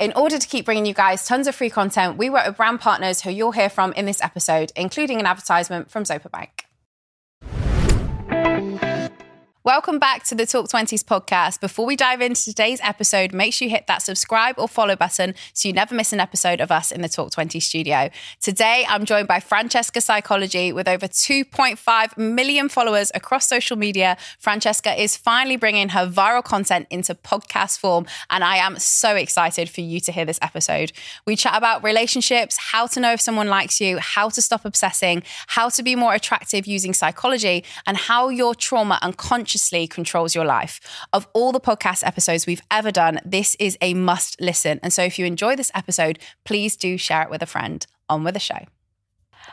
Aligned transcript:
In 0.00 0.14
order 0.14 0.38
to 0.38 0.48
keep 0.48 0.64
bringing 0.64 0.86
you 0.86 0.94
guys 0.94 1.26
tons 1.26 1.46
of 1.46 1.54
free 1.54 1.68
content, 1.68 2.16
we 2.16 2.30
work 2.30 2.46
with 2.46 2.56
brand 2.56 2.80
partners 2.80 3.20
who 3.20 3.30
you'll 3.30 3.52
hear 3.52 3.68
from 3.68 3.92
in 3.92 4.06
this 4.06 4.22
episode, 4.22 4.72
including 4.74 5.20
an 5.20 5.26
advertisement 5.26 5.90
from 5.90 6.04
Zopa 6.04 6.30
Bank. 6.30 6.69
Welcome 9.70 10.00
back 10.00 10.24
to 10.24 10.34
the 10.34 10.46
Talk 10.46 10.68
Twenties 10.68 11.04
podcast. 11.04 11.60
Before 11.60 11.86
we 11.86 11.94
dive 11.94 12.20
into 12.20 12.42
today's 12.46 12.80
episode, 12.82 13.32
make 13.32 13.54
sure 13.54 13.66
you 13.66 13.70
hit 13.70 13.86
that 13.86 14.02
subscribe 14.02 14.56
or 14.58 14.66
follow 14.66 14.96
button 14.96 15.32
so 15.52 15.68
you 15.68 15.72
never 15.72 15.94
miss 15.94 16.12
an 16.12 16.18
episode 16.18 16.60
of 16.60 16.72
us 16.72 16.90
in 16.90 17.02
the 17.02 17.08
Talk 17.08 17.30
20 17.30 17.60
studio. 17.60 18.10
Today, 18.40 18.84
I'm 18.88 19.04
joined 19.04 19.28
by 19.28 19.38
Francesca 19.38 20.00
Psychology 20.00 20.72
with 20.72 20.88
over 20.88 21.06
2.5 21.06 22.18
million 22.18 22.68
followers 22.68 23.12
across 23.14 23.46
social 23.46 23.76
media. 23.76 24.16
Francesca 24.40 25.00
is 25.00 25.16
finally 25.16 25.54
bringing 25.54 25.90
her 25.90 26.04
viral 26.04 26.42
content 26.42 26.88
into 26.90 27.14
podcast 27.14 27.78
form, 27.78 28.06
and 28.28 28.42
I 28.42 28.56
am 28.56 28.76
so 28.76 29.14
excited 29.14 29.70
for 29.70 29.82
you 29.82 30.00
to 30.00 30.10
hear 30.10 30.24
this 30.24 30.40
episode. 30.42 30.90
We 31.26 31.36
chat 31.36 31.56
about 31.56 31.84
relationships, 31.84 32.56
how 32.58 32.88
to 32.88 32.98
know 32.98 33.12
if 33.12 33.20
someone 33.20 33.46
likes 33.46 33.80
you, 33.80 33.98
how 33.98 34.30
to 34.30 34.42
stop 34.42 34.64
obsessing, 34.64 35.22
how 35.46 35.68
to 35.68 35.84
be 35.84 35.94
more 35.94 36.12
attractive 36.12 36.66
using 36.66 36.92
psychology, 36.92 37.62
and 37.86 37.96
how 37.96 38.30
your 38.30 38.56
trauma 38.56 38.98
controls 39.86 40.34
your 40.34 40.44
life. 40.44 40.80
Of 41.12 41.26
all 41.34 41.52
the 41.52 41.60
podcast 41.60 42.06
episodes 42.06 42.46
we've 42.46 42.62
ever 42.70 42.90
done, 42.90 43.20
this 43.24 43.56
is 43.58 43.76
a 43.80 43.94
must 43.94 44.40
listen. 44.40 44.80
And 44.82 44.92
so 44.92 45.02
if 45.02 45.18
you 45.18 45.26
enjoy 45.26 45.56
this 45.56 45.70
episode, 45.74 46.18
please 46.44 46.76
do 46.76 46.96
share 46.96 47.22
it 47.22 47.30
with 47.30 47.42
a 47.42 47.46
friend. 47.46 47.86
On 48.08 48.24
with 48.24 48.34
the 48.34 48.40
show. 48.40 48.66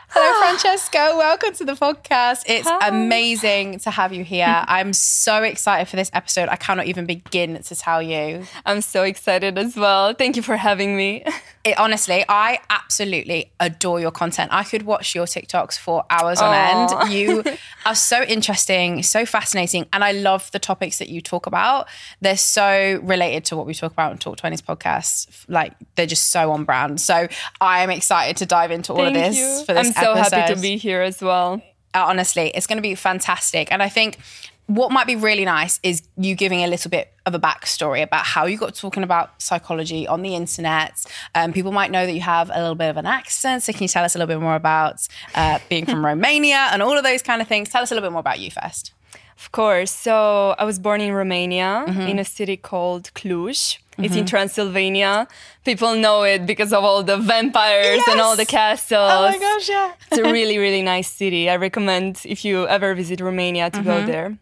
Hello, 0.08 0.26
ah. 0.26 0.46
Francesca. 0.46 1.14
Welcome 1.16 1.54
to 1.54 1.64
the 1.64 1.72
podcast. 1.72 2.44
It's 2.46 2.68
Hi. 2.68 2.88
amazing 2.88 3.80
to 3.80 3.90
have 3.90 4.12
you 4.12 4.24
here. 4.24 4.46
I'm 4.68 4.92
so 4.92 5.42
excited 5.42 5.88
for 5.88 5.96
this 5.96 6.10
episode. 6.12 6.48
I 6.48 6.56
cannot 6.56 6.86
even 6.86 7.06
begin 7.06 7.62
to 7.62 7.74
tell 7.74 8.00
you. 8.00 8.44
I'm 8.64 8.80
so 8.80 9.02
excited 9.02 9.58
as 9.58 9.76
well. 9.76 10.14
Thank 10.14 10.36
you 10.36 10.42
for 10.42 10.56
having 10.56 10.96
me. 10.96 11.24
It, 11.64 11.78
honestly, 11.78 12.24
I 12.28 12.60
absolutely 12.70 13.52
adore 13.60 14.00
your 14.00 14.12
content. 14.12 14.50
I 14.54 14.64
could 14.64 14.84
watch 14.84 15.14
your 15.14 15.26
TikToks 15.26 15.76
for 15.76 16.04
hours 16.08 16.40
on 16.40 16.54
end. 16.54 17.12
You 17.12 17.44
are 17.84 17.96
so 17.96 18.22
interesting, 18.22 19.02
so 19.02 19.26
fascinating, 19.26 19.86
and 19.92 20.02
I 20.02 20.12
love 20.12 20.50
the 20.52 20.60
topics 20.60 20.98
that 20.98 21.08
you 21.10 21.20
talk 21.20 21.46
about. 21.46 21.88
They're 22.22 22.38
so 22.38 23.00
related 23.02 23.44
to 23.46 23.56
what 23.56 23.66
we 23.66 23.74
talk 23.74 23.92
about 23.92 24.12
on 24.12 24.18
Talk 24.18 24.38
Twenties 24.38 24.62
podcast. 24.62 25.44
Like 25.48 25.74
they're 25.96 26.06
just 26.06 26.30
so 26.30 26.52
on 26.52 26.64
brand. 26.64 27.02
So 27.02 27.28
I 27.60 27.82
am 27.82 27.90
excited 27.90 28.38
to 28.38 28.46
dive 28.46 28.70
into 28.70 28.92
all 28.92 29.00
Thank 29.00 29.16
of 29.16 29.22
this 29.22 29.36
you. 29.36 29.64
for 29.66 29.74
this 29.74 29.87
I'm 29.96 30.04
so 30.04 30.14
happy 30.14 30.54
to 30.54 30.60
be 30.60 30.76
here 30.76 31.02
as 31.02 31.20
well. 31.22 31.62
Uh, 31.94 32.04
honestly, 32.06 32.50
it's 32.54 32.66
going 32.66 32.76
to 32.78 32.82
be 32.82 32.94
fantastic. 32.94 33.72
And 33.72 33.82
I 33.82 33.88
think 33.88 34.18
what 34.66 34.92
might 34.92 35.06
be 35.06 35.16
really 35.16 35.46
nice 35.46 35.80
is 35.82 36.02
you 36.18 36.34
giving 36.34 36.60
a 36.62 36.66
little 36.66 36.90
bit 36.90 37.10
of 37.24 37.34
a 37.34 37.38
backstory 37.38 38.02
about 38.02 38.26
how 38.26 38.44
you 38.44 38.58
got 38.58 38.74
talking 38.74 39.02
about 39.02 39.40
psychology 39.40 40.06
on 40.06 40.20
the 40.20 40.34
internet. 40.34 41.04
Um, 41.34 41.52
people 41.54 41.72
might 41.72 41.90
know 41.90 42.04
that 42.04 42.12
you 42.12 42.20
have 42.20 42.50
a 42.50 42.58
little 42.60 42.74
bit 42.74 42.90
of 42.90 42.98
an 42.98 43.06
accent. 43.06 43.62
So, 43.62 43.72
can 43.72 43.82
you 43.82 43.88
tell 43.88 44.04
us 44.04 44.14
a 44.14 44.18
little 44.18 44.32
bit 44.34 44.42
more 44.42 44.54
about 44.56 45.06
uh, 45.34 45.58
being 45.70 45.86
from 45.86 46.04
Romania 46.12 46.68
and 46.72 46.82
all 46.82 46.96
of 46.98 47.02
those 47.04 47.22
kind 47.22 47.40
of 47.40 47.48
things? 47.48 47.70
Tell 47.70 47.82
us 47.82 47.90
a 47.90 47.94
little 47.94 48.08
bit 48.08 48.12
more 48.12 48.20
about 48.20 48.40
you 48.40 48.50
first. 48.50 48.92
Of 49.38 49.52
course. 49.52 49.90
So 49.92 50.54
I 50.58 50.64
was 50.64 50.78
born 50.78 51.00
in 51.00 51.12
Romania 51.14 51.84
Mm-hmm. 51.88 52.00
in 52.02 52.18
a 52.18 52.24
city 52.24 52.56
called 52.56 53.10
Cluj. 53.14 53.78
It's 53.98 54.14
in 54.16 54.26
Transylvania. 54.26 55.26
People 55.64 55.94
know 55.96 56.22
it 56.22 56.46
because 56.46 56.72
of 56.72 56.84
all 56.84 57.02
the 57.02 57.16
vampires 57.16 58.00
and 58.10 58.20
all 58.20 58.36
the 58.36 58.46
castles. 58.46 59.10
Oh 59.12 59.28
my 59.30 59.38
gosh, 59.38 59.68
yeah. 59.68 59.92
it's 60.10 60.18
a 60.18 60.22
really, 60.22 60.56
really 60.66 60.82
nice 60.82 61.10
city. 61.10 61.50
I 61.50 61.56
recommend 61.56 62.20
if 62.24 62.44
you 62.44 62.66
ever 62.68 62.94
visit 62.94 63.20
Romania 63.20 63.70
to 63.70 63.78
Mm-hmm. 63.78 63.88
go 63.88 64.06
there. 64.06 64.38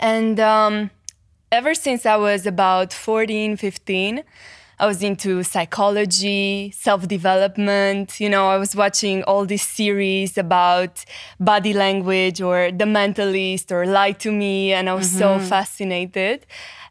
And 0.00 0.40
um, 0.40 0.90
ever 1.52 1.72
since 1.74 2.04
I 2.04 2.16
was 2.16 2.46
about 2.46 2.92
14, 2.92 3.56
15, 3.56 4.22
I 4.80 4.86
was 4.86 5.04
into 5.04 5.42
psychology, 5.44 6.72
self 6.76 7.06
development. 7.06 8.20
You 8.20 8.28
know, 8.28 8.48
I 8.48 8.58
was 8.58 8.74
watching 8.74 9.22
all 9.22 9.46
these 9.46 9.62
series 9.62 10.36
about 10.36 11.04
body 11.38 11.72
language 11.72 12.40
or 12.40 12.72
The 12.72 12.84
Mentalist 12.86 13.70
or 13.70 13.86
Lie 13.86 14.12
to 14.24 14.32
Me, 14.32 14.72
and 14.72 14.90
I 14.90 14.94
was 14.94 15.08
so 15.10 15.38
fascinated. 15.38 16.44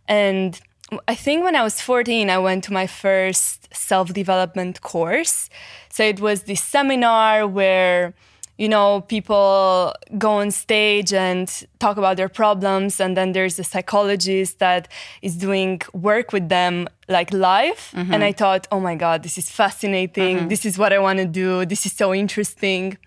And 0.08 0.60
I 1.08 1.16
think 1.16 1.44
when 1.44 1.56
I 1.56 1.64
was 1.64 1.82
14, 1.82 2.30
I 2.30 2.38
went 2.38 2.64
to 2.66 2.74
my 2.74 2.88
first 2.88 3.74
self 3.74 4.14
development 4.14 4.82
course. 4.82 5.50
So 5.90 6.04
it 6.04 6.20
was 6.20 6.44
this 6.44 6.62
seminar 6.62 7.48
where 7.48 8.14
you 8.58 8.70
know, 8.70 9.02
people 9.02 9.94
go 10.18 10.34
on 10.34 10.52
stage 10.52 11.12
and 11.12 11.66
talk 11.80 11.98
about 11.98 12.18
their 12.18 12.30
problems, 12.30 13.00
and 13.00 13.18
then 13.18 13.32
there's 13.32 13.58
a 13.58 13.64
psychologist 13.64 14.60
that 14.60 14.88
is 15.24 15.36
doing 15.36 15.82
work 15.92 16.32
with 16.32 16.50
them 16.50 16.88
like 17.10 17.34
live. 17.34 17.90
And 17.94 18.10
mm-hmm. 18.10 18.24
I 18.24 18.32
thought, 18.32 18.68
oh 18.72 18.80
my 18.80 18.96
God, 18.96 19.24
this 19.24 19.38
is 19.38 19.50
fascinating. 19.50 20.38
Mm-hmm. 20.38 20.48
This 20.50 20.66
is 20.66 20.78
what 20.78 20.94
I 20.94 21.00
want 21.00 21.18
to 21.20 21.26
do. 21.26 21.66
This 21.66 21.86
is 21.86 21.94
so 21.94 22.14
interesting. 22.14 22.98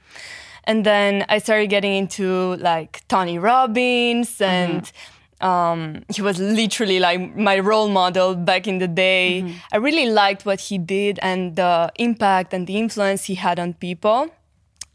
And 0.64 0.84
then 0.84 1.24
I 1.28 1.38
started 1.38 1.68
getting 1.68 1.94
into 1.94 2.56
like 2.56 3.06
Tony 3.06 3.38
Robbins 3.38 4.38
mm-hmm. 4.38 4.42
and 4.42 4.92
um, 5.40 6.04
he 6.14 6.22
was 6.22 6.38
literally 6.38 6.98
like 6.98 7.36
my 7.36 7.58
role 7.58 7.88
model 7.88 8.34
back 8.34 8.66
in 8.66 8.78
the 8.78 8.88
day. 8.88 9.42
I 9.72 9.76
really 9.76 10.08
liked 10.10 10.46
what 10.46 10.60
he 10.60 10.78
did 10.78 11.18
and 11.22 11.56
the 11.56 11.92
impact 11.96 12.54
and 12.54 12.66
the 12.66 12.76
influence 12.76 13.24
he 13.24 13.34
had 13.34 13.58
on 13.58 13.74
people. 13.74 14.30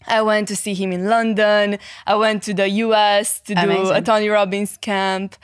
I 0.08 0.24
went 0.24 0.48
to 0.48 0.56
see 0.56 0.74
him 0.74 0.92
in 0.92 1.06
London. 1.06 1.78
I 2.08 2.16
went 2.16 2.42
to 2.44 2.54
the 2.56 2.68
US 2.70 3.40
to 3.42 3.54
do 3.54 3.92
a 3.92 4.02
Tony 4.02 4.30
Robbins 4.30 4.78
camp 4.78 5.36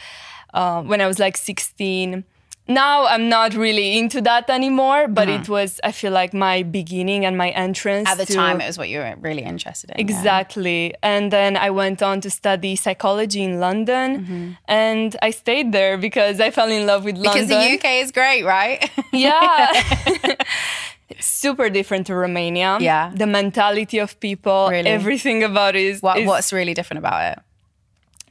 uh, 0.53 0.81
when 0.81 0.99
I 0.99 1.07
was 1.07 1.19
like 1.19 1.37
16. 1.37 2.23
Now 2.67 3.05
I'm 3.05 3.29
not 3.29 3.53
really 3.53 3.97
into 3.97 4.21
that 4.21 4.49
anymore, 4.49 5.07
but 5.07 5.29
it 5.29 5.41
uh-huh. 5.41 5.53
was, 5.53 5.79
I 5.83 5.91
feel 5.91 6.11
like, 6.11 6.33
my 6.33 6.63
beginning 6.63 7.25
and 7.25 7.37
my 7.37 7.49
entrance. 7.49 8.09
At 8.09 8.17
the 8.17 8.25
to- 8.25 8.33
time, 8.33 8.61
it 8.61 8.67
was 8.67 8.77
what 8.77 8.89
you 8.89 8.99
were 8.99 9.15
really 9.19 9.43
interested 9.43 9.91
in. 9.91 9.97
yeah. 9.97 10.01
Exactly. 10.01 10.93
And 11.01 11.31
then 11.31 11.57
I 11.57 11.69
went 11.69 12.01
on 12.01 12.21
to 12.21 12.29
study 12.29 12.75
psychology 12.75 13.41
in 13.43 13.59
London 13.59 14.19
mm-hmm. 14.19 14.51
and 14.67 15.15
I 15.21 15.31
stayed 15.31 15.71
there 15.71 15.97
because 15.97 16.39
I 16.39 16.51
fell 16.51 16.69
in 16.69 16.85
love 16.85 17.03
with 17.03 17.15
London. 17.15 17.47
Because 17.47 17.49
the 17.49 17.73
UK 17.75 18.03
is 18.03 18.11
great, 18.11 18.43
right? 18.43 18.89
Yeah. 19.13 19.71
Super 21.19 21.69
different 21.69 22.07
to 22.07 22.15
Romania. 22.15 22.77
Yeah. 22.81 23.11
The 23.15 23.25
mentality 23.25 23.97
of 23.99 24.19
people, 24.19 24.67
Really? 24.69 24.89
everything 24.89 25.43
about 25.43 25.75
it 25.75 25.83
is, 25.83 26.01
what, 26.01 26.19
is- 26.19 26.27
what's 26.27 26.51
really 26.51 26.73
different 26.73 26.99
about 26.99 27.37
it? 27.37 27.43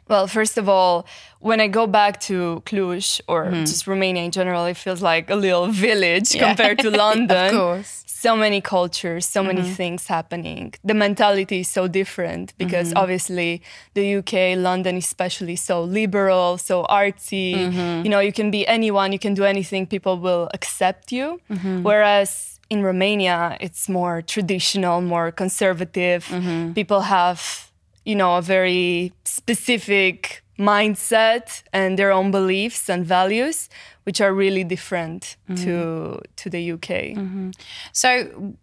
Well, 0.09 0.27
first 0.27 0.57
of 0.59 0.69
all, 0.69 1.07
when 1.41 1.61
I 1.61 1.69
go 1.69 1.87
back 1.87 2.21
to 2.23 2.63
Cluj 2.67 3.21
or 3.29 3.47
Mm-hmm. 3.47 3.65
just 3.65 3.87
Romania 3.87 4.23
in 4.23 4.31
general, 4.31 4.65
it 4.67 4.77
feels 4.77 5.03
like 5.03 5.31
a 5.31 5.37
little 5.37 5.67
village 5.87 6.37
compared 6.39 6.79
to 6.81 6.91
London. 7.05 7.47
Of 7.47 7.53
course. 7.53 8.05
So 8.07 8.35
many 8.35 8.61
cultures, 8.61 9.27
so 9.27 9.43
many 9.43 9.61
mm-hmm. 9.61 9.73
things 9.73 10.07
happening. 10.07 10.75
The 10.83 10.95
mentality 10.95 11.61
is 11.61 11.69
so 11.69 11.87
different 11.87 12.55
because 12.57 12.89
mm-hmm. 12.89 12.99
obviously 12.99 13.63
the 13.95 14.17
UK, 14.17 14.57
London 14.57 14.97
especially, 14.97 15.55
so 15.55 15.83
liberal, 15.83 16.57
so 16.57 16.85
artsy. 16.85 17.55
Mm-hmm. 17.55 18.05
You 18.05 18.11
know, 18.11 18.21
you 18.21 18.33
can 18.33 18.51
be 18.51 18.67
anyone, 18.67 19.13
you 19.13 19.19
can 19.19 19.35
do 19.35 19.45
anything, 19.45 19.87
people 19.87 20.19
will 20.19 20.49
accept 20.55 21.13
you. 21.13 21.41
Whereas 21.83 22.59
in 22.71 22.83
Romania, 22.83 23.57
it's 23.61 23.89
more 23.89 24.23
traditional, 24.23 25.01
more 25.01 25.31
conservative. 25.31 26.27
People 26.75 27.03
have, 27.03 27.71
you 28.07 28.17
know, 28.17 28.37
a 28.37 28.43
very 28.43 29.13
specific 29.25 30.43
mindset 30.59 31.63
and 31.73 31.99
their 31.99 32.11
own 32.11 32.31
beliefs 32.31 32.89
and 32.89 33.05
values, 33.05 33.69
which 34.05 34.23
are 34.23 34.33
really 34.33 34.65
different 34.65 35.37
mm-hmm. 35.51 35.63
to 35.65 36.21
to 36.37 36.49
the 36.49 36.73
UK. 36.73 36.91
Mm-hmm. 37.13 37.51
So 37.93 38.09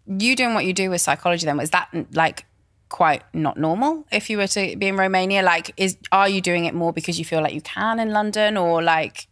you 0.07 0.35
doing 0.35 0.55
what 0.55 0.65
you 0.65 0.73
do 0.73 0.89
with 0.89 1.01
psychology 1.01 1.45
then 1.45 1.57
was 1.57 1.69
that 1.69 1.87
like 2.13 2.45
quite 2.89 3.23
not 3.33 3.57
normal 3.57 4.05
if 4.11 4.29
you 4.29 4.37
were 4.37 4.45
to 4.45 4.75
be 4.75 4.87
in 4.87 4.95
Romania 4.95 5.41
like 5.41 5.73
is 5.77 5.97
are 6.11 6.29
you 6.29 6.41
doing 6.41 6.65
it 6.65 6.75
more 6.75 6.93
because 6.93 7.17
you 7.17 7.25
feel 7.25 7.41
like 7.41 7.51
you 7.51 7.61
can 7.61 7.99
in 7.99 8.11
London 8.11 8.55
or 8.55 8.83
like 8.83 9.27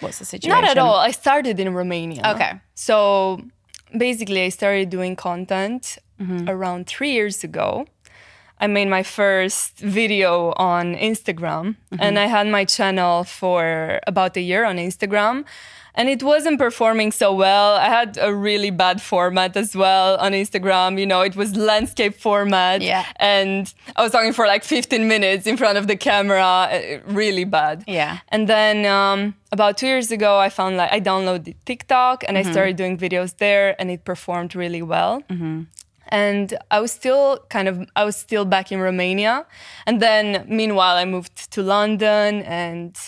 what's 0.00 0.18
the 0.18 0.24
situation 0.24 0.50
Not 0.50 0.70
at 0.70 0.78
all. 0.78 0.96
I 0.96 1.10
started 1.10 1.60
in 1.60 1.74
Romania. 1.74 2.22
Okay. 2.34 2.52
So 2.74 3.40
basically, 3.96 4.42
I 4.42 4.48
started 4.48 4.90
doing 4.90 5.16
content 5.16 5.98
mm-hmm. 6.20 6.48
around 6.48 6.86
three 6.86 7.12
years 7.12 7.44
ago. 7.44 7.86
I 8.62 8.66
made 8.66 8.88
my 8.88 9.02
first 9.02 9.78
video 9.78 10.52
on 10.56 10.94
Instagram 10.94 11.76
and 11.98 12.18
I 12.18 12.26
had 12.26 12.46
my 12.46 12.64
channel 12.64 13.24
for 13.24 14.00
about 14.06 14.36
a 14.36 14.40
year 14.40 14.64
on 14.64 14.76
Instagram. 14.76 15.44
And 15.92 16.08
it 16.08 16.22
wasn't 16.22 16.58
performing 16.58 17.10
so 17.10 17.34
well. 17.34 17.74
I 17.74 17.88
had 17.88 18.16
a 18.20 18.32
really 18.32 18.70
bad 18.70 19.02
format 19.02 19.56
as 19.56 19.74
well 19.74 20.16
on 20.18 20.32
Instagram. 20.32 21.00
You 21.00 21.06
know, 21.06 21.22
it 21.22 21.34
was 21.34 21.56
landscape 21.56 22.14
format. 22.14 22.80
Yeah. 22.80 23.04
And 23.16 23.74
I 23.96 24.02
was 24.04 24.12
talking 24.12 24.32
for 24.32 24.46
like 24.46 24.62
15 24.62 25.08
minutes 25.08 25.46
in 25.48 25.56
front 25.56 25.78
of 25.78 25.88
the 25.88 25.96
camera. 25.96 26.68
uh, 26.70 27.00
Really 27.06 27.44
bad. 27.44 27.82
Yeah. 27.88 28.18
And 28.28 28.46
then 28.48 28.86
um, 28.86 29.34
about 29.50 29.78
two 29.78 29.88
years 29.88 30.12
ago, 30.12 30.38
I 30.38 30.48
found 30.48 30.76
like 30.76 30.92
I 30.92 31.00
downloaded 31.00 31.54
TikTok 31.64 32.22
and 32.28 32.38
I 32.38 32.42
started 32.52 32.76
doing 32.76 32.96
videos 32.96 33.36
there, 33.38 33.74
and 33.80 33.90
it 33.90 34.04
performed 34.04 34.54
really 34.54 34.82
well. 34.82 35.22
And 36.10 36.58
I 36.70 36.80
was 36.80 36.92
still 36.92 37.38
kind 37.48 37.68
of 37.68 37.88
I 37.96 38.04
was 38.04 38.16
still 38.16 38.44
back 38.44 38.72
in 38.72 38.80
Romania, 38.80 39.46
and 39.86 40.00
then 40.00 40.44
meanwhile 40.48 40.96
I 40.96 41.04
moved 41.04 41.50
to 41.52 41.62
London, 41.62 42.42
and 42.42 42.98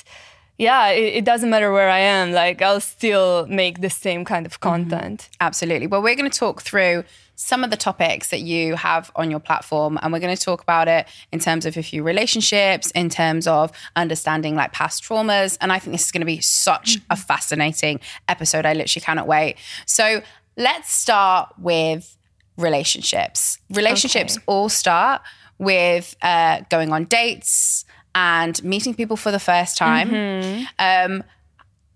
yeah, 0.58 0.88
it, 0.90 1.14
it, 1.14 1.24
doesn't 1.24 1.50
matter 1.50 1.72
where 1.72 1.90
I 1.90 1.98
am. 1.98 2.32
Like 2.32 2.62
I'll 2.62 2.80
still 2.80 3.46
make 3.48 3.80
the 3.80 3.90
same 3.90 4.24
kind 4.24 4.46
of 4.46 4.60
content. 4.60 5.22
Mm-hmm. 5.22 5.36
Absolutely. 5.40 5.86
Well, 5.88 6.02
we're 6.02 6.14
going 6.14 6.30
to 6.30 6.38
talk 6.38 6.62
through 6.62 7.04
some 7.34 7.64
of 7.64 7.70
the 7.70 7.76
topics 7.76 8.28
that 8.28 8.40
you 8.40 8.76
have 8.76 9.10
on 9.16 9.30
your 9.30 9.40
platform, 9.40 9.98
and 10.00 10.12
we're 10.12 10.20
going 10.20 10.36
to 10.36 10.42
talk 10.42 10.62
about 10.62 10.86
it 10.86 11.06
in 11.32 11.40
terms 11.40 11.66
of 11.66 11.76
a 11.76 11.82
few 11.82 12.02
relationships, 12.02 12.90
in 12.92 13.08
terms 13.08 13.46
of 13.46 13.72
understanding 13.96 14.54
like 14.54 14.72
past 14.72 15.02
traumas, 15.02 15.58
and 15.60 15.72
I 15.72 15.78
think 15.78 15.92
this 15.94 16.04
is 16.04 16.12
going 16.12 16.20
to 16.20 16.26
be 16.26 16.40
such 16.40 16.96
mm-hmm. 16.96 17.12
a 17.12 17.16
fascinating 17.16 18.00
episode. 18.28 18.64
I 18.64 18.74
literally 18.74 19.04
cannot 19.04 19.26
wait. 19.26 19.56
So 19.86 20.22
let's 20.56 20.92
start 20.92 21.54
with 21.58 22.16
relationships. 22.56 23.58
Relationships 23.70 24.36
okay. 24.36 24.44
all 24.46 24.68
start 24.68 25.22
with 25.58 26.16
uh, 26.22 26.60
going 26.70 26.92
on 26.92 27.04
dates 27.04 27.84
and 28.14 28.62
meeting 28.62 28.94
people 28.94 29.16
for 29.16 29.30
the 29.30 29.38
first 29.38 29.76
time. 29.76 30.10
Mm-hmm. 30.10 30.64
Um, 30.78 31.24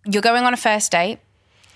you're 0.07 0.23
going 0.23 0.45
on 0.45 0.55
a 0.55 0.57
first 0.57 0.93
date. 0.93 1.19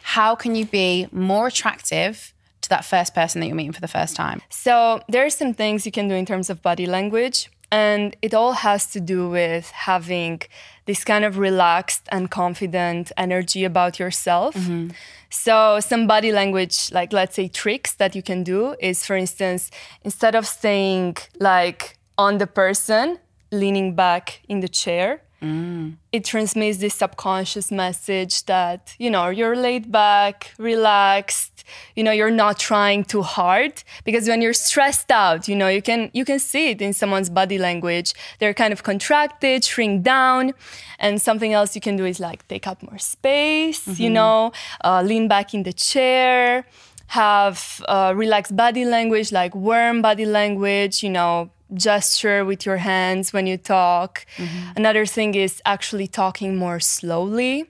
How 0.02 0.34
can 0.34 0.54
you 0.54 0.64
be 0.64 1.08
more 1.12 1.48
attractive 1.48 2.32
to 2.62 2.68
that 2.70 2.84
first 2.84 3.14
person 3.14 3.40
that 3.40 3.46
you're 3.46 3.56
meeting 3.56 3.72
for 3.72 3.80
the 3.80 3.88
first 3.88 4.16
time? 4.16 4.40
So, 4.48 5.02
there 5.08 5.24
are 5.24 5.30
some 5.30 5.52
things 5.52 5.84
you 5.84 5.92
can 5.92 6.08
do 6.08 6.14
in 6.14 6.26
terms 6.26 6.48
of 6.48 6.62
body 6.62 6.86
language. 6.86 7.50
And 7.72 8.16
it 8.20 8.34
all 8.34 8.52
has 8.52 8.86
to 8.92 9.00
do 9.00 9.28
with 9.28 9.70
having 9.70 10.42
this 10.86 11.04
kind 11.04 11.24
of 11.24 11.38
relaxed 11.38 12.08
and 12.10 12.30
confident 12.30 13.12
energy 13.16 13.64
about 13.64 13.98
yourself. 14.00 14.54
Mm-hmm. 14.56 14.88
So, 15.30 15.78
some 15.78 16.08
body 16.08 16.32
language, 16.32 16.90
like 16.90 17.12
let's 17.12 17.36
say 17.36 17.46
tricks 17.46 17.94
that 17.94 18.16
you 18.16 18.22
can 18.22 18.42
do 18.42 18.74
is, 18.80 19.06
for 19.06 19.14
instance, 19.14 19.70
instead 20.02 20.34
of 20.34 20.46
staying 20.46 21.16
like 21.38 21.96
on 22.18 22.38
the 22.38 22.48
person, 22.48 23.18
leaning 23.52 23.94
back 23.94 24.40
in 24.48 24.60
the 24.60 24.68
chair. 24.68 25.22
Mm. 25.42 25.96
It 26.12 26.24
transmits 26.24 26.78
this 26.78 26.94
subconscious 26.94 27.70
message 27.70 28.44
that, 28.44 28.94
you 28.98 29.10
know, 29.10 29.28
you're 29.28 29.56
laid 29.56 29.90
back, 29.90 30.52
relaxed, 30.58 31.64
you 31.96 32.04
know, 32.04 32.12
you're 32.12 32.30
not 32.30 32.58
trying 32.58 33.04
too 33.04 33.22
hard. 33.22 33.82
Because 34.04 34.28
when 34.28 34.42
you're 34.42 34.52
stressed 34.52 35.10
out, 35.10 35.48
you 35.48 35.56
know, 35.56 35.68
you 35.68 35.80
can 35.80 36.10
you 36.12 36.24
can 36.24 36.38
see 36.38 36.70
it 36.70 36.82
in 36.82 36.92
someone's 36.92 37.30
body 37.30 37.58
language. 37.58 38.12
They're 38.38 38.54
kind 38.54 38.72
of 38.72 38.82
contracted, 38.82 39.64
shrink 39.64 40.02
down. 40.02 40.52
And 40.98 41.22
something 41.22 41.54
else 41.54 41.74
you 41.74 41.80
can 41.80 41.96
do 41.96 42.04
is 42.04 42.20
like 42.20 42.46
take 42.48 42.66
up 42.66 42.82
more 42.82 42.98
space, 42.98 43.86
mm-hmm. 43.86 44.02
you 44.02 44.10
know, 44.10 44.52
uh, 44.84 45.02
lean 45.02 45.28
back 45.28 45.54
in 45.54 45.62
the 45.62 45.72
chair, 45.72 46.66
have 47.06 47.82
uh, 47.88 48.12
relaxed 48.14 48.54
body 48.54 48.84
language, 48.84 49.32
like 49.32 49.54
warm 49.54 50.02
body 50.02 50.26
language, 50.26 51.02
you 51.02 51.08
know, 51.08 51.50
gesture 51.74 52.44
with 52.44 52.66
your 52.66 52.78
hands 52.78 53.32
when 53.32 53.46
you 53.46 53.56
talk. 53.56 54.26
Mm-hmm. 54.36 54.72
Another 54.76 55.06
thing 55.06 55.34
is 55.34 55.62
actually 55.64 56.06
talking 56.06 56.56
more 56.56 56.80
slowly 56.80 57.66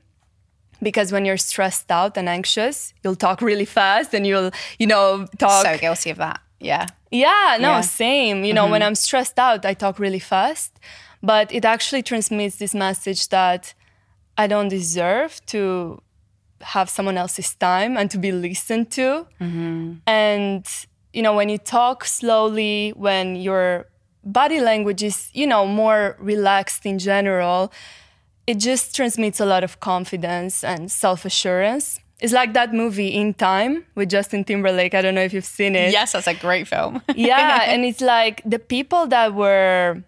because 0.83 1.13
when 1.13 1.25
you're 1.25 1.37
stressed 1.37 1.91
out 1.91 2.17
and 2.17 2.29
anxious, 2.29 2.95
you'll 3.03 3.17
talk 3.17 3.41
really 3.51 3.65
fast 3.65 4.15
and 4.15 4.27
you'll, 4.27 4.51
you 4.79 4.87
know, 4.87 5.27
talk. 5.39 5.67
So 5.67 5.79
guilty 5.79 6.11
of 6.11 6.19
that. 6.19 6.41
Yeah. 6.59 6.87
Yeah, 7.11 7.57
no, 7.59 7.71
yeah. 7.71 7.81
same. 7.81 8.45
You 8.45 8.55
know, 8.55 8.65
mm-hmm. 8.65 8.73
when 8.73 8.83
I'm 8.83 8.95
stressed 8.95 9.39
out, 9.39 9.65
I 9.65 9.75
talk 9.75 9.99
really 9.99 10.21
fast, 10.21 10.79
but 11.23 11.53
it 11.53 11.65
actually 11.65 12.03
transmits 12.03 12.57
this 12.57 12.75
message 12.75 13.29
that 13.31 13.75
I 14.39 14.47
don't 14.47 14.69
deserve 14.69 15.45
to 15.47 16.01
have 16.61 16.89
someone 16.89 17.17
else's 17.17 17.55
time 17.55 17.97
and 17.97 18.11
to 18.11 18.19
be 18.19 18.33
listened 18.33 18.91
to. 18.93 19.27
Mm-hmm. 19.41 19.95
And, 20.07 20.67
you 21.13 21.23
know, 21.23 21.35
when 21.35 21.49
you 21.49 21.59
talk 21.59 22.05
slowly, 22.05 22.93
when 22.97 23.37
you're 23.37 23.87
body 24.25 24.61
language 24.61 25.03
is, 25.03 25.31
you 25.33 25.47
know, 25.47 25.67
more 25.67 26.17
relaxed 26.19 26.87
in 26.87 26.99
general, 26.99 27.73
it 28.47 28.59
just 28.59 28.95
transmits 28.95 29.41
a 29.41 29.47
lot 29.47 29.65
of 29.65 29.81
confidence 29.81 30.65
and 30.65 30.91
self 30.91 31.25
assurance. 31.25 32.01
It's 32.21 32.35
like 32.35 32.53
that 32.53 32.75
movie 32.75 33.09
In 33.09 33.33
Time 33.33 33.87
with 33.95 34.11
Justin 34.11 34.45
Timberlake. 34.45 34.95
I 34.95 35.01
don't 35.01 35.15
know 35.15 35.23
if 35.23 35.33
you've 35.33 35.45
seen 35.45 35.75
it. 35.75 35.91
Yes, 35.91 36.13
that's 36.13 36.27
a 36.27 36.35
great 36.35 36.69
film. 36.69 37.01
yeah, 37.15 37.63
and 37.67 37.85
it's 37.85 38.03
like 38.03 38.43
the 38.45 38.59
people 38.59 39.07
that 39.07 39.35
were 39.35 40.03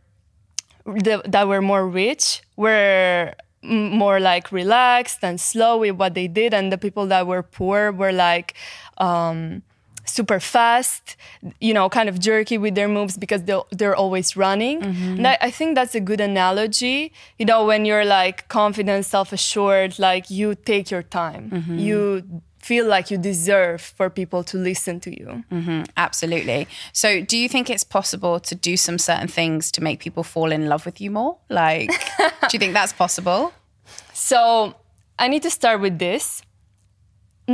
the, 0.84 1.22
that 1.24 1.48
were 1.48 1.62
more 1.62 1.88
rich 1.88 2.42
were 2.56 3.32
more 3.62 4.20
like 4.20 4.52
relaxed 4.52 5.20
and 5.22 5.40
slow 5.40 5.78
with 5.78 5.92
what 5.96 6.14
they 6.14 6.28
did, 6.28 6.52
and 6.52 6.70
the 6.70 6.78
people 6.78 7.06
that 7.06 7.26
were 7.26 7.42
poor 7.42 7.92
were 7.92 8.12
like. 8.12 8.54
Um, 8.98 9.62
super 10.04 10.40
fast, 10.40 11.16
you 11.60 11.72
know, 11.72 11.88
kind 11.88 12.08
of 12.08 12.18
jerky 12.18 12.58
with 12.58 12.74
their 12.74 12.88
moves 12.88 13.16
because 13.16 13.42
they're, 13.44 13.62
they're 13.70 13.96
always 13.96 14.36
running. 14.36 14.80
Mm-hmm. 14.80 15.16
And 15.18 15.26
I, 15.26 15.38
I, 15.40 15.50
think 15.50 15.74
that's 15.74 15.94
a 15.94 16.00
good 16.00 16.20
analogy. 16.20 17.12
You 17.38 17.46
know, 17.46 17.64
when 17.64 17.84
you're 17.84 18.04
like 18.04 18.48
confident, 18.48 19.04
self 19.04 19.32
assured, 19.32 19.98
like 19.98 20.30
you 20.30 20.54
take 20.54 20.90
your 20.90 21.02
time, 21.02 21.50
mm-hmm. 21.50 21.78
you 21.78 22.42
feel 22.58 22.86
like 22.86 23.10
you 23.10 23.18
deserve 23.18 23.80
for 23.80 24.08
people 24.08 24.44
to 24.44 24.56
listen 24.56 25.00
to 25.00 25.10
you. 25.10 25.44
Mm-hmm. 25.50 25.82
Absolutely. 25.96 26.68
So, 26.92 27.22
do 27.22 27.36
you 27.36 27.48
think 27.48 27.68
it's 27.68 27.84
possible 27.84 28.40
to 28.40 28.54
do 28.54 28.76
some 28.76 28.98
certain 28.98 29.28
things 29.28 29.70
to 29.72 29.82
make 29.82 30.00
people 30.00 30.22
fall 30.22 30.52
in 30.52 30.68
love 30.68 30.86
with 30.86 31.00
you 31.00 31.10
more? 31.10 31.38
Like, 31.48 31.90
do 32.18 32.52
you 32.52 32.58
think 32.58 32.72
that's 32.72 32.92
possible? 32.92 33.52
So, 34.12 34.76
I 35.18 35.28
need 35.28 35.42
to 35.42 35.50
start 35.50 35.80
with 35.80 35.98
this 35.98 36.42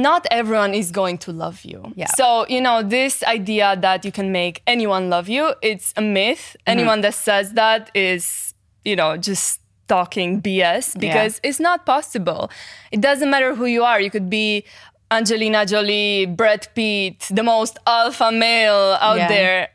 not 0.03 0.27
everyone 0.31 0.75
is 0.75 0.91
going 0.91 1.19
to 1.19 1.33
love 1.33 1.65
you. 1.65 1.93
Yeah. 1.95 2.06
So, 2.17 2.47
you 2.49 2.61
know, 2.61 2.83
this 2.83 3.23
idea 3.25 3.77
that 3.81 4.05
you 4.05 4.12
can 4.12 4.33
make 4.33 4.62
anyone 4.67 5.11
love 5.11 5.29
you, 5.29 5.55
it's 5.62 5.93
a 5.97 6.03
myth. 6.03 6.56
Mm-hmm. 6.61 6.71
Anyone 6.71 7.00
that 7.03 7.15
says 7.15 7.53
that 7.53 7.91
is, 7.95 8.55
you 8.85 8.97
know, 8.97 9.17
just 9.17 9.61
talking 9.89 10.41
BS 10.41 10.99
because 10.99 11.41
yeah. 11.43 11.49
it's 11.49 11.61
not 11.61 11.87
possible. 11.87 12.50
It 12.93 13.00
doesn't 13.00 13.31
matter 13.31 13.55
who 13.55 13.67
you 13.67 13.83
are. 13.85 14.00
You 14.00 14.11
could 14.11 14.31
be 14.31 14.65
Angelina 15.11 15.65
Jolie, 15.65 16.27
Brad 16.27 16.69
Pitt, 16.75 17.27
the 17.31 17.43
most 17.43 17.79
alpha 17.87 18.31
male 18.31 18.97
out 19.01 19.17
yeah. 19.17 19.29
there. 19.29 19.69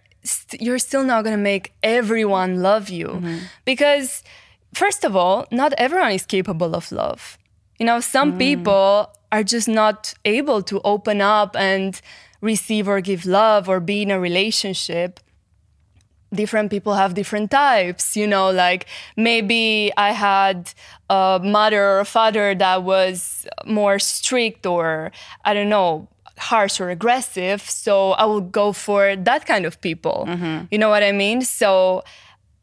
You're 0.60 0.80
still 0.80 1.04
not 1.04 1.24
going 1.24 1.36
to 1.36 1.42
make 1.42 1.74
everyone 1.84 2.62
love 2.62 2.90
you 2.90 3.08
mm-hmm. 3.08 3.38
because, 3.66 4.24
first 4.74 5.04
of 5.04 5.16
all, 5.16 5.46
not 5.52 5.74
everyone 5.78 6.12
is 6.12 6.26
capable 6.26 6.76
of 6.76 6.92
love. 6.92 7.38
You 7.80 7.86
know, 7.86 8.00
some 8.00 8.34
mm. 8.34 8.38
people 8.38 9.10
are 9.33 9.44
just 9.44 9.68
not 9.68 10.13
able 10.25 10.62
to 10.62 10.80
open 10.83 11.19
up 11.19 11.56
and 11.57 12.00
receive 12.39 12.88
or 12.88 13.01
give 13.01 13.25
love 13.25 13.68
or 13.68 13.80
be 13.80 14.03
in 14.03 14.12
a 14.12 14.19
relationship 14.19 15.19
different 16.33 16.69
people 16.71 16.94
have 16.94 17.13
different 17.13 17.50
types 17.51 18.15
you 18.15 18.27
know 18.27 18.51
like 18.51 18.85
maybe 19.18 19.91
i 19.97 20.12
had 20.12 20.71
a 21.09 21.39
mother 21.44 21.83
or 21.83 22.00
a 22.00 22.06
father 22.06 22.56
that 22.56 22.83
was 22.83 23.45
more 23.65 24.00
strict 24.00 24.65
or 24.65 25.12
i 25.45 25.53
don't 25.53 25.69
know 25.69 26.07
harsh 26.38 26.80
or 26.80 26.89
aggressive 26.89 27.62
so 27.62 28.11
i 28.13 28.25
will 28.25 28.42
go 28.42 28.71
for 28.71 29.16
that 29.16 29.45
kind 29.45 29.66
of 29.66 29.80
people. 29.81 30.25
Mm-hmm. 30.28 30.66
you 30.71 30.78
know 30.78 30.90
what 30.90 31.04
i 31.04 31.11
mean? 31.11 31.42
So 31.44 32.04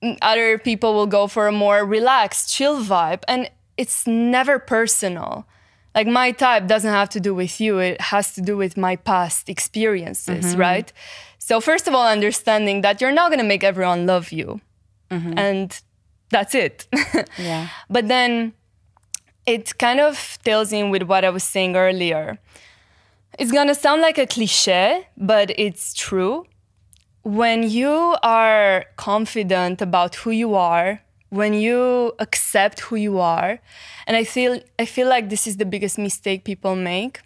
mm, 0.02 0.18
other 0.22 0.58
people 0.58 0.94
will 0.94 1.06
go 1.06 1.28
for 1.28 1.46
a 1.46 1.52
more 1.52 1.84
relaxed 1.84 2.52
chill 2.52 2.82
vibe 2.82 3.22
and 3.28 3.48
it's 3.76 4.06
never 4.06 4.58
personal 4.58 5.46
like 5.94 6.06
my 6.06 6.32
type 6.32 6.66
doesn't 6.66 6.92
have 6.92 7.09
to 7.11 7.20
do 7.20 7.35
with 7.35 7.61
you 7.61 7.78
it 7.78 8.00
has 8.00 8.35
to 8.35 8.40
do 8.40 8.56
with 8.56 8.76
my 8.76 8.97
past 8.97 9.49
experiences 9.49 10.47
mm-hmm. 10.47 10.61
right? 10.61 10.92
So 11.38 11.61
first 11.61 11.88
of 11.88 11.94
all 11.94 12.06
understanding 12.06 12.82
that 12.82 13.00
you're 13.00 13.12
not 13.12 13.30
going 13.30 13.40
to 13.40 13.44
make 13.44 13.64
everyone 13.64 14.06
love 14.06 14.32
you. 14.32 14.61
Mm-hmm. 15.11 15.37
and 15.37 15.80
that's 16.28 16.54
it. 16.54 16.87
Yeah. 17.37 17.66
But 17.88 18.06
then 18.06 18.52
it 19.44 19.76
kind 19.78 19.99
of 19.99 20.38
tails 20.44 20.73
in 20.73 20.90
with 20.90 21.02
what 21.02 21.25
i 21.25 21.30
was 21.30 21.42
saying 21.42 21.75
earlier. 21.75 22.38
It's 23.38 23.50
going 23.50 23.66
to 23.68 23.75
sound 23.75 24.02
like 24.02 24.18
a 24.18 24.26
cliche 24.26 25.09
but 25.16 25.50
it's 25.59 25.94
true. 25.94 26.47
When 27.23 27.68
you 27.68 28.16
are 28.23 28.87
confident 28.97 29.82
about 29.82 30.14
who 30.14 30.30
you 30.30 30.54
are 30.54 31.02
when 31.30 31.54
you 31.54 32.12
accept 32.18 32.80
who 32.80 32.96
you 32.96 33.18
are 33.18 33.60
and 34.06 34.16
i 34.16 34.25
feel 34.25 34.60
i 34.78 34.84
feel 34.84 35.08
like 35.08 35.30
this 35.30 35.46
is 35.46 35.56
the 35.56 35.64
biggest 35.64 35.99
mistake 35.99 36.44
people 36.44 36.76
make. 36.76 37.20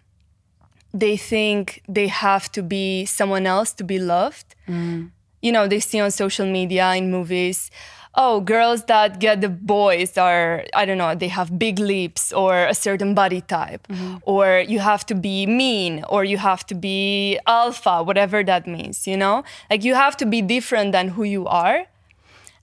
They 0.96 1.16
think 1.16 1.82
they 1.88 2.06
have 2.06 2.52
to 2.52 2.62
be 2.62 3.04
someone 3.04 3.46
else 3.46 3.73
to 3.73 3.84
be 3.84 3.99
loved. 3.99 4.54
Mm. 4.68 5.11
you 5.42 5.52
know 5.52 5.66
they 5.66 5.80
see 5.80 6.00
on 6.00 6.11
social 6.11 6.46
media 6.46 6.87
in 6.94 7.11
movies 7.11 7.70
oh 8.14 8.40
girls 8.40 8.84
that 8.84 9.18
get 9.18 9.40
the 9.40 9.49
boys 9.49 10.16
are 10.16 10.64
i 10.75 10.84
don't 10.87 10.99
know 10.99 11.14
they 11.14 11.28
have 11.28 11.58
big 11.58 11.78
lips 11.78 12.32
or 12.32 12.64
a 12.66 12.75
certain 12.75 13.12
body 13.14 13.40
type. 13.40 13.87
Mm-hmm. 13.88 14.16
or 14.23 14.64
you 14.73 14.78
have 14.78 15.04
to 15.06 15.14
be 15.14 15.46
mean 15.46 16.04
or 16.08 16.25
you 16.25 16.38
have 16.38 16.64
to 16.66 16.75
be 16.75 17.38
alpha 17.46 18.02
whatever 18.02 18.42
that 18.44 18.66
means 18.66 19.06
you 19.06 19.16
know? 19.16 19.42
Like 19.70 19.82
you 19.84 19.94
have 19.94 20.16
to 20.18 20.26
be 20.26 20.40
different 20.42 20.92
than 20.92 21.08
who 21.08 21.25
you 21.25 21.46
are 21.46 21.87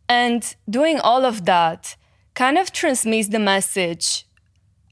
and 0.07 0.55
doing 0.69 0.99
all 0.99 1.25
of 1.25 1.45
that 1.45 1.95
kind 2.33 2.57
of 2.57 2.71
transmits 2.71 3.29
the 3.29 3.39
message 3.39 4.25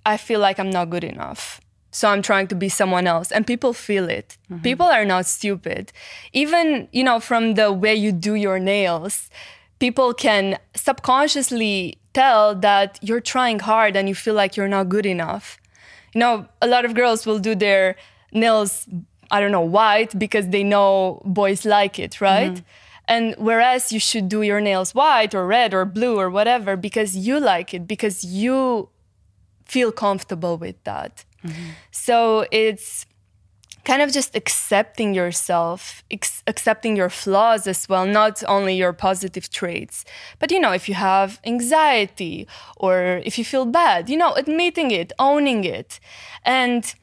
I 0.06 0.18
feel 0.18 0.40
like 0.40 0.60
I'm 0.60 0.70
not 0.70 0.90
good 0.90 1.04
enough. 1.04 1.62
So 1.92 2.08
I'm 2.08 2.22
trying 2.22 2.48
to 2.48 2.56
be 2.56 2.70
someone 2.70 3.08
else. 3.08 3.32
And 3.32 3.46
people 3.46 3.74
feel 3.74 4.10
it. 4.10 4.38
Mm-hmm. 4.52 4.62
People 4.62 4.86
are 4.86 5.06
not 5.06 5.26
stupid. 5.26 5.92
Even, 6.34 6.88
you 6.92 7.04
know, 7.04 7.20
from 7.20 7.56
the 7.56 7.72
way 7.72 7.96
you 7.96 8.12
do 8.12 8.36
your 8.36 8.60
nails, 8.60 9.30
people 9.80 10.14
can 10.14 10.58
subconsciously 10.76 11.98
tell 12.14 12.56
that 12.56 13.00
you're 13.02 13.22
trying 13.22 13.60
hard 13.60 13.96
and 13.96 14.08
you 14.08 14.16
feel 14.16 14.34
like 14.34 14.56
you're 14.56 14.68
not 14.68 14.90
good 14.90 15.06
enough. 15.06 15.60
You 16.14 16.20
know, 16.20 16.48
a 16.62 16.68
lot 16.68 16.86
of 16.86 16.94
girls 16.94 17.26
will 17.26 17.40
do 17.40 17.56
their 17.56 17.96
nails, 18.32 18.88
I 19.32 19.40
don't 19.40 19.52
know, 19.52 19.62
white 19.62 20.18
because 20.18 20.50
they 20.50 20.64
know 20.64 21.22
boys 21.26 21.66
like 21.66 22.00
it, 22.00 22.22
right? 22.22 22.54
Mm-hmm. 22.54 22.66
And 23.10 23.36
whereas 23.40 23.92
you 23.92 24.00
should 24.00 24.30
do 24.30 24.44
your 24.44 24.62
nails 24.62 24.94
white 24.94 25.34
or 25.34 25.46
red 25.48 25.74
or 25.74 25.84
blue 25.84 26.18
or 26.18 26.30
whatever 26.30 26.78
because 26.78 27.18
you 27.18 27.40
like 27.40 27.74
it, 27.74 27.88
because 27.88 28.24
you 28.24 28.90
feel 29.66 29.92
comfortable 29.92 30.58
with 30.58 30.82
that. 30.84 31.26
Mm-hmm. 31.44 31.70
So 31.90 32.46
it's 32.52 33.08
kind 33.84 34.04
of 34.04 34.12
just 34.12 34.36
accepting 34.36 35.16
yourself, 35.16 36.04
ex- 36.12 36.44
accepting 36.46 36.96
your 36.96 37.10
flaws 37.10 37.66
as 37.66 37.90
well, 37.90 38.06
not 38.06 38.44
only 38.48 38.76
your 38.76 38.94
positive 38.94 39.50
traits. 39.50 40.06
But 40.38 40.52
you 40.52 40.60
know, 40.60 40.72
if 40.72 40.88
you 40.88 40.94
have 40.94 41.40
anxiety 41.44 42.48
or 42.78 43.22
if 43.26 43.40
you 43.40 43.46
feel 43.46 43.66
bad, 43.66 44.08
you 44.08 44.18
know, 44.18 44.34
admitting 44.34 44.92
it, 44.92 45.12
owning 45.18 45.64
it. 45.64 46.00
And 46.46 46.94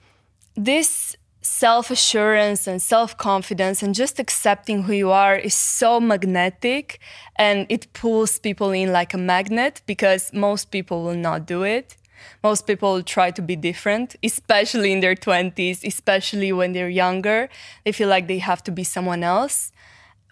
this 0.54 1.16
self 1.46 1.90
assurance 1.90 2.66
and 2.66 2.82
self 2.82 3.16
confidence 3.16 3.82
and 3.82 3.94
just 3.94 4.18
accepting 4.18 4.82
who 4.82 4.92
you 4.92 5.10
are 5.10 5.36
is 5.36 5.54
so 5.54 6.00
magnetic 6.00 6.98
and 7.36 7.66
it 7.68 7.92
pulls 7.92 8.38
people 8.38 8.72
in 8.72 8.92
like 8.92 9.14
a 9.14 9.18
magnet 9.18 9.80
because 9.86 10.32
most 10.32 10.70
people 10.70 11.04
will 11.04 11.14
not 11.14 11.46
do 11.46 11.62
it. 11.62 11.96
Most 12.42 12.66
people 12.66 13.02
try 13.02 13.30
to 13.30 13.42
be 13.42 13.56
different, 13.56 14.16
especially 14.22 14.92
in 14.92 15.00
their 15.00 15.14
20s, 15.14 15.84
especially 15.84 16.52
when 16.52 16.72
they're 16.72 16.88
younger. 16.88 17.48
They 17.84 17.92
feel 17.92 18.08
like 18.08 18.26
they 18.26 18.38
have 18.38 18.62
to 18.64 18.72
be 18.72 18.84
someone 18.84 19.22
else. 19.22 19.72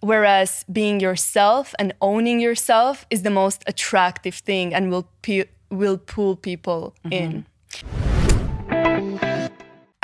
Whereas 0.00 0.64
being 0.70 1.00
yourself 1.00 1.74
and 1.78 1.94
owning 2.00 2.40
yourself 2.40 3.06
is 3.10 3.22
the 3.22 3.30
most 3.30 3.62
attractive 3.66 4.34
thing 4.34 4.74
and 4.74 4.90
will, 4.90 5.08
pe- 5.22 5.48
will 5.70 5.98
pull 5.98 6.36
people 6.36 6.94
mm-hmm. 7.04 7.12
in. 7.12 7.46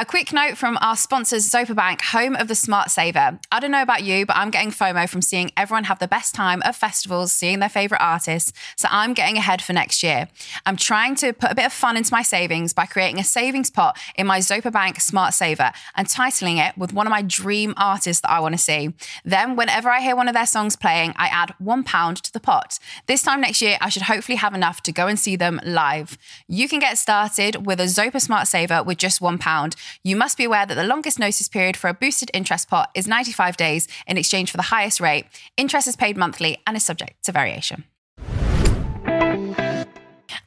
A 0.01 0.05
quick 0.07 0.33
note 0.33 0.57
from 0.57 0.79
our 0.81 0.97
sponsors, 0.97 1.47
Zopa 1.51 1.77
Bank, 1.77 2.01
home 2.01 2.35
of 2.35 2.49
the 2.49 2.55
Smart 2.55 2.91
Saver. 2.91 3.39
I 3.53 3.61
don't 3.61 3.71
know 3.71 3.83
about 3.83 4.03
you, 4.03 4.25
but 4.25 4.35
I'm 4.35 4.49
getting 4.49 4.71
FOMO 4.71 5.07
from 5.07 5.21
seeing 5.21 5.51
everyone 5.59 5.85
have 5.85 5.99
the 5.99 6.09
best 6.09 6.35
time 6.35 6.63
at 6.65 6.75
festivals, 6.75 7.35
seeing 7.35 7.59
their 7.59 7.69
favorite 7.69 8.01
artists. 8.01 8.55
So 8.77 8.89
I'm 8.91 9.13
getting 9.13 9.37
ahead 9.37 9.61
for 9.61 9.75
next 9.75 10.03
year. 10.03 10.29
I'm 10.65 10.79
trying 10.79 11.17
to 11.17 11.35
put 11.35 11.53
a 11.53 11.55
bit 11.55 11.67
of 11.67 11.75
fun 11.75 11.99
into 11.99 12.15
my 12.15 12.23
savings 12.23 12.73
by 12.73 12.87
creating 12.87 13.21
a 13.21 13.25
savings 13.25 13.69
pot 13.69 13.99
in 14.17 14.27
my 14.27 14.39
Zopa 14.39 14.73
Bank 14.73 15.03
Smart 15.03 15.35
Saver 15.35 15.71
and 15.95 16.09
titling 16.09 16.67
it 16.67 16.79
with 16.79 16.95
one 16.95 17.07
of 17.07 17.11
my 17.11 17.21
dream 17.21 17.75
artists 17.77 18.23
that 18.23 18.31
I 18.31 18.41
want 18.41 18.55
to 18.55 18.59
see. 18.59 18.95
Then, 19.23 19.55
whenever 19.55 19.91
I 19.91 20.01
hear 20.01 20.17
one 20.17 20.29
of 20.29 20.35
their 20.35 20.47
songs 20.47 20.77
playing, 20.77 21.13
I 21.17 21.27
add 21.27 21.53
one 21.59 21.85
pound 21.85 22.23
to 22.23 22.33
the 22.33 22.41
pot. 22.41 22.79
This 23.05 23.21
time 23.21 23.43
next 23.43 23.61
year, 23.61 23.77
I 23.83 23.91
should 23.91 24.05
hopefully 24.05 24.37
have 24.37 24.55
enough 24.55 24.83
to 24.85 24.93
go 24.93 25.09
and 25.09 25.19
see 25.19 25.37
them 25.37 25.61
live. 25.63 26.17
You 26.49 26.71
can 26.71 26.79
get 26.79 26.97
started 26.97 27.67
with 27.67 27.81
a 27.81 27.85
Zopa 27.85 28.19
Smart 28.19 28.49
Saver 28.49 28.83
with 28.83 28.97
just 28.97 29.21
one 29.21 29.37
pound. 29.37 29.77
You 30.03 30.17
must 30.17 30.37
be 30.37 30.45
aware 30.45 30.67
that 30.67 30.75
the 30.75 30.85
longest 30.85 31.19
notice 31.19 31.49
period 31.49 31.77
for 31.77 31.89
a 31.89 31.95
boosted 31.95 32.31
interest 32.35 32.69
pot 32.69 32.91
is 32.95 33.07
95 33.07 33.57
days 33.57 33.89
in 34.07 34.17
exchange 34.17 34.51
for 34.51 34.57
the 34.57 34.65
highest 34.65 35.01
rate. 35.01 35.27
Interest 35.57 35.87
is 35.87 35.97
paid 35.97 36.17
monthly 36.17 36.59
and 36.67 36.77
is 36.77 36.85
subject 36.85 37.25
to 37.25 37.33
variation. 37.33 37.85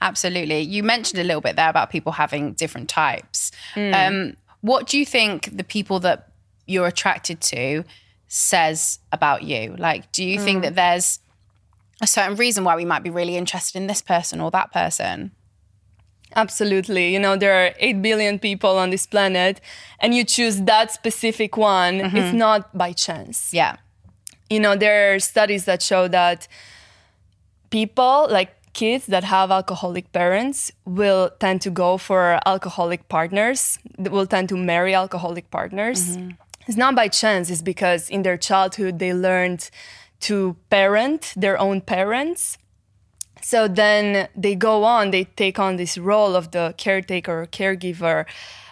Absolutely. 0.01 0.59
You 0.59 0.83
mentioned 0.83 1.19
a 1.19 1.23
little 1.23 1.41
bit 1.41 1.55
there 1.55 1.69
about 1.69 1.89
people 1.89 2.11
having 2.11 2.53
different 2.53 2.89
types. 2.89 3.51
Mm. 3.75 3.93
Um, 3.93 4.37
what 4.61 4.87
do 4.87 4.97
you 4.97 5.05
think 5.05 5.55
the 5.55 5.63
people 5.63 5.99
that 6.01 6.29
you're 6.65 6.87
attracted 6.87 7.41
to 7.41 7.83
says 8.27 8.99
about 9.11 9.43
you? 9.43 9.75
Like, 9.77 10.11
do 10.11 10.23
you 10.23 10.39
mm. 10.39 10.43
think 10.43 10.61
that 10.63 10.75
there's 10.75 11.19
a 12.01 12.07
certain 12.07 12.35
reason 12.35 12.63
why 12.63 12.75
we 12.75 12.85
might 12.85 13.03
be 13.03 13.09
really 13.09 13.37
interested 13.37 13.77
in 13.77 13.87
this 13.87 14.01
person 14.01 14.41
or 14.41 14.51
that 14.51 14.71
person? 14.71 15.31
Absolutely. 16.35 17.13
You 17.13 17.19
know, 17.19 17.37
there 17.37 17.53
are 17.53 17.73
8 17.79 18.01
billion 18.01 18.39
people 18.39 18.77
on 18.77 18.89
this 18.89 19.05
planet, 19.05 19.61
and 19.99 20.15
you 20.15 20.23
choose 20.23 20.61
that 20.61 20.91
specific 20.91 21.57
one. 21.57 21.99
Mm-hmm. 21.99 22.17
It's 22.17 22.33
not 22.33 22.75
by 22.77 22.93
chance. 22.93 23.53
Yeah. 23.53 23.77
You 24.49 24.59
know, 24.59 24.75
there 24.75 25.13
are 25.13 25.19
studies 25.19 25.65
that 25.65 25.81
show 25.81 26.07
that 26.07 26.47
people, 27.69 28.27
like 28.29 28.55
kids 28.73 29.05
that 29.05 29.23
have 29.23 29.51
alcoholic 29.51 30.11
parents, 30.11 30.71
will 30.85 31.29
tend 31.39 31.61
to 31.61 31.69
go 31.69 31.97
for 31.97 32.39
alcoholic 32.45 33.07
partners, 33.09 33.77
will 33.97 34.25
tend 34.25 34.49
to 34.49 34.57
marry 34.57 34.95
alcoholic 34.95 35.49
partners. 35.51 36.17
Mm-hmm. 36.17 36.31
It's 36.67 36.77
not 36.77 36.95
by 36.95 37.09
chance, 37.09 37.49
it's 37.49 37.61
because 37.61 38.09
in 38.09 38.23
their 38.23 38.37
childhood 38.37 38.97
they 38.99 39.13
learned 39.13 39.69
to 40.21 40.55
parent 40.69 41.33
their 41.35 41.59
own 41.59 41.81
parents 41.81 42.57
so 43.43 43.67
then 43.67 44.29
they 44.35 44.55
go 44.55 44.83
on, 44.83 45.11
they 45.11 45.25
take 45.25 45.59
on 45.59 45.75
this 45.75 45.97
role 45.97 46.35
of 46.35 46.51
the 46.51 46.73
caretaker 46.77 47.41
or 47.41 47.47
caregiver 47.47 48.25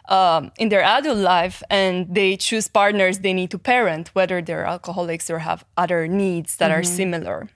um, 0.07 0.51
in 0.57 0.69
their 0.69 0.81
adult 0.81 1.17
life, 1.17 1.61
and 1.69 2.13
they 2.13 2.37
choose 2.37 2.67
partners 2.67 3.19
they 3.19 3.33
need 3.33 3.51
to 3.51 3.59
parent, 3.59 4.09
whether 4.13 4.41
they're 4.41 4.65
alcoholics 4.65 5.29
or 5.29 5.39
have 5.39 5.65
other 5.77 6.07
needs 6.07 6.57
that 6.57 6.71
mm-hmm. 6.71 6.79
are 6.79 6.83
similar. 6.83 7.49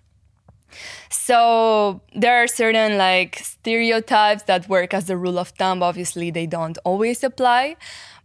So 1.09 2.01
there 2.13 2.35
are 2.43 2.47
certain 2.47 2.97
like 2.97 3.39
stereotypes 3.39 4.43
that 4.43 4.67
work 4.67 4.93
as 4.93 5.09
a 5.09 5.15
rule 5.17 5.39
of 5.39 5.49
thumb. 5.49 5.81
Obviously, 5.81 6.31
they 6.31 6.45
don't 6.45 6.77
always 6.83 7.23
apply. 7.23 7.77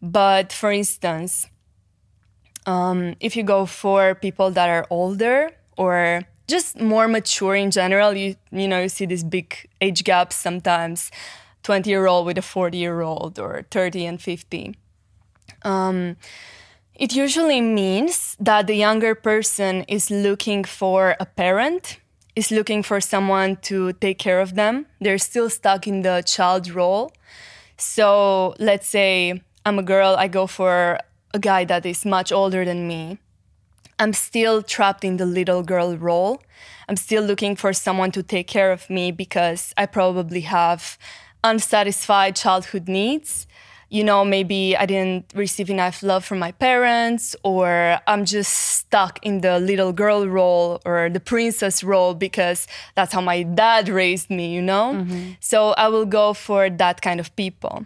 But 0.03 0.53
for 0.53 0.73
instance, 0.73 1.47
um, 2.67 3.15
if 3.21 3.37
you 3.37 3.43
go 3.43 3.67
for 3.67 4.15
people 4.15 4.51
that 4.51 4.69
are 4.69 4.87
older 4.91 5.51
or 5.77 6.23
just 6.51 6.81
more 6.81 7.09
mature 7.09 7.55
in 7.55 7.71
general. 7.71 8.13
You 8.15 8.37
you 8.51 8.69
know 8.69 8.81
you 8.83 8.89
see 8.89 9.07
these 9.07 9.25
big 9.25 9.69
age 9.81 10.05
gaps 10.05 10.37
sometimes, 10.37 11.11
twenty 11.63 11.91
year 11.91 12.07
old 12.07 12.27
with 12.27 12.39
a 12.39 12.43
forty 12.43 12.79
year 12.79 13.01
old 13.01 13.39
or 13.39 13.65
thirty 13.71 14.05
and 14.05 14.21
fifty. 14.21 14.75
Um, 15.63 16.17
it 16.95 17.15
usually 17.15 17.61
means 17.61 18.37
that 18.41 18.67
the 18.67 18.75
younger 18.75 19.15
person 19.15 19.85
is 19.89 20.11
looking 20.11 20.65
for 20.65 21.17
a 21.19 21.27
parent, 21.27 21.99
is 22.37 22.51
looking 22.51 22.83
for 22.83 23.01
someone 23.01 23.57
to 23.63 23.93
take 23.95 24.19
care 24.19 24.41
of 24.41 24.55
them. 24.55 24.87
They're 25.01 25.19
still 25.19 25.49
stuck 25.49 25.87
in 25.87 26.03
the 26.03 26.23
child 26.27 26.71
role. 26.71 27.13
So 27.79 28.55
let's 28.59 28.87
say 28.87 29.43
I'm 29.65 29.79
a 29.79 29.83
girl, 29.83 30.15
I 30.19 30.29
go 30.29 30.47
for 30.47 30.99
a 31.33 31.39
guy 31.39 31.65
that 31.65 31.87
is 31.87 32.05
much 32.05 32.33
older 32.33 32.65
than 32.65 32.87
me 32.87 33.19
I'm 34.01 34.15
still 34.15 34.63
trapped 34.63 35.05
in 35.05 35.19
the 35.19 35.27
little 35.27 35.63
girl 35.63 35.97
role. 35.97 36.43
I'm 36.89 36.97
still 36.97 37.23
looking 37.23 37.55
for 37.55 37.75
someone 37.75 38.11
to 38.13 38.23
take 38.23 38.47
care 38.47 38.73
of 38.73 38.89
me 38.89 39.13
because 39.13 39.75
I 39.77 39.85
probably 39.85 40.41
have 40.41 40.99
unsatisfied 41.45 42.35
childhood 42.35 42.89
needs. 42.89 43.47
You 43.91 44.03
know, 44.05 44.25
maybe 44.25 44.75
I 44.77 44.87
didn't 44.87 45.33
receive 45.35 45.69
enough 45.69 46.03
love 46.03 46.25
from 46.25 46.39
my 46.39 46.53
parents, 46.53 47.37
or 47.43 47.99
I'm 48.07 48.25
just 48.25 48.53
stuck 48.53 49.19
in 49.23 49.43
the 49.43 49.59
little 49.59 49.93
girl 49.93 50.27
role 50.27 50.81
or 50.87 51.11
the 51.11 51.21
princess 51.21 51.85
role 51.85 52.15
because 52.15 52.67
that's 52.95 53.13
how 53.13 53.21
my 53.21 53.43
dad 53.43 53.89
raised 53.89 54.31
me, 54.31 54.55
you 54.55 54.63
know? 54.63 54.95
Mm-hmm. 54.95 55.33
So 55.41 55.71
I 55.73 55.89
will 55.89 56.07
go 56.07 56.33
for 56.33 56.71
that 56.71 57.03
kind 57.03 57.21
of 57.21 57.35
people. 57.37 57.85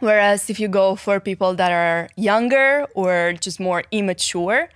Whereas 0.00 0.48
if 0.48 0.58
you 0.58 0.68
go 0.68 0.96
for 0.96 1.20
people 1.20 1.54
that 1.54 1.72
are 1.72 2.08
younger 2.16 2.86
or 2.94 3.34
just 3.38 3.60
more 3.60 3.84
immature, 3.90 4.70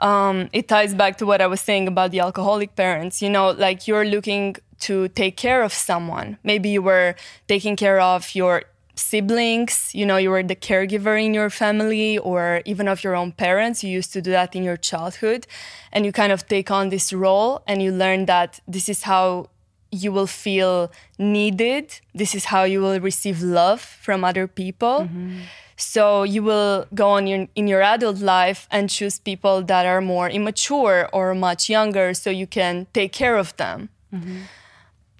um, 0.00 0.48
it 0.52 0.68
ties 0.68 0.94
back 0.94 1.18
to 1.18 1.26
what 1.26 1.40
I 1.40 1.46
was 1.46 1.60
saying 1.60 1.88
about 1.88 2.10
the 2.10 2.20
alcoholic 2.20 2.76
parents. 2.76 3.20
You 3.22 3.30
know, 3.30 3.50
like 3.50 3.86
you're 3.86 4.04
looking 4.04 4.56
to 4.80 5.08
take 5.08 5.36
care 5.36 5.62
of 5.62 5.72
someone. 5.72 6.38
Maybe 6.42 6.70
you 6.70 6.82
were 6.82 7.14
taking 7.48 7.76
care 7.76 8.00
of 8.00 8.34
your 8.34 8.64
siblings, 9.00 9.90
you 9.94 10.04
know, 10.04 10.16
you 10.16 10.30
were 10.30 10.42
the 10.42 10.54
caregiver 10.54 11.22
in 11.22 11.32
your 11.34 11.50
family 11.50 12.18
or 12.18 12.62
even 12.64 12.86
of 12.86 13.02
your 13.02 13.16
own 13.16 13.32
parents. 13.32 13.82
You 13.82 13.90
used 13.90 14.12
to 14.12 14.22
do 14.22 14.30
that 14.30 14.54
in 14.54 14.62
your 14.62 14.76
childhood. 14.76 15.46
And 15.92 16.04
you 16.04 16.12
kind 16.12 16.32
of 16.32 16.46
take 16.46 16.70
on 16.70 16.90
this 16.90 17.12
role 17.12 17.62
and 17.66 17.82
you 17.82 17.92
learn 17.92 18.26
that 18.26 18.60
this 18.68 18.88
is 18.88 19.04
how 19.04 19.48
you 19.90 20.12
will 20.12 20.26
feel 20.26 20.92
needed. 21.18 22.00
This 22.14 22.34
is 22.34 22.46
how 22.46 22.64
you 22.64 22.80
will 22.80 23.00
receive 23.00 23.42
love 23.42 23.80
from 23.80 24.24
other 24.24 24.46
people. 24.46 25.08
Mm-hmm. 25.08 25.40
So 25.80 26.22
you 26.22 26.42
will 26.42 26.86
go 26.94 27.08
on 27.08 27.26
your, 27.26 27.48
in 27.54 27.66
your 27.66 27.82
adult 27.82 28.18
life 28.20 28.68
and 28.70 28.90
choose 28.90 29.18
people 29.18 29.62
that 29.62 29.86
are 29.86 30.00
more 30.00 30.28
immature 30.28 31.08
or 31.12 31.34
much 31.34 31.68
younger 31.70 32.12
so 32.14 32.30
you 32.30 32.46
can 32.46 32.86
take 32.92 33.12
care 33.12 33.36
of 33.36 33.56
them. 33.56 33.88
Mm-hmm. 34.12 34.42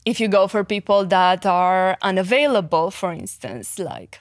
If 0.05 0.21
you 0.21 0.29
go 0.29 0.49
for 0.49 0.65
people 0.65 1.05
that 1.07 1.47
are 1.47 1.97
unavailable, 2.03 2.91
for 2.91 3.13
instance, 3.13 3.79
like 3.79 4.21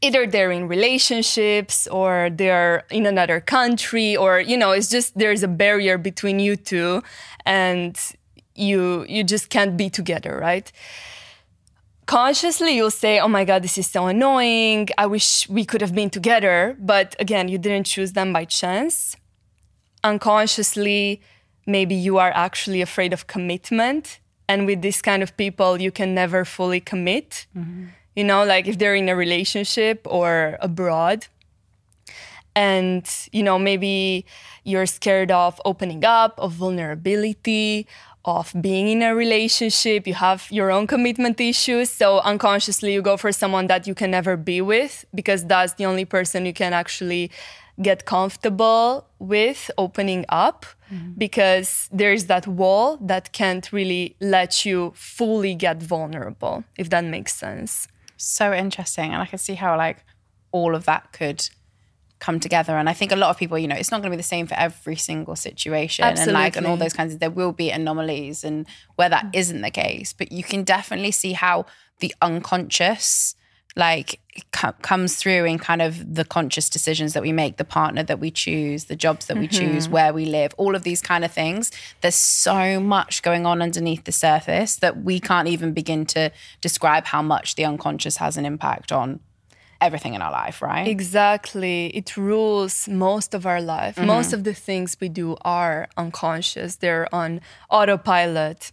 either 0.00 0.26
they're 0.26 0.52
in 0.52 0.68
relationships 0.68 1.86
or 1.88 2.28
they're 2.30 2.84
in 2.90 3.06
another 3.06 3.40
country 3.40 4.16
or 4.16 4.38
you 4.38 4.56
know 4.56 4.72
it's 4.72 4.90
just 4.90 5.16
there's 5.16 5.42
a 5.42 5.48
barrier 5.48 5.96
between 5.96 6.38
you 6.38 6.56
two 6.56 7.02
and 7.46 8.12
you 8.54 9.04
you 9.08 9.24
just 9.24 9.48
can't 9.48 9.76
be 9.76 9.88
together 9.88 10.38
right 10.40 10.70
consciously 12.06 12.76
you'll 12.76 12.90
say, 12.90 13.18
oh 13.20 13.28
my 13.28 13.44
God, 13.44 13.62
this 13.62 13.78
is 13.78 13.86
so 13.86 14.06
annoying. 14.06 14.88
I 14.98 15.06
wish 15.06 15.48
we 15.48 15.64
could 15.64 15.80
have 15.80 15.94
been 15.94 16.10
together. 16.10 16.76
But 16.78 17.16
again, 17.18 17.48
you 17.48 17.58
didn't 17.58 17.86
choose 17.86 18.12
them 18.12 18.32
by 18.32 18.44
chance. 18.44 19.16
Unconsciously, 20.02 21.20
maybe 21.66 21.94
you 21.94 22.18
are 22.18 22.32
actually 22.34 22.82
afraid 22.82 23.12
of 23.12 23.26
commitment. 23.26 24.20
And 24.48 24.66
with 24.66 24.82
this 24.82 25.00
kind 25.00 25.22
of 25.22 25.36
people, 25.36 25.80
you 25.80 25.90
can 25.90 26.14
never 26.14 26.44
fully 26.44 26.80
commit. 26.80 27.46
Mm-hmm. 27.56 27.86
You 28.14 28.24
know, 28.24 28.44
like 28.44 28.68
if 28.68 28.78
they're 28.78 28.94
in 28.94 29.08
a 29.08 29.16
relationship 29.16 30.06
or 30.08 30.58
abroad. 30.60 31.26
And, 32.56 33.08
you 33.32 33.42
know, 33.42 33.58
maybe 33.58 34.26
you're 34.62 34.86
scared 34.86 35.32
of 35.32 35.60
opening 35.64 36.04
up, 36.04 36.38
of 36.38 36.52
vulnerability, 36.52 37.88
of 38.24 38.52
being 38.60 38.88
in 38.88 39.02
a 39.02 39.14
relationship, 39.14 40.06
you 40.06 40.14
have 40.14 40.46
your 40.50 40.70
own 40.70 40.86
commitment 40.86 41.40
issues. 41.40 41.90
So 41.90 42.20
unconsciously, 42.20 42.92
you 42.94 43.02
go 43.02 43.16
for 43.16 43.32
someone 43.32 43.66
that 43.66 43.86
you 43.86 43.94
can 43.94 44.10
never 44.10 44.36
be 44.36 44.60
with 44.60 45.04
because 45.14 45.44
that's 45.44 45.74
the 45.74 45.84
only 45.84 46.04
person 46.04 46.46
you 46.46 46.54
can 46.54 46.72
actually 46.72 47.30
get 47.82 48.04
comfortable 48.04 49.06
with 49.18 49.70
opening 49.76 50.24
up 50.28 50.64
mm-hmm. 50.92 51.12
because 51.18 51.88
there's 51.92 52.26
that 52.26 52.46
wall 52.46 52.96
that 52.98 53.32
can't 53.32 53.72
really 53.72 54.16
let 54.20 54.64
you 54.64 54.92
fully 54.94 55.54
get 55.54 55.82
vulnerable, 55.82 56.64
if 56.78 56.88
that 56.90 57.04
makes 57.04 57.34
sense. 57.34 57.88
So 58.16 58.52
interesting. 58.52 59.12
And 59.12 59.20
I 59.20 59.26
can 59.26 59.38
see 59.38 59.54
how, 59.54 59.76
like, 59.76 60.04
all 60.52 60.74
of 60.74 60.84
that 60.84 61.12
could 61.12 61.48
come 62.20 62.40
together. 62.40 62.76
And 62.78 62.88
I 62.88 62.92
think 62.92 63.12
a 63.12 63.16
lot 63.16 63.30
of 63.30 63.36
people, 63.36 63.58
you 63.58 63.68
know, 63.68 63.76
it's 63.76 63.90
not 63.90 64.00
going 64.00 64.10
to 64.10 64.16
be 64.16 64.20
the 64.20 64.22
same 64.22 64.46
for 64.46 64.54
every 64.54 64.96
single 64.96 65.36
situation. 65.36 66.04
Absolutely. 66.04 66.34
And 66.34 66.42
like, 66.42 66.56
and 66.56 66.66
all 66.66 66.76
those 66.76 66.94
kinds 66.94 67.12
of, 67.12 67.20
there 67.20 67.30
will 67.30 67.52
be 67.52 67.70
anomalies 67.70 68.44
and 68.44 68.66
where 68.96 69.08
that 69.08 69.26
mm. 69.26 69.30
isn't 69.34 69.60
the 69.60 69.70
case. 69.70 70.12
But 70.12 70.32
you 70.32 70.42
can 70.42 70.64
definitely 70.64 71.10
see 71.10 71.32
how 71.32 71.66
the 72.00 72.14
unconscious, 72.22 73.34
like, 73.76 74.20
comes 74.82 75.16
through 75.16 75.44
in 75.44 75.58
kind 75.58 75.82
of 75.82 76.14
the 76.14 76.24
conscious 76.24 76.70
decisions 76.70 77.12
that 77.12 77.22
we 77.22 77.32
make, 77.32 77.56
the 77.56 77.64
partner 77.64 78.02
that 78.04 78.20
we 78.20 78.30
choose, 78.30 78.84
the 78.84 78.96
jobs 78.96 79.26
that 79.26 79.36
we 79.36 79.48
mm-hmm. 79.48 79.72
choose, 79.72 79.88
where 79.88 80.12
we 80.12 80.24
live, 80.24 80.54
all 80.56 80.74
of 80.74 80.82
these 80.84 81.02
kind 81.02 81.24
of 81.24 81.32
things. 81.32 81.72
There's 82.00 82.14
so 82.14 82.80
much 82.80 83.22
going 83.22 83.46
on 83.46 83.60
underneath 83.60 84.04
the 84.04 84.12
surface 84.12 84.76
that 84.76 85.02
we 85.02 85.20
can't 85.20 85.48
even 85.48 85.72
begin 85.72 86.06
to 86.06 86.30
describe 86.60 87.06
how 87.06 87.22
much 87.22 87.56
the 87.56 87.64
unconscious 87.64 88.16
has 88.18 88.36
an 88.36 88.46
impact 88.46 88.92
on 88.92 89.20
everything 89.84 90.14
in 90.14 90.22
our 90.22 90.32
life, 90.32 90.62
right? 90.62 90.88
Exactly. 90.88 91.86
It 91.88 92.16
rules 92.16 92.88
most 92.88 93.34
of 93.34 93.46
our 93.46 93.60
life. 93.60 93.96
Mm-hmm. 93.96 94.06
Most 94.06 94.32
of 94.32 94.44
the 94.44 94.54
things 94.54 94.96
we 95.00 95.08
do 95.08 95.36
are 95.44 95.88
unconscious, 95.96 96.76
they're 96.76 97.08
on 97.14 97.40
autopilot. 97.70 98.70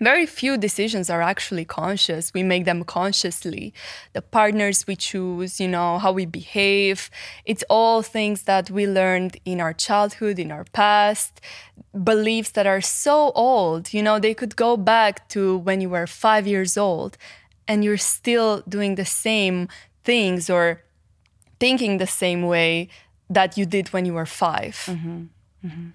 Very 0.00 0.24
few 0.24 0.56
decisions 0.56 1.10
are 1.10 1.20
actually 1.20 1.66
conscious. 1.66 2.32
We 2.32 2.42
make 2.42 2.64
them 2.64 2.84
consciously. 2.84 3.74
The 4.14 4.22
partners 4.22 4.86
we 4.86 4.96
choose, 4.96 5.60
you 5.60 5.68
know, 5.68 5.98
how 5.98 6.12
we 6.12 6.24
behave, 6.24 7.10
it's 7.44 7.64
all 7.68 8.00
things 8.00 8.44
that 8.44 8.70
we 8.70 8.86
learned 8.86 9.36
in 9.44 9.60
our 9.60 9.74
childhood, 9.74 10.38
in 10.38 10.50
our 10.50 10.64
past, 10.72 11.42
beliefs 12.02 12.52
that 12.52 12.66
are 12.66 12.80
so 12.80 13.30
old. 13.34 13.92
You 13.92 14.02
know, 14.02 14.18
they 14.18 14.32
could 14.32 14.56
go 14.56 14.78
back 14.78 15.28
to 15.34 15.58
when 15.58 15.82
you 15.82 15.90
were 15.90 16.06
five 16.06 16.46
years 16.46 16.78
old 16.78 17.18
and 17.68 17.84
you're 17.84 17.98
still 17.98 18.62
doing 18.68 18.94
the 18.94 19.04
same 19.04 19.68
things 20.10 20.50
or 20.50 20.82
thinking 21.60 21.98
the 21.98 22.12
same 22.22 22.42
way 22.54 22.88
that 23.36 23.56
you 23.56 23.64
did 23.76 23.86
when 23.92 24.04
you 24.04 24.14
were 24.14 24.26
5 24.26 24.74
mm-hmm. 24.86 25.22
Mm-hmm. 25.64 25.88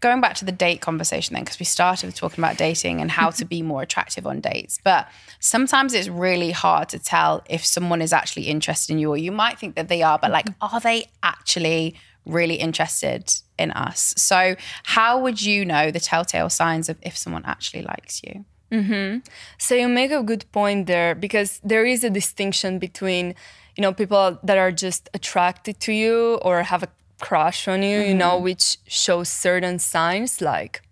Going 0.00 0.20
back 0.22 0.34
to 0.36 0.46
the 0.46 0.56
date 0.66 0.80
conversation, 0.80 1.34
then, 1.34 1.44
because 1.44 1.60
we 1.60 1.66
started 1.66 2.14
talking 2.16 2.42
about 2.42 2.56
dating 2.56 3.02
and 3.02 3.10
how 3.10 3.28
to 3.38 3.44
be 3.44 3.60
more 3.62 3.82
attractive 3.82 4.26
on 4.26 4.40
dates. 4.40 4.78
But 4.82 5.02
sometimes 5.40 5.92
it's 5.92 6.08
really 6.08 6.52
hard 6.52 6.88
to 6.88 6.98
tell 6.98 7.42
if 7.50 7.66
someone 7.66 8.00
is 8.00 8.12
actually 8.14 8.46
interested 8.54 8.92
in 8.92 8.98
you, 8.98 9.10
or 9.10 9.18
you 9.18 9.30
might 9.30 9.58
think 9.58 9.74
that 9.76 9.88
they 9.88 10.02
are, 10.02 10.18
but 10.18 10.30
like, 10.30 10.46
are 10.62 10.80
they 10.80 11.04
actually 11.22 11.94
really 12.24 12.54
interested 12.54 13.22
in 13.58 13.70
us? 13.72 14.14
So, 14.16 14.56
how 14.84 15.20
would 15.20 15.42
you 15.42 15.66
know 15.66 15.90
the 15.90 16.00
telltale 16.00 16.48
signs 16.48 16.88
of 16.88 16.96
if 17.02 17.14
someone 17.16 17.44
actually 17.44 17.82
likes 17.82 18.22
you? 18.24 18.46
Mm-hmm. 18.74 19.18
So 19.58 19.74
you 19.74 19.88
make 19.88 20.10
a 20.10 20.22
good 20.22 20.44
point 20.52 20.86
there 20.86 21.14
because 21.14 21.60
there 21.62 21.84
is 21.84 22.04
a 22.04 22.10
distinction 22.10 22.78
between, 22.78 23.34
you 23.76 23.82
know, 23.82 23.92
people 23.92 24.38
that 24.42 24.58
are 24.58 24.72
just 24.72 25.08
attracted 25.14 25.80
to 25.80 25.92
you 25.92 26.38
or 26.42 26.62
have 26.62 26.82
a 26.82 26.88
crush 27.20 27.68
on 27.68 27.82
you, 27.82 27.98
mm-hmm. 27.98 28.08
you 28.08 28.14
know, 28.14 28.38
which 28.38 28.78
shows 28.86 29.28
certain 29.28 29.78
signs 29.78 30.40
like 30.40 30.82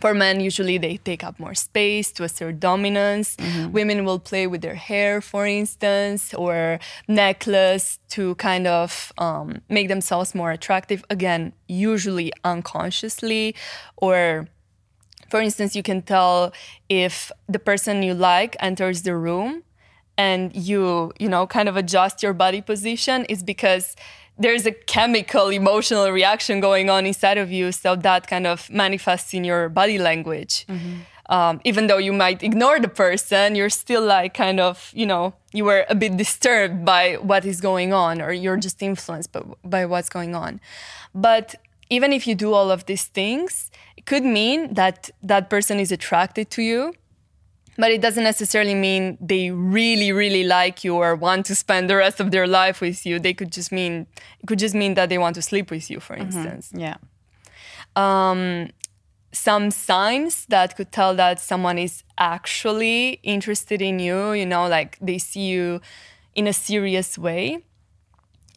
for 0.00 0.14
men, 0.14 0.40
usually 0.40 0.78
they 0.78 0.96
take 0.96 1.22
up 1.22 1.38
more 1.38 1.54
space 1.54 2.10
to 2.12 2.24
assert 2.24 2.58
dominance. 2.58 3.36
Mm-hmm. 3.36 3.72
Women 3.72 4.04
will 4.04 4.18
play 4.18 4.46
with 4.46 4.62
their 4.62 4.74
hair, 4.74 5.20
for 5.20 5.46
instance, 5.46 6.32
or 6.34 6.80
necklace 7.06 7.98
to 8.10 8.34
kind 8.36 8.66
of 8.66 9.12
um, 9.18 9.60
make 9.68 9.88
themselves 9.88 10.34
more 10.34 10.50
attractive. 10.50 11.04
Again, 11.10 11.52
usually 11.68 12.32
unconsciously, 12.44 13.54
or 13.96 14.48
for 15.30 15.40
instance, 15.40 15.76
you 15.76 15.82
can 15.82 16.02
tell 16.02 16.52
if 16.88 17.30
the 17.48 17.58
person 17.58 18.02
you 18.02 18.14
like 18.14 18.56
enters 18.60 19.02
the 19.02 19.16
room 19.16 19.62
and 20.18 20.54
you, 20.54 21.12
you 21.18 21.28
know, 21.28 21.46
kind 21.46 21.68
of 21.68 21.76
adjust 21.76 22.22
your 22.22 22.34
body 22.34 22.60
position 22.60 23.24
is 23.26 23.42
because 23.42 23.96
there's 24.38 24.66
a 24.66 24.72
chemical 24.72 25.48
emotional 25.48 26.10
reaction 26.10 26.60
going 26.60 26.90
on 26.90 27.06
inside 27.06 27.38
of 27.38 27.52
you. 27.52 27.72
So 27.72 27.94
that 27.96 28.26
kind 28.26 28.46
of 28.46 28.68
manifests 28.70 29.32
in 29.34 29.44
your 29.44 29.68
body 29.68 29.98
language. 29.98 30.66
Mm-hmm. 30.66 30.94
Um, 31.32 31.60
even 31.64 31.86
though 31.86 31.98
you 31.98 32.12
might 32.12 32.42
ignore 32.42 32.80
the 32.80 32.88
person, 32.88 33.54
you're 33.54 33.70
still 33.70 34.02
like 34.02 34.34
kind 34.34 34.58
of, 34.58 34.90
you 34.94 35.06
know, 35.06 35.34
you 35.52 35.64
were 35.64 35.86
a 35.88 35.94
bit 35.94 36.16
disturbed 36.16 36.84
by 36.84 37.14
what 37.14 37.44
is 37.44 37.60
going 37.60 37.92
on, 37.92 38.20
or 38.20 38.32
you're 38.32 38.56
just 38.56 38.82
influenced 38.82 39.30
by, 39.30 39.42
by 39.62 39.86
what's 39.86 40.08
going 40.08 40.34
on. 40.34 40.60
But 41.14 41.54
even 41.88 42.12
if 42.12 42.26
you 42.26 42.34
do 42.34 42.52
all 42.52 42.70
of 42.70 42.86
these 42.86 43.04
things, 43.04 43.70
could 44.06 44.24
mean 44.24 44.74
that 44.74 45.10
that 45.22 45.50
person 45.50 45.78
is 45.78 45.92
attracted 45.92 46.50
to 46.50 46.62
you, 46.62 46.94
but 47.76 47.90
it 47.90 48.00
doesn't 48.00 48.24
necessarily 48.24 48.74
mean 48.74 49.16
they 49.20 49.50
really, 49.50 50.12
really 50.12 50.44
like 50.44 50.84
you 50.84 50.96
or 50.96 51.14
want 51.14 51.46
to 51.46 51.54
spend 51.54 51.88
the 51.88 51.96
rest 51.96 52.20
of 52.20 52.30
their 52.30 52.46
life 52.46 52.80
with 52.80 53.06
you. 53.06 53.18
They 53.18 53.34
could 53.34 53.52
just 53.52 53.72
mean 53.72 54.06
it 54.40 54.46
could 54.46 54.58
just 54.58 54.74
mean 54.74 54.94
that 54.94 55.08
they 55.08 55.18
want 55.18 55.34
to 55.36 55.42
sleep 55.42 55.70
with 55.70 55.90
you, 55.90 56.00
for 56.00 56.14
mm-hmm. 56.14 56.26
instance. 56.26 56.72
Yeah. 56.74 56.96
Um, 57.96 58.70
some 59.32 59.70
signs 59.70 60.46
that 60.46 60.76
could 60.76 60.92
tell 60.92 61.14
that 61.14 61.40
someone 61.40 61.78
is 61.78 62.02
actually 62.18 63.20
interested 63.22 63.80
in 63.80 63.98
you, 63.98 64.32
you 64.32 64.46
know, 64.46 64.66
like 64.68 64.98
they 65.00 65.18
see 65.18 65.46
you 65.46 65.80
in 66.34 66.46
a 66.46 66.52
serious 66.52 67.16
way, 67.16 67.64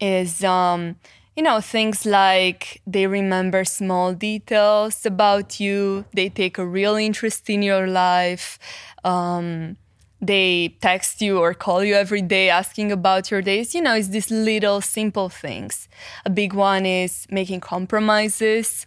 is 0.02 0.44
um, 0.44 0.96
you 1.36 1.42
know, 1.44 1.60
things 1.62 2.06
like 2.06 2.82
they 2.86 3.08
remember 3.08 3.66
small 3.66 4.14
details 4.14 5.06
about 5.06 5.60
you, 5.60 6.06
they 6.14 6.30
take 6.30 6.58
a 6.58 6.66
real 6.66 6.96
interest 6.96 7.50
in 7.50 7.64
your 7.64 7.88
life, 7.88 8.60
um, 9.04 9.78
they 10.22 10.76
text 10.80 11.22
you 11.22 11.40
or 11.40 11.54
call 11.54 11.84
you 11.84 11.96
every 11.96 12.22
day 12.22 12.50
asking 12.50 12.92
about 12.92 13.32
your 13.32 13.42
days. 13.42 13.76
You 13.76 13.82
know, 13.82 13.96
it's 13.96 14.10
these 14.10 14.32
little 14.32 14.80
simple 14.80 15.28
things. 15.28 15.90
A 16.26 16.30
big 16.30 16.54
one 16.54 16.86
is 16.86 17.28
making 17.30 17.60
compromises. 17.60 18.86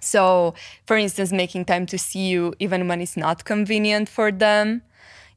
So, 0.00 0.54
for 0.84 0.96
instance, 0.96 1.32
making 1.32 1.66
time 1.66 1.86
to 1.86 1.96
see 1.96 2.28
you 2.28 2.54
even 2.58 2.88
when 2.88 3.00
it's 3.00 3.16
not 3.16 3.44
convenient 3.44 4.08
for 4.08 4.32
them 4.32 4.82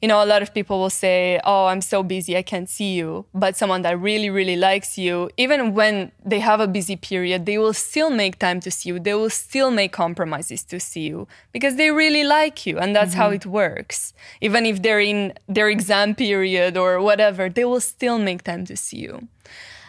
you 0.02 0.08
know, 0.08 0.22
a 0.22 0.26
lot 0.26 0.42
of 0.42 0.52
people 0.52 0.78
will 0.78 0.90
say, 0.90 1.40
Oh, 1.44 1.66
I'm 1.66 1.80
so 1.80 2.02
busy, 2.02 2.36
I 2.36 2.42
can't 2.42 2.68
see 2.68 2.94
you. 2.94 3.26
But 3.34 3.56
someone 3.56 3.82
that 3.82 3.98
really, 3.98 4.30
really 4.30 4.56
likes 4.56 4.98
you, 4.98 5.30
even 5.36 5.74
when 5.74 6.12
they 6.24 6.40
have 6.40 6.60
a 6.60 6.68
busy 6.68 6.96
period, 6.96 7.46
they 7.46 7.58
will 7.58 7.72
still 7.72 8.10
make 8.10 8.38
time 8.38 8.60
to 8.60 8.70
see 8.70 8.90
you. 8.90 9.00
They 9.00 9.14
will 9.14 9.30
still 9.30 9.70
make 9.70 9.92
compromises 9.92 10.64
to 10.64 10.78
see 10.78 11.08
you 11.08 11.28
because 11.52 11.76
they 11.76 11.90
really 11.90 12.24
like 12.24 12.66
you. 12.66 12.78
And 12.78 12.94
that's 12.94 13.12
mm-hmm. 13.12 13.20
how 13.20 13.30
it 13.30 13.46
works. 13.46 14.12
Even 14.40 14.66
if 14.66 14.82
they're 14.82 15.00
in 15.00 15.32
their 15.48 15.68
exam 15.68 16.14
period 16.14 16.76
or 16.76 17.00
whatever, 17.00 17.48
they 17.48 17.64
will 17.64 17.80
still 17.80 18.18
make 18.18 18.42
time 18.44 18.64
to 18.66 18.76
see 18.76 18.98
you. 18.98 19.28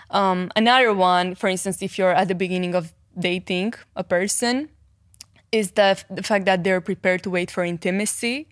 Um, 0.10 0.52
another 0.56 0.94
one, 0.94 1.36
for 1.36 1.50
instance, 1.50 1.82
if 1.82 1.98
you're 1.98 2.14
at 2.14 2.30
the 2.30 2.36
beginning 2.36 2.76
of 2.76 2.94
dating 3.20 3.74
a 3.96 4.04
person, 4.04 4.70
is 5.52 5.72
the, 5.72 5.98
the 6.10 6.24
fact 6.24 6.44
that 6.46 6.64
they're 6.66 6.82
prepared 6.82 7.24
to 7.24 7.30
wait 7.30 7.50
for 7.50 7.64
intimacy 7.64 8.48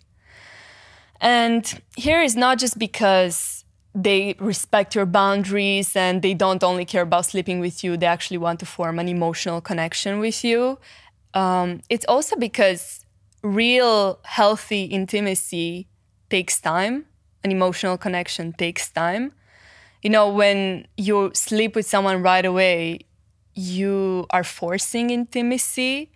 and 1.21 1.81
here 1.95 2.21
is 2.21 2.35
not 2.35 2.59
just 2.59 2.77
because 2.77 3.63
they 3.93 4.35
respect 4.39 4.93
your 4.93 5.05
boundaries 5.05 5.95
and 5.95 6.21
they 6.21 6.33
don't 6.33 6.63
only 6.63 6.83
care 6.85 7.03
about 7.03 7.25
sleeping 7.25 7.59
with 7.59 7.83
you, 7.83 7.95
they 7.95 8.05
actually 8.05 8.37
want 8.37 8.59
to 8.59 8.65
form 8.65 8.99
an 8.99 9.07
emotional 9.07 9.61
connection 9.61 10.19
with 10.19 10.43
you. 10.43 10.77
Um, 11.33 11.81
it's 11.89 12.05
also 12.05 12.35
because 12.35 13.05
real 13.41 14.19
healthy 14.23 14.83
intimacy 14.85 15.87
takes 16.29 16.59
time, 16.59 17.05
an 17.43 17.51
emotional 17.51 17.97
connection 17.97 18.51
takes 18.53 18.89
time. 18.91 19.31
You 20.01 20.09
know, 20.09 20.29
when 20.29 20.87
you 20.97 21.31
sleep 21.33 21.75
with 21.75 21.85
someone 21.85 22.21
right 22.21 22.45
away, 22.45 22.99
you 23.53 24.25
are 24.31 24.43
forcing 24.43 25.09
intimacy 25.09 26.11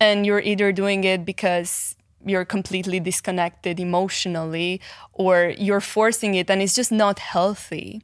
and 0.00 0.26
you're 0.26 0.40
either 0.40 0.72
doing 0.72 1.04
it 1.04 1.24
because 1.24 1.96
you're 2.24 2.44
completely 2.44 3.00
disconnected 3.00 3.80
emotionally 3.80 4.80
or 5.12 5.54
you're 5.58 5.80
forcing 5.80 6.34
it 6.34 6.50
and 6.50 6.60
it's 6.60 6.74
just 6.74 6.92
not 6.92 7.18
healthy. 7.18 8.02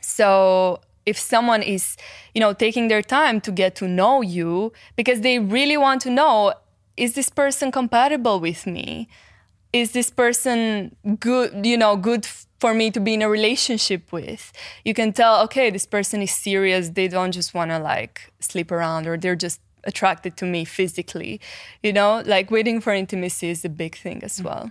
So 0.00 0.80
if 1.06 1.18
someone 1.18 1.62
is, 1.62 1.96
you 2.34 2.40
know, 2.40 2.52
taking 2.52 2.88
their 2.88 3.02
time 3.02 3.40
to 3.42 3.52
get 3.52 3.74
to 3.76 3.88
know 3.88 4.20
you 4.20 4.72
because 4.96 5.22
they 5.22 5.38
really 5.38 5.76
want 5.76 6.02
to 6.02 6.10
know 6.10 6.54
is 6.96 7.14
this 7.14 7.30
person 7.30 7.72
compatible 7.72 8.40
with 8.40 8.66
me? 8.66 9.08
Is 9.72 9.92
this 9.92 10.10
person 10.10 10.94
good, 11.18 11.64
you 11.64 11.78
know, 11.78 11.96
good 11.96 12.26
for 12.58 12.74
me 12.74 12.90
to 12.90 13.00
be 13.00 13.14
in 13.14 13.22
a 13.22 13.28
relationship 13.30 14.12
with? 14.12 14.52
You 14.84 14.92
can 14.92 15.12
tell, 15.12 15.40
okay, 15.44 15.70
this 15.70 15.86
person 15.86 16.20
is 16.20 16.30
serious. 16.30 16.90
They 16.90 17.08
don't 17.08 17.32
just 17.32 17.54
want 17.54 17.70
to 17.70 17.78
like 17.78 18.32
sleep 18.40 18.70
around 18.70 19.06
or 19.06 19.16
they're 19.16 19.36
just 19.36 19.60
attracted 19.84 20.36
to 20.38 20.44
me 20.44 20.64
physically. 20.64 21.40
You 21.82 21.92
know, 21.92 22.22
like 22.24 22.50
waiting 22.50 22.80
for 22.80 22.92
intimacy 22.92 23.50
is 23.50 23.64
a 23.64 23.68
big 23.68 23.96
thing 23.96 24.22
as 24.22 24.40
mm. 24.40 24.44
well. 24.44 24.70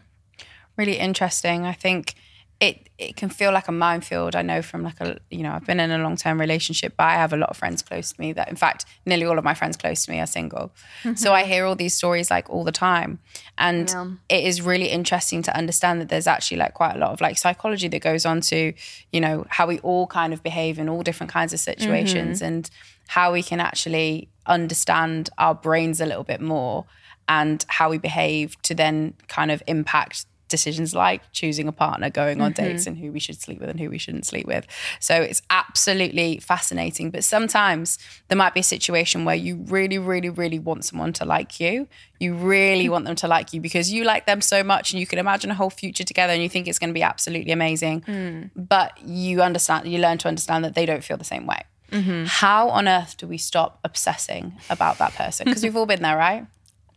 Really 0.77 0.97
interesting. 0.97 1.65
I 1.65 1.73
think 1.73 2.15
it 2.59 2.89
it 2.97 3.15
can 3.15 3.29
feel 3.29 3.53
like 3.53 3.69
a 3.69 3.71
minefield. 3.71 4.35
I 4.35 4.41
know 4.41 4.61
from 4.61 4.83
like 4.83 4.99
a 4.99 5.17
you 5.31 5.43
know 5.43 5.53
I've 5.53 5.65
been 5.65 5.79
in 5.79 5.91
a 5.91 5.97
long 5.99 6.17
term 6.17 6.39
relationship, 6.39 6.93
but 6.97 7.05
I 7.05 7.13
have 7.13 7.31
a 7.31 7.37
lot 7.37 7.49
of 7.49 7.57
friends 7.57 7.81
close 7.81 8.11
to 8.11 8.19
me 8.19 8.33
that 8.33 8.49
in 8.49 8.57
fact 8.57 8.85
nearly 9.05 9.25
all 9.25 9.37
of 9.37 9.45
my 9.45 9.53
friends 9.53 9.77
close 9.77 10.05
to 10.05 10.11
me 10.11 10.19
are 10.19 10.27
single. 10.27 10.71
Mm-hmm. 11.03 11.15
So 11.15 11.33
I 11.33 11.45
hear 11.45 11.65
all 11.65 11.75
these 11.75 11.95
stories 11.95 12.29
like 12.29 12.49
all 12.49 12.65
the 12.65 12.73
time, 12.73 13.19
and 13.57 13.89
yeah. 13.89 14.11
it 14.27 14.43
is 14.43 14.61
really 14.61 14.87
interesting 14.87 15.41
to 15.43 15.55
understand 15.55 16.01
that 16.01 16.09
there's 16.09 16.27
actually 16.27 16.57
like 16.57 16.73
quite 16.73 16.95
a 16.95 16.99
lot 16.99 17.11
of 17.11 17.21
like 17.21 17.37
psychology 17.37 17.87
that 17.87 18.01
goes 18.01 18.25
on 18.25 18.41
to 18.41 18.73
you 19.13 19.21
know 19.21 19.45
how 19.49 19.65
we 19.65 19.79
all 19.79 20.07
kind 20.07 20.33
of 20.33 20.43
behave 20.43 20.79
in 20.79 20.89
all 20.89 21.01
different 21.01 21.31
kinds 21.31 21.53
of 21.53 21.59
situations 21.59 22.39
mm-hmm. 22.39 22.47
and 22.47 22.69
how 23.07 23.31
we 23.31 23.41
can 23.41 23.61
actually 23.61 24.27
understand 24.45 25.29
our 25.37 25.55
brains 25.55 26.01
a 26.01 26.05
little 26.05 26.23
bit 26.23 26.41
more 26.41 26.85
and 27.29 27.63
how 27.69 27.89
we 27.89 27.97
behave 27.97 28.61
to 28.63 28.75
then 28.75 29.13
kind 29.27 29.51
of 29.51 29.63
impact 29.67 30.25
decisions 30.49 30.93
like 30.93 31.21
choosing 31.31 31.67
a 31.67 31.71
partner, 31.71 32.09
going 32.09 32.41
on 32.41 32.53
mm-hmm. 32.53 32.65
dates, 32.65 32.87
and 32.87 32.97
who 32.97 33.11
we 33.11 33.19
should 33.19 33.39
sleep 33.39 33.59
with 33.59 33.69
and 33.69 33.79
who 33.79 33.89
we 33.89 33.97
shouldn't 33.97 34.25
sleep 34.25 34.45
with. 34.45 34.67
So 34.99 35.15
it's 35.15 35.41
absolutely 35.49 36.39
fascinating. 36.39 37.11
But 37.11 37.23
sometimes 37.23 37.97
there 38.27 38.37
might 38.37 38.53
be 38.53 38.59
a 38.59 38.63
situation 38.63 39.25
where 39.25 39.35
you 39.35 39.55
really, 39.55 39.97
really, 39.97 40.29
really 40.29 40.59
want 40.59 40.85
someone 40.85 41.13
to 41.13 41.25
like 41.25 41.59
you. 41.59 41.87
You 42.19 42.33
really 42.33 42.89
want 42.89 43.05
them 43.05 43.15
to 43.15 43.27
like 43.27 43.53
you 43.53 43.61
because 43.61 43.91
you 43.91 44.03
like 44.03 44.25
them 44.25 44.41
so 44.41 44.61
much 44.63 44.91
and 44.91 44.99
you 44.99 45.07
can 45.07 45.19
imagine 45.19 45.51
a 45.51 45.55
whole 45.55 45.69
future 45.69 46.03
together 46.03 46.33
and 46.33 46.43
you 46.43 46.49
think 46.49 46.67
it's 46.67 46.79
going 46.79 46.89
to 46.89 46.93
be 46.93 47.03
absolutely 47.03 47.53
amazing. 47.53 48.01
Mm. 48.01 48.49
But 48.55 48.97
you 49.05 49.41
understand, 49.41 49.87
you 49.87 49.99
learn 49.99 50.17
to 50.19 50.27
understand 50.27 50.65
that 50.65 50.75
they 50.75 50.85
don't 50.85 51.03
feel 51.03 51.17
the 51.17 51.23
same 51.23 51.45
way. 51.45 51.63
Mm-hmm. 51.91 52.25
How 52.25 52.69
on 52.69 52.87
earth 52.87 53.17
do 53.17 53.27
we 53.27 53.37
stop 53.37 53.79
obsessing 53.83 54.53
about 54.69 54.97
that 54.99 55.13
person? 55.13 55.45
Because 55.45 55.63
we've 55.63 55.75
all 55.75 55.85
been 55.85 56.01
there, 56.01 56.17
right? 56.17 56.45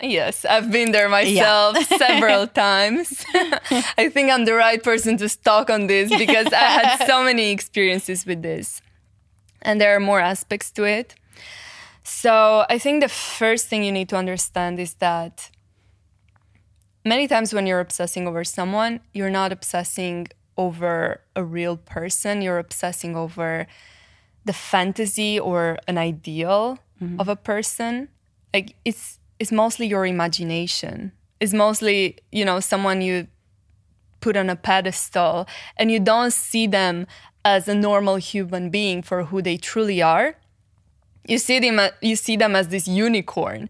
Yes, 0.03 0.45
I've 0.45 0.73
been 0.73 0.91
there 0.91 1.09
myself 1.09 1.77
yeah. 1.79 1.97
several 1.99 2.49
times. 2.49 3.25
I 3.97 4.11
think 4.13 4.33
I'm 4.33 4.45
the 4.45 4.55
right 4.55 4.83
person 4.83 5.17
to 5.19 5.29
talk 5.29 5.71
on 5.71 5.87
this 5.87 6.11
because 6.19 6.53
I 6.53 6.57
had 6.57 7.07
so 7.07 7.23
many 7.23 7.53
experiences 7.53 8.27
with 8.27 8.43
this. 8.43 8.83
And 9.63 9.81
there 9.81 9.95
are 9.95 10.01
more 10.01 10.19
aspects 10.19 10.73
to 10.73 10.83
it. 10.83 11.15
So 12.03 12.67
I 12.69 12.79
think 12.79 13.01
the 13.01 13.09
first 13.09 13.69
thing 13.69 13.85
you 13.85 13.93
need 13.93 14.09
to 14.09 14.17
understand 14.17 14.81
is 14.81 14.95
that 14.95 15.51
many 17.05 17.29
times 17.29 17.55
when 17.55 17.69
you're 17.69 17.79
obsessing 17.79 18.27
over 18.27 18.43
someone, 18.43 18.99
you're 19.15 19.31
not 19.31 19.53
obsessing 19.53 20.27
over 20.57 21.21
a 21.37 21.45
real 21.45 21.77
person, 21.77 22.43
you're 22.43 22.59
obsessing 22.59 23.15
over 23.15 23.69
the 24.45 24.53
fantasy 24.53 25.39
or 25.39 25.79
an 25.87 25.97
ideal 25.97 26.81
mm-hmm. 27.01 27.21
of 27.21 27.29
a 27.29 27.37
person. 27.37 28.09
Like 28.53 28.75
it's 28.85 29.21
it's 29.43 29.51
mostly 29.51 29.89
your 29.89 30.07
imagination. 30.07 31.11
It's 31.41 31.53
mostly, 31.53 32.17
you 32.31 32.45
know, 32.45 32.61
someone 32.61 33.03
you 33.03 33.27
put 34.21 34.37
on 34.37 34.49
a 34.49 34.55
pedestal 34.55 35.49
and 35.77 35.91
you 35.91 35.99
don't 35.99 36.33
see 36.33 36.69
them 36.69 37.09
as 37.45 37.67
a 37.67 37.75
normal 37.75 38.17
human 38.17 38.71
being 38.71 39.03
for 39.03 39.25
who 39.25 39.43
they 39.43 39.57
truly 39.57 40.01
are. 40.01 40.37
You 41.27 41.39
see 41.39 41.59
them 41.59 41.81
you 42.01 42.15
see 42.15 42.37
them 42.37 42.55
as 42.55 42.69
this 42.69 42.87
unicorn. 42.87 43.69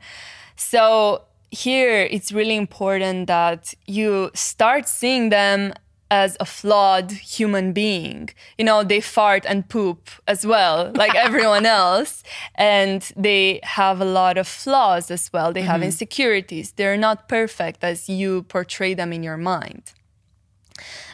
So 0.56 1.22
here 1.50 2.06
it's 2.10 2.32
really 2.32 2.56
important 2.56 3.28
that 3.28 3.72
you 3.86 4.30
start 4.34 4.86
seeing 4.86 5.30
them 5.30 5.72
as 6.12 6.36
a 6.38 6.44
flawed 6.44 7.10
human 7.10 7.72
being. 7.72 8.28
You 8.58 8.66
know, 8.66 8.84
they 8.84 9.00
fart 9.00 9.46
and 9.48 9.66
poop 9.66 10.10
as 10.28 10.44
well, 10.44 10.92
like 10.94 11.14
everyone 11.26 11.64
else. 11.64 12.22
And 12.54 13.00
they 13.16 13.60
have 13.62 13.98
a 13.98 14.04
lot 14.04 14.36
of 14.36 14.46
flaws 14.46 15.10
as 15.10 15.32
well. 15.32 15.54
They 15.54 15.60
mm-hmm. 15.60 15.70
have 15.70 15.82
insecurities. 15.82 16.72
They're 16.72 16.98
not 16.98 17.30
perfect 17.30 17.82
as 17.82 18.10
you 18.10 18.42
portray 18.42 18.92
them 18.92 19.10
in 19.10 19.22
your 19.22 19.38
mind. 19.38 19.94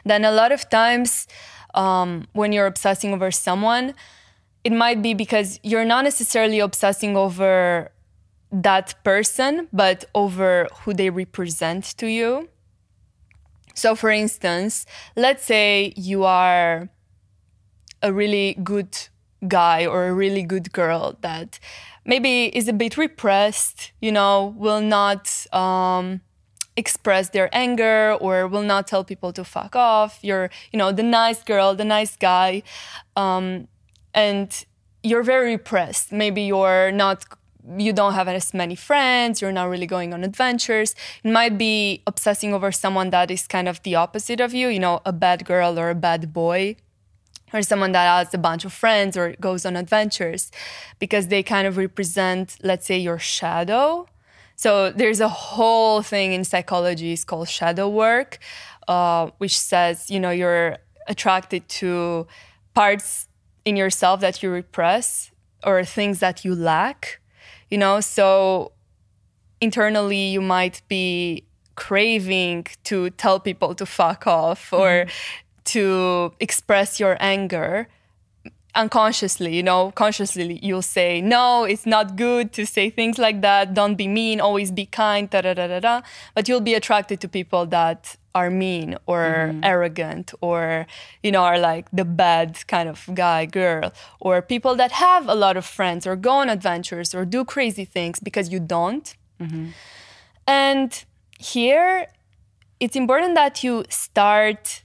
Then, 0.05 0.25
a 0.25 0.33
lot 0.33 0.51
of 0.51 0.69
times, 0.69 1.29
um, 1.75 2.27
when 2.33 2.53
you're 2.53 2.67
obsessing 2.67 3.13
over 3.13 3.31
someone, 3.31 3.95
it 4.65 4.73
might 4.73 5.01
be 5.01 5.15
because 5.15 5.61
you're 5.63 5.85
not 5.85 6.03
necessarily 6.03 6.59
obsessing 6.59 7.17
over 7.17 7.93
that 8.51 8.95
person, 9.05 9.69
but 9.73 10.07
over 10.15 10.67
who 10.81 10.93
they 10.93 11.11
represent 11.11 11.85
to 11.99 12.09
you. 12.09 12.49
So, 13.79 13.95
for 13.95 14.11
instance, 14.11 14.87
let's 15.15 15.45
say 15.45 15.93
you 15.97 16.25
are 16.25 16.89
a 18.03 18.13
really 18.13 18.55
good 18.65 18.99
guy 19.47 19.87
or 19.87 20.09
a 20.09 20.13
really 20.13 20.43
good 20.43 20.73
girl 20.73 21.17
that 21.21 21.61
maybe 22.05 22.47
is 22.47 22.67
a 22.67 22.73
bit 22.73 22.97
repressed, 22.97 23.93
you 24.01 24.11
know, 24.11 24.53
will 24.57 24.81
not 24.81 25.47
um, 25.53 26.23
express 26.77 27.29
their 27.29 27.49
anger 27.53 28.17
or 28.21 28.49
will 28.49 28.65
not 28.65 28.89
tell 28.89 29.05
people 29.05 29.33
to 29.35 29.45
fuck 29.45 29.77
off. 29.77 30.19
You're, 30.23 30.51
you 30.73 30.79
know, 30.79 30.91
the 30.91 31.05
nice 31.05 31.45
girl, 31.45 31.77
the 31.77 31.85
nice 31.85 32.17
guy. 32.17 32.65
Um, 33.15 33.69
and 34.13 34.65
you're 35.05 35.23
very 35.23 35.53
repressed. 35.53 36.11
Maybe 36.11 36.43
you're 36.43 36.91
not 36.91 37.25
you 37.77 37.93
don't 37.93 38.15
have 38.15 38.29
as 38.29 38.55
many 38.55 38.75
friends, 38.75 39.43
you're 39.43 39.53
not 39.53 39.69
really 39.69 39.87
going 39.87 40.15
on 40.15 40.25
adventures. 40.25 40.95
It 41.23 41.31
might 41.31 41.59
be 41.59 42.03
obsessing 42.07 42.55
over 42.55 42.73
someone 42.73 43.11
that 43.11 43.31
is 43.31 43.47
kind 43.47 43.69
of 43.69 43.83
the 43.83 43.95
opposite 43.95 44.41
of 44.41 44.55
you, 44.55 44.69
you 44.69 44.79
know, 44.79 45.01
a 45.05 45.13
bad 45.13 45.45
girl 45.45 45.79
or 45.79 45.91
a 45.91 45.95
bad 45.95 46.33
boy, 46.33 46.77
or 47.53 47.63
someone 47.63 47.93
that 47.93 48.07
has 48.07 48.35
a 48.35 48.39
bunch 48.39 48.65
of 48.65 48.73
friends 48.73 49.17
or 49.17 49.35
goes 49.41 49.65
on 49.67 49.77
adventures 49.77 50.51
because 50.99 51.29
they 51.29 51.43
kind 51.43 51.67
of 51.67 51.77
represent, 51.77 52.57
let's 52.63 52.87
say, 52.87 52.99
your 52.99 53.19
shadow. 53.19 54.07
So 54.57 54.91
there's 54.91 55.21
a 55.21 55.29
whole 55.29 56.03
thing 56.03 56.33
in 56.33 56.45
psychology 56.45 57.13
is 57.13 57.25
called 57.25 57.49
shadow 57.49 57.89
work, 57.89 58.39
uh, 58.87 59.31
which 59.39 59.59
says, 59.59 60.11
you 60.11 60.21
know, 60.21 60.31
you're 60.31 60.79
attracted 61.07 61.69
to 61.69 62.27
parts 62.75 63.29
in 63.65 63.77
yourself 63.77 64.21
that 64.21 64.43
you 64.43 64.51
repress 64.51 65.31
or 65.65 65.85
things 65.85 66.21
that 66.21 66.45
you 66.45 66.55
lack 66.55 67.21
you 67.71 67.79
know 67.79 68.01
so 68.01 68.73
internally 69.61 70.27
you 70.29 70.41
might 70.41 70.83
be 70.89 71.45
craving 71.75 72.67
to 72.85 73.11
tell 73.11 73.39
people 73.39 73.75
to 73.75 73.87
fuck 73.87 74.27
off 74.27 74.73
or 74.73 74.89
mm-hmm. 74.89 75.11
to 75.65 76.33
express 76.41 76.99
your 76.99 77.17
anger 77.21 77.89
unconsciously 78.75 79.57
you 79.57 79.63
know 79.63 79.91
consciously 79.93 80.59
you'll 80.63 80.83
say 80.83 81.21
no 81.21 81.65
it's 81.65 81.87
not 81.87 82.17
good 82.17 82.53
to 82.53 82.67
say 82.67 82.91
things 82.91 83.19
like 83.19 83.41
that. 83.43 83.75
Don't 83.75 83.97
be 83.97 84.09
mean. 84.09 84.41
Always 84.41 84.71
be 84.71 84.87
kind. 84.87 85.29
Da 85.29 85.41
da 85.41 85.55
da 85.55 85.67
da 85.67 85.81
da. 85.81 86.03
But 86.35 86.49
you'll 86.49 86.61
be 86.61 86.75
attracted 86.75 87.21
to 87.21 87.29
people 87.29 87.67
that 87.67 88.17
are 88.35 88.51
mean 88.51 88.97
or 89.07 89.23
mm-hmm. 89.25 89.65
arrogant 89.65 90.33
or 90.41 90.87
you 91.23 91.33
know 91.33 91.43
are 91.43 91.59
like 91.59 91.87
the 91.93 92.05
bad 92.05 92.67
kind 92.67 92.89
of 92.89 93.09
guy 93.15 93.47
girl 93.47 93.93
or 94.21 94.43
people 94.43 94.75
that 94.77 94.93
have 94.93 95.29
a 95.29 95.35
lot 95.35 95.57
of 95.57 95.65
friends 95.65 96.07
or 96.07 96.15
go 96.15 96.33
on 96.43 96.49
adventures 96.49 97.15
or 97.15 97.25
do 97.25 97.45
crazy 97.45 97.85
things 97.85 98.21
because 98.21 98.51
you 98.51 98.61
don't. 98.61 99.17
Mm-hmm. 99.41 99.69
and 100.49 101.05
here 101.39 102.09
it's 102.81 102.97
important 102.97 103.37
that 103.37 103.63
you 103.63 103.85
start 103.89 104.83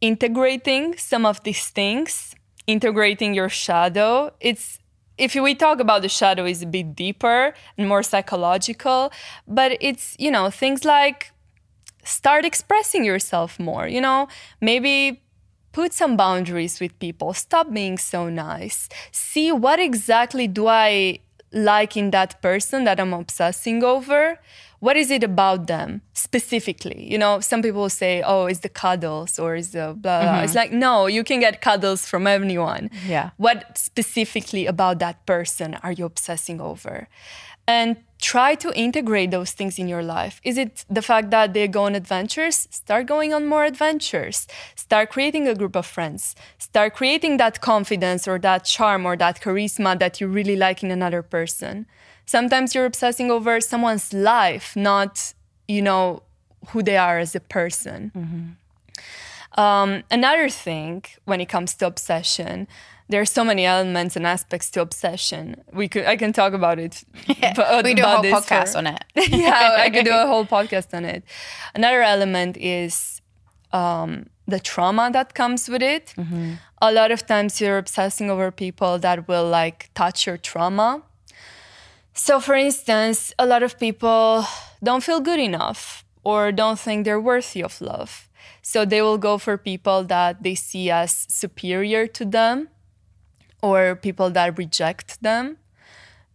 integrating 0.00 0.96
some 0.96 1.26
of 1.26 1.42
these 1.42 1.68
things 1.68 2.34
integrating 2.66 3.34
your 3.34 3.48
shadow 3.48 4.30
it's 4.40 4.78
if 5.16 5.34
we 5.36 5.54
talk 5.54 5.78
about 5.78 6.02
the 6.02 6.08
shadow 6.08 6.44
is 6.44 6.62
a 6.62 6.66
bit 6.66 6.96
deeper 6.96 7.54
and 7.78 7.88
more 7.88 8.02
psychological 8.02 9.12
but 9.46 9.76
it's 9.80 10.16
you 10.18 10.30
know 10.30 10.50
things 10.50 10.84
like 10.84 11.30
start 12.04 12.44
expressing 12.44 13.04
yourself 13.04 13.58
more 13.58 13.88
you 13.88 14.00
know? 14.00 14.28
Maybe 14.60 15.22
put 15.72 15.92
some 15.92 16.16
boundaries 16.16 16.78
with 16.80 16.98
people. 17.00 17.34
Stop 17.34 17.72
being 17.72 17.98
so 17.98 18.28
nice. 18.28 18.88
See 19.10 19.50
what 19.52 19.80
exactly 19.80 20.46
do 20.46 20.68
i 20.68 21.18
like 21.52 21.96
in 21.96 22.10
that 22.10 22.42
person 22.42 22.82
that 22.82 22.98
i'm 22.98 23.12
obsessing 23.12 23.84
over 23.84 24.40
what 24.84 24.98
is 24.98 25.10
it 25.10 25.24
about 25.24 25.66
them 25.66 26.02
specifically? 26.12 27.10
You 27.10 27.16
know, 27.16 27.40
some 27.40 27.62
people 27.62 27.88
say, 27.88 28.20
oh, 28.20 28.44
it's 28.44 28.60
the 28.60 28.68
cuddles 28.68 29.38
or 29.38 29.56
it's 29.56 29.70
the 29.70 29.96
blah, 29.96 30.20
blah. 30.20 30.32
Mm-hmm. 30.34 30.44
It's 30.44 30.54
like, 30.54 30.72
no, 30.72 31.06
you 31.06 31.24
can 31.24 31.40
get 31.40 31.62
cuddles 31.62 32.06
from 32.06 32.26
anyone. 32.26 32.90
Yeah. 33.06 33.30
What 33.38 33.78
specifically 33.78 34.66
about 34.66 34.98
that 34.98 35.24
person 35.24 35.78
are 35.82 35.92
you 35.92 36.04
obsessing 36.04 36.60
over? 36.60 37.08
And 37.66 37.96
try 38.20 38.54
to 38.56 38.78
integrate 38.78 39.30
those 39.30 39.52
things 39.52 39.78
in 39.78 39.88
your 39.88 40.02
life. 40.02 40.38
Is 40.44 40.58
it 40.58 40.84
the 40.90 41.00
fact 41.00 41.30
that 41.30 41.54
they 41.54 41.66
go 41.66 41.84
on 41.84 41.94
adventures? 41.94 42.68
Start 42.70 43.06
going 43.06 43.32
on 43.32 43.46
more 43.46 43.64
adventures. 43.64 44.46
Start 44.74 45.08
creating 45.08 45.48
a 45.48 45.54
group 45.54 45.76
of 45.76 45.86
friends. 45.86 46.36
Start 46.58 46.92
creating 46.92 47.38
that 47.38 47.62
confidence 47.62 48.28
or 48.28 48.38
that 48.40 48.66
charm 48.66 49.06
or 49.06 49.16
that 49.16 49.40
charisma 49.40 49.98
that 49.98 50.20
you 50.20 50.28
really 50.28 50.56
like 50.56 50.82
in 50.82 50.90
another 50.90 51.22
person. 51.22 51.86
Sometimes 52.26 52.74
you're 52.74 52.86
obsessing 52.86 53.30
over 53.30 53.60
someone's 53.60 54.12
life, 54.12 54.74
not, 54.76 55.34
you 55.68 55.82
know, 55.82 56.22
who 56.68 56.82
they 56.82 56.96
are 56.96 57.18
as 57.18 57.34
a 57.34 57.40
person. 57.40 58.12
Mm-hmm. 58.16 59.60
Um, 59.60 60.02
another 60.10 60.48
thing 60.48 61.04
when 61.24 61.40
it 61.40 61.48
comes 61.48 61.74
to 61.76 61.86
obsession, 61.86 62.66
there 63.08 63.20
are 63.20 63.26
so 63.26 63.44
many 63.44 63.66
elements 63.66 64.16
and 64.16 64.26
aspects 64.26 64.70
to 64.70 64.80
obsession. 64.80 65.62
We 65.72 65.88
could 65.88 66.06
I 66.06 66.16
can 66.16 66.32
talk 66.32 66.52
about 66.52 66.78
it. 66.78 67.04
Yeah, 67.26 67.82
we 67.82 67.94
do 67.94 68.02
a 68.02 68.06
whole 68.06 68.24
podcast 68.24 68.72
for, 68.72 68.78
on 68.78 68.86
it. 68.86 69.04
yeah, 69.28 69.76
I 69.78 69.90
could 69.90 70.04
do 70.04 70.14
a 70.14 70.26
whole 70.32 70.46
podcast 70.46 70.94
on 70.94 71.04
it. 71.04 71.22
Another 71.74 72.02
element 72.02 72.56
is 72.56 73.20
um, 73.72 74.26
the 74.46 74.58
trauma 74.58 75.10
that 75.12 75.34
comes 75.34 75.68
with 75.68 75.82
it. 75.82 76.14
Mm-hmm. 76.16 76.54
A 76.80 76.92
lot 76.92 77.10
of 77.10 77.26
times 77.26 77.60
you're 77.60 77.78
obsessing 77.78 78.30
over 78.30 78.50
people 78.50 78.98
that 78.98 79.28
will 79.28 79.48
like 79.48 79.90
touch 79.94 80.26
your 80.26 80.36
trauma. 80.36 81.02
So, 82.14 82.38
for 82.38 82.54
instance, 82.54 83.34
a 83.40 83.44
lot 83.44 83.64
of 83.64 83.78
people 83.78 84.46
don't 84.82 85.02
feel 85.02 85.20
good 85.20 85.40
enough 85.40 86.04
or 86.22 86.52
don't 86.52 86.78
think 86.78 87.04
they're 87.04 87.20
worthy 87.20 87.62
of 87.62 87.80
love. 87.80 88.30
So 88.62 88.84
they 88.84 89.02
will 89.02 89.18
go 89.18 89.36
for 89.36 89.58
people 89.58 90.04
that 90.04 90.42
they 90.42 90.54
see 90.54 90.90
as 90.90 91.26
superior 91.28 92.06
to 92.06 92.24
them 92.24 92.68
or 93.62 93.96
people 93.96 94.30
that 94.30 94.56
reject 94.56 95.20
them 95.22 95.58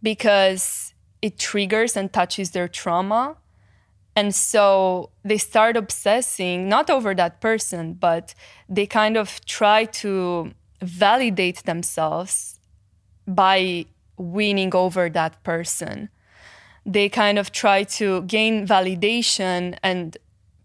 because 0.02 0.92
it 1.22 1.38
triggers 1.38 1.96
and 1.96 2.12
touches 2.12 2.50
their 2.50 2.68
trauma. 2.68 3.36
And 4.14 4.34
so 4.34 5.10
they 5.24 5.38
start 5.38 5.76
obsessing, 5.78 6.68
not 6.68 6.90
over 6.90 7.14
that 7.14 7.40
person, 7.40 7.94
but 7.94 8.34
they 8.68 8.86
kind 8.86 9.16
of 9.16 9.44
try 9.46 9.86
to 9.86 10.52
validate 10.82 11.64
themselves 11.64 12.60
by 13.26 13.86
winning 14.20 14.74
over 14.74 15.08
that 15.08 15.42
person. 15.42 16.08
They 16.84 17.08
kind 17.08 17.38
of 17.38 17.52
try 17.52 17.84
to 17.84 18.22
gain 18.22 18.66
validation 18.66 19.76
and 19.82 20.16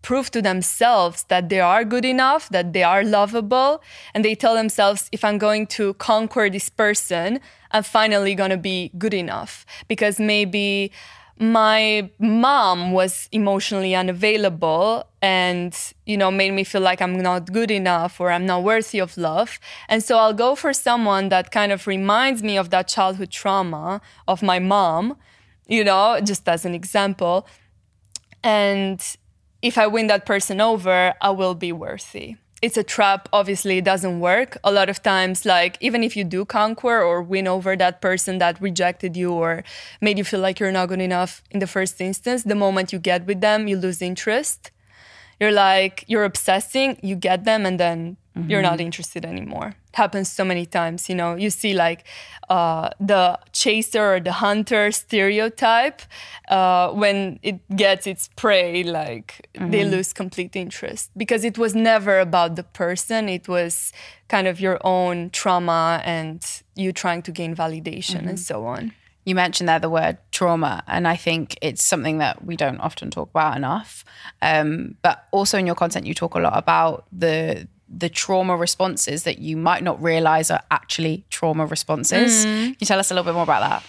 prove 0.02 0.30
to 0.30 0.42
themselves 0.42 1.24
that 1.30 1.50
they 1.50 1.60
are 1.60 1.84
good 1.84 2.06
enough, 2.06 2.48
that 2.50 2.74
they 2.74 2.84
are 2.84 3.04
lovable. 3.04 3.82
And 4.14 4.24
they 4.24 4.36
tell 4.36 4.54
themselves, 4.54 5.10
if 5.12 5.24
I'm 5.24 5.40
going 5.40 5.66
to 5.68 5.96
conquer 5.96 6.50
this 6.50 6.70
person, 6.70 7.40
I'm 7.72 7.84
finally 7.84 8.36
going 8.36 8.52
to 8.52 8.58
be 8.58 8.92
good 8.98 9.14
enough. 9.14 9.66
Because 9.88 10.20
maybe 10.20 10.92
my 11.38 12.10
mom 12.18 12.92
was 12.94 13.28
emotionally 13.32 13.94
unavailable 13.94 15.06
and 15.22 15.94
you 16.06 16.16
know 16.16 16.32
made 16.32 16.52
me 16.52 16.64
feel 16.64 16.82
like 16.82 17.02
i'm 17.02 17.20
not 17.20 17.52
good 17.52 17.70
enough 17.70 18.22
or 18.22 18.32
i'm 18.32 18.46
not 18.46 18.64
worthy 18.64 19.00
of 19.00 19.18
love 19.18 19.60
and 19.90 20.02
so 20.02 20.18
i'll 20.18 20.34
go 20.34 20.56
for 20.56 20.72
someone 20.72 21.28
that 21.28 21.52
kind 21.52 21.74
of 21.74 21.88
reminds 21.88 22.42
me 22.42 22.58
of 22.58 22.70
that 22.70 22.88
childhood 22.88 23.32
trauma 23.32 24.00
of 24.30 24.42
my 24.42 24.60
mom 24.60 25.18
you 25.68 25.84
know 25.84 26.20
just 26.24 26.48
as 26.48 26.64
an 26.64 26.74
example 26.74 27.46
and 28.46 29.18
if 29.66 29.80
I 29.80 29.88
win 29.88 30.06
that 30.08 30.28
person 30.28 30.62
over, 30.62 31.16
I 31.20 31.32
will 31.32 31.56
be 31.56 31.72
worthy. 31.72 32.36
It's 32.66 32.78
a 32.78 32.84
trap, 32.84 33.30
obviously, 33.32 33.78
it 33.78 33.84
doesn't 33.86 34.20
work. 34.20 34.58
A 34.64 34.72
lot 34.72 34.90
of 34.90 35.04
times, 35.04 35.46
like, 35.46 35.78
even 35.82 36.04
if 36.04 36.18
you 36.18 36.24
do 36.24 36.46
conquer 36.46 37.00
or 37.00 37.22
win 37.22 37.48
over 37.48 37.76
that 37.78 38.02
person 38.02 38.40
that 38.40 38.60
rejected 38.60 39.16
you 39.16 39.32
or 39.34 39.64
made 40.02 40.18
you 40.18 40.24
feel 40.24 40.40
like 40.40 40.60
you're 40.60 40.72
not 40.72 40.90
good 40.90 41.00
enough 41.00 41.44
in 41.52 41.60
the 41.60 41.68
first 41.68 42.02
instance, 42.02 42.42
the 42.42 42.56
moment 42.56 42.92
you 42.92 42.98
get 42.98 43.28
with 43.28 43.40
them, 43.40 43.68
you 43.68 43.78
lose 43.78 44.02
interest. 44.02 44.72
You're 45.40 45.52
like, 45.52 46.04
you're 46.08 46.24
obsessing, 46.24 46.98
you 47.02 47.16
get 47.16 47.44
them, 47.46 47.66
and 47.66 47.80
then 47.80 48.18
mm-hmm. 48.38 48.50
you're 48.50 48.62
not 48.62 48.80
interested 48.80 49.26
anymore. 49.26 49.76
It 49.90 49.96
happens 49.96 50.32
so 50.32 50.46
many 50.46 50.66
times. 50.66 51.10
You 51.10 51.16
know, 51.16 51.36
you 51.36 51.50
see 51.50 51.74
like 51.74 52.06
uh, 52.50 52.90
the 53.00 53.40
chaser 53.52 54.16
or 54.16 54.20
the 54.20 54.34
hunter 54.34 54.92
stereotype. 54.92 56.02
Uh, 56.50 56.92
when 56.92 57.40
it 57.42 57.60
gets 57.76 58.06
its 58.08 58.30
prey, 58.36 58.84
like 58.84 59.50
mm-hmm. 59.56 59.72
they 59.72 59.84
lose 59.84 60.14
complete 60.14 60.56
interest 60.56 61.12
because 61.18 61.44
it 61.44 61.58
was 61.58 61.76
never 61.76 62.20
about 62.20 62.56
the 62.56 62.64
person. 62.64 63.28
It 63.30 63.48
was 63.48 63.92
kind 64.28 64.48
of 64.48 64.60
your 64.60 64.80
own 64.86 65.30
trauma 65.32 66.02
and 66.06 66.44
you 66.76 66.92
trying 66.92 67.22
to 67.24 67.32
gain 67.32 67.56
validation 67.56 68.20
mm-hmm. 68.20 68.30
and 68.30 68.40
so 68.40 68.66
on. 68.66 68.94
You 69.26 69.36
mentioned 69.36 69.68
there 69.68 69.80
the 69.80 69.90
word 69.90 70.18
trauma, 70.32 70.84
and 70.88 71.08
I 71.08 71.16
think 71.16 71.58
it's 71.62 71.84
something 71.84 72.20
that 72.20 72.46
we 72.46 72.56
don't 72.56 72.80
often 72.80 73.10
talk 73.10 73.30
about 73.32 73.58
enough. 73.58 74.06
Um, 74.42 74.96
but 75.02 75.28
also 75.32 75.58
in 75.58 75.66
your 75.66 75.76
content, 75.76 76.06
you 76.06 76.14
talk 76.14 76.36
a 76.36 76.40
lot 76.40 76.58
about 76.58 77.06
the 77.12 77.68
the 77.88 78.10
trauma 78.10 78.58
responses 78.58 79.24
that 79.24 79.40
you 79.40 79.56
might 79.56 79.84
not 79.84 80.02
realize 80.02 80.50
are 80.50 80.64
actually 80.72 81.24
trauma 81.30 81.66
responses. 81.66 82.46
Mm. 82.46 82.66
Can 82.66 82.76
you 82.80 82.88
tell 82.88 83.00
us 83.00 83.12
a 83.12 83.14
little 83.14 83.26
bit 83.26 83.36
more 83.36 83.44
about 83.44 83.62
that? 83.70 83.84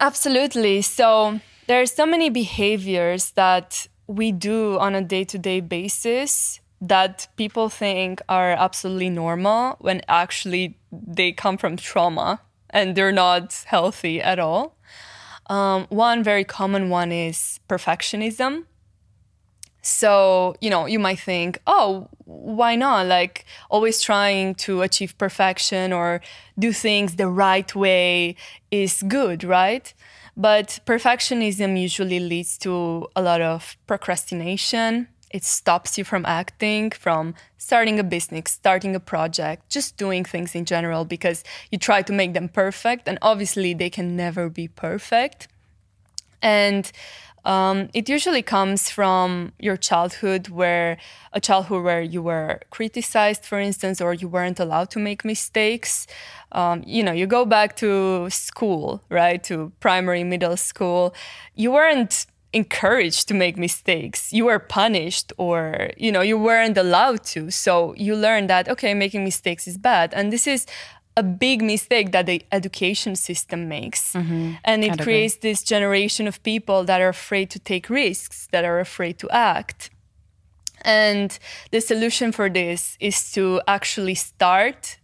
Absolutely. 0.00 0.82
So 0.82 1.40
there 1.66 1.80
are 1.80 1.86
so 1.86 2.06
many 2.06 2.30
behaviors 2.30 3.32
that 3.32 3.88
we 4.06 4.32
do 4.32 4.78
on 4.78 4.94
a 4.94 5.02
day-to-day 5.02 5.60
basis 5.60 6.60
that 6.80 7.28
people 7.36 7.68
think 7.68 8.22
are 8.28 8.52
absolutely 8.52 9.10
normal 9.10 9.76
when 9.80 10.00
actually 10.08 10.78
they 10.90 11.32
come 11.32 11.58
from 11.58 11.76
trauma 11.76 12.40
and 12.70 12.94
they're 12.96 13.12
not 13.12 13.64
healthy 13.66 14.20
at 14.22 14.38
all. 14.38 14.76
Um, 15.50 15.86
one 15.88 16.22
very 16.22 16.44
common 16.44 16.90
one 16.90 17.10
is 17.10 17.58
perfectionism. 17.68 18.66
So, 19.82 20.54
you 20.60 20.70
know, 20.70 20.86
you 20.86 21.00
might 21.00 21.18
think, 21.18 21.58
oh, 21.66 22.08
why 22.24 22.76
not? 22.76 23.06
Like, 23.06 23.44
always 23.68 24.00
trying 24.00 24.54
to 24.66 24.82
achieve 24.82 25.18
perfection 25.18 25.92
or 25.92 26.20
do 26.56 26.72
things 26.72 27.16
the 27.16 27.28
right 27.28 27.74
way 27.74 28.36
is 28.70 29.02
good, 29.08 29.42
right? 29.42 29.92
But 30.36 30.78
perfectionism 30.86 31.80
usually 31.80 32.20
leads 32.20 32.56
to 32.58 33.08
a 33.16 33.22
lot 33.22 33.40
of 33.40 33.76
procrastination. 33.88 35.08
It 35.30 35.44
stops 35.44 35.96
you 35.96 36.04
from 36.04 36.26
acting, 36.26 36.90
from 36.90 37.34
starting 37.56 37.98
a 38.00 38.04
business, 38.04 38.52
starting 38.52 38.96
a 38.96 39.00
project, 39.00 39.68
just 39.68 39.96
doing 39.96 40.24
things 40.24 40.54
in 40.54 40.64
general 40.64 41.04
because 41.04 41.44
you 41.70 41.78
try 41.78 42.02
to 42.02 42.12
make 42.12 42.34
them 42.34 42.48
perfect. 42.48 43.06
And 43.06 43.18
obviously, 43.22 43.74
they 43.74 43.90
can 43.90 44.16
never 44.16 44.48
be 44.48 44.66
perfect. 44.66 45.48
And 46.42 46.90
um, 47.44 47.88
it 47.94 48.08
usually 48.08 48.42
comes 48.42 48.90
from 48.90 49.52
your 49.58 49.76
childhood, 49.76 50.48
where 50.48 50.98
a 51.32 51.40
childhood 51.40 51.84
where 51.84 52.02
you 52.02 52.22
were 52.22 52.60
criticized, 52.70 53.44
for 53.44 53.58
instance, 53.58 54.00
or 54.00 54.12
you 54.12 54.28
weren't 54.28 54.60
allowed 54.60 54.90
to 54.90 54.98
make 54.98 55.24
mistakes. 55.24 56.06
Um, 56.52 56.82
you 56.86 57.02
know, 57.02 57.12
you 57.12 57.26
go 57.26 57.44
back 57.44 57.76
to 57.76 58.28
school, 58.30 59.02
right, 59.08 59.42
to 59.44 59.72
primary, 59.80 60.24
middle 60.24 60.56
school. 60.56 61.14
You 61.54 61.72
weren't 61.72 62.26
encouraged 62.52 63.28
to 63.28 63.34
make 63.34 63.56
mistakes. 63.56 64.32
You 64.32 64.46
were 64.46 64.58
punished, 64.58 65.32
or 65.38 65.90
you 65.96 66.10
know, 66.12 66.20
you 66.20 66.38
weren't 66.38 66.76
allowed 66.76 67.24
to. 67.26 67.50
So 67.50 67.94
you 67.94 68.16
learn 68.16 68.46
that 68.48 68.68
okay, 68.68 68.94
making 68.94 69.24
mistakes 69.24 69.66
is 69.66 69.78
bad, 69.78 70.12
and 70.14 70.32
this 70.32 70.46
is 70.46 70.66
a 71.16 71.22
big 71.22 71.62
mistake 71.62 72.12
that 72.12 72.26
the 72.26 72.42
education 72.52 73.16
system 73.16 73.68
makes. 73.68 74.12
Mm-hmm. 74.12 74.52
And 74.64 74.84
it 74.84 74.98
creates 75.00 75.36
agree. 75.36 75.50
this 75.50 75.62
generation 75.62 76.26
of 76.26 76.42
people 76.42 76.84
that 76.84 77.00
are 77.00 77.08
afraid 77.08 77.50
to 77.50 77.58
take 77.58 77.90
risks, 77.90 78.48
that 78.52 78.64
are 78.64 78.80
afraid 78.80 79.18
to 79.18 79.28
act. 79.30 79.90
And 80.82 81.38
the 81.72 81.80
solution 81.80 82.32
for 82.32 82.48
this 82.48 82.96
is 83.00 83.32
to 83.32 83.60
actually 83.66 84.14
start 84.14 84.99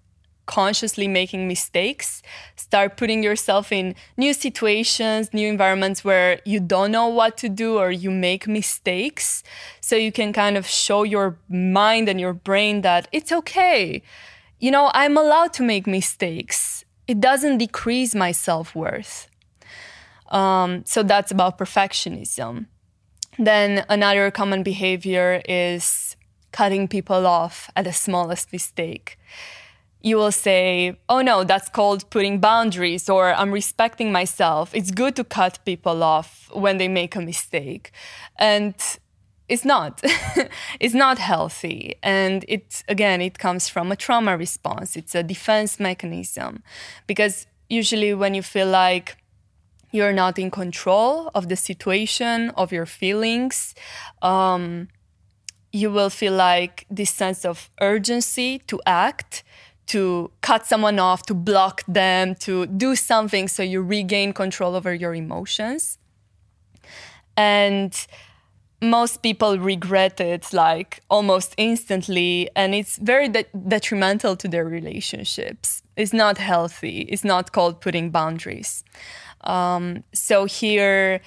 consciously 0.47 1.09
making 1.09 1.47
mistakes, 1.47 2.23
start 2.57 2.97
putting 2.97 3.23
yourself 3.23 3.73
in 3.73 3.95
new 4.17 4.33
situations, 4.33 5.35
new 5.35 5.49
environments 5.49 6.05
where 6.05 6.41
you 6.45 6.61
don't 6.61 6.93
know 6.93 7.09
what 7.09 7.37
to 7.39 7.49
do 7.49 7.77
or 7.79 7.91
you 7.91 8.11
make 8.11 8.49
mistakes. 8.49 9.43
So 9.81 9.97
you 9.97 10.13
can 10.13 10.33
kind 10.33 10.57
of 10.57 10.67
show 10.67 11.03
your 11.03 11.39
mind 11.49 12.09
and 12.09 12.21
your 12.21 12.33
brain 12.33 12.83
that 12.83 13.09
it's 13.13 13.33
okay 13.33 14.03
you 14.59 14.71
know, 14.71 14.91
I'm 14.95 15.17
allowed 15.17 15.53
to 15.55 15.63
make 15.63 15.87
mistakes. 15.87 16.85
It 17.07 17.21
doesn't 17.21 17.59
decrease 17.59 18.15
my 18.15 18.33
self 18.33 18.75
worth. 18.75 19.29
Um, 20.29 20.85
so 20.87 21.03
that's 21.03 21.31
about 21.31 21.59
perfectionism. 21.59 22.67
Then 23.39 23.85
another 23.89 24.31
common 24.31 24.63
behavior 24.63 25.43
is 25.49 26.17
cutting 26.53 26.89
people 26.89 27.27
off 27.27 27.71
at 27.77 27.85
the 27.85 27.93
smallest 27.93 28.53
mistake. 28.53 29.19
You 30.03 30.17
will 30.17 30.33
say, 30.33 30.97
Oh 31.09 31.21
no, 31.21 31.45
that's 31.45 31.69
called 31.69 32.09
putting 32.11 32.39
boundaries, 32.39 33.09
or 33.09 33.35
I'm 33.35 33.53
respecting 33.53 34.13
myself. 34.13 34.75
It's 34.75 34.91
good 34.91 35.17
to 35.17 35.25
cut 35.25 35.59
people 35.65 36.03
off 36.03 36.49
when 36.53 36.79
they 36.79 36.89
make 36.89 37.17
a 37.17 37.21
mistake. 37.21 37.93
And 38.37 38.75
it's 39.49 39.65
not 39.65 40.03
it's 40.81 40.95
not 40.95 41.19
healthy 41.19 41.95
and 42.03 42.45
it 42.49 42.83
again 42.89 43.21
it 43.21 43.39
comes 43.39 43.69
from 43.69 43.93
a 43.93 43.97
trauma 43.97 44.37
response 44.37 44.97
it's 44.97 45.15
a 45.15 45.23
defense 45.23 45.79
mechanism 45.79 46.65
because 47.07 47.47
usually 47.69 48.13
when 48.13 48.35
you 48.35 48.43
feel 48.43 48.67
like 48.67 49.17
you're 49.97 50.13
not 50.13 50.39
in 50.39 50.51
control 50.51 51.31
of 51.35 51.49
the 51.49 51.57
situation, 51.57 52.51
of 52.51 52.73
your 52.73 52.87
feelings. 52.87 53.75
Um, 54.23 54.89
you 55.73 55.91
will 55.91 56.11
feel 56.11 56.33
like 56.33 56.87
this 56.91 57.11
sense 57.11 57.45
of 57.45 57.71
urgency 57.81 58.61
to 58.67 58.81
act, 58.87 59.43
to 59.87 60.31
cut 60.41 60.67
someone 60.67 60.99
off, 60.99 61.23
to 61.27 61.35
block 61.35 61.83
them, 61.87 62.35
to 62.37 62.67
do 62.67 62.97
something 62.97 63.49
so 63.49 63.63
you 63.63 63.83
regain 63.83 64.33
control 64.33 64.75
over 64.75 64.93
your 64.93 65.15
emotions. 65.15 65.99
And 67.37 67.95
most 68.83 69.23
people 69.23 69.59
regret 69.59 70.21
it 70.21 70.53
like 70.53 71.01
almost 71.09 71.55
instantly. 71.57 72.51
And 72.57 72.75
it's 72.75 72.97
very 72.97 73.29
de- 73.29 73.47
detrimental 73.69 74.37
to 74.37 74.49
their 74.49 74.65
relationships. 74.65 75.83
It's 75.97 76.13
not 76.13 76.39
healthy. 76.39 77.01
It's 77.03 77.25
not 77.25 77.53
called 77.53 77.81
putting 77.81 78.11
boundaries. 78.11 78.85
Um, 79.43 80.03
so 80.13 80.45
here 80.47 81.21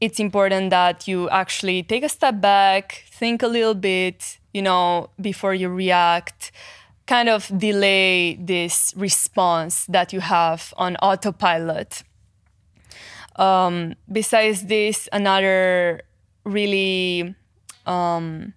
it's 0.00 0.20
important 0.20 0.70
that 0.70 1.08
you 1.08 1.28
actually 1.30 1.82
take 1.82 2.04
a 2.04 2.08
step 2.08 2.40
back 2.40 3.04
think 3.10 3.42
a 3.42 3.48
little 3.48 3.74
bit 3.74 4.38
you 4.54 4.62
know 4.62 5.10
before 5.20 5.54
you 5.54 5.68
react 5.68 6.52
kind 7.08 7.28
of 7.28 7.50
delay 7.58 8.36
this 8.36 8.94
response 8.96 9.84
that 9.86 10.12
you 10.12 10.20
have 10.20 10.72
on 10.76 10.94
autopilot 10.96 12.04
um, 13.38 13.94
besides 14.10 14.64
this 14.64 15.08
another 15.12 16.02
really 16.44 17.34
um, 17.86 18.52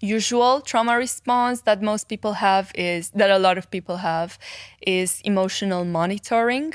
usual 0.00 0.60
trauma 0.60 0.96
response 0.96 1.60
that 1.62 1.80
most 1.82 2.08
people 2.08 2.32
have 2.34 2.72
is 2.74 3.10
that 3.10 3.30
a 3.30 3.38
lot 3.38 3.58
of 3.58 3.70
people 3.70 3.98
have 3.98 4.38
is 4.86 5.20
emotional 5.24 5.84
monitoring. 5.84 6.74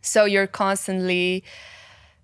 So 0.00 0.24
you're 0.24 0.46
constantly 0.46 1.44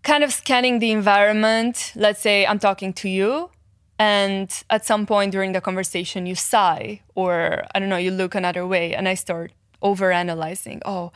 kind 0.03 0.25
of 0.25 0.33
scanning 0.33 0.79
the 0.79 0.91
environment. 0.91 1.93
Let's 1.95 2.21
say 2.21 2.47
I'm 2.47 2.59
talking 2.59 2.93
to 2.95 3.09
you, 3.09 3.51
and 3.99 4.63
at 4.71 4.87
some 4.87 5.07
point 5.07 5.33
during 5.33 5.53
the 5.53 5.61
conversation, 5.61 6.27
you 6.27 6.35
sigh, 6.35 7.01
or 7.15 7.65
I 7.75 7.81
don't 7.81 7.89
know, 7.89 7.97
you 7.97 8.11
look 8.11 8.35
another 8.35 8.67
way, 8.67 8.95
and 8.95 9.09
I 9.09 9.15
start 9.15 9.53
over 9.83 10.13
analyzing. 10.13 10.81
Oh, 10.85 11.13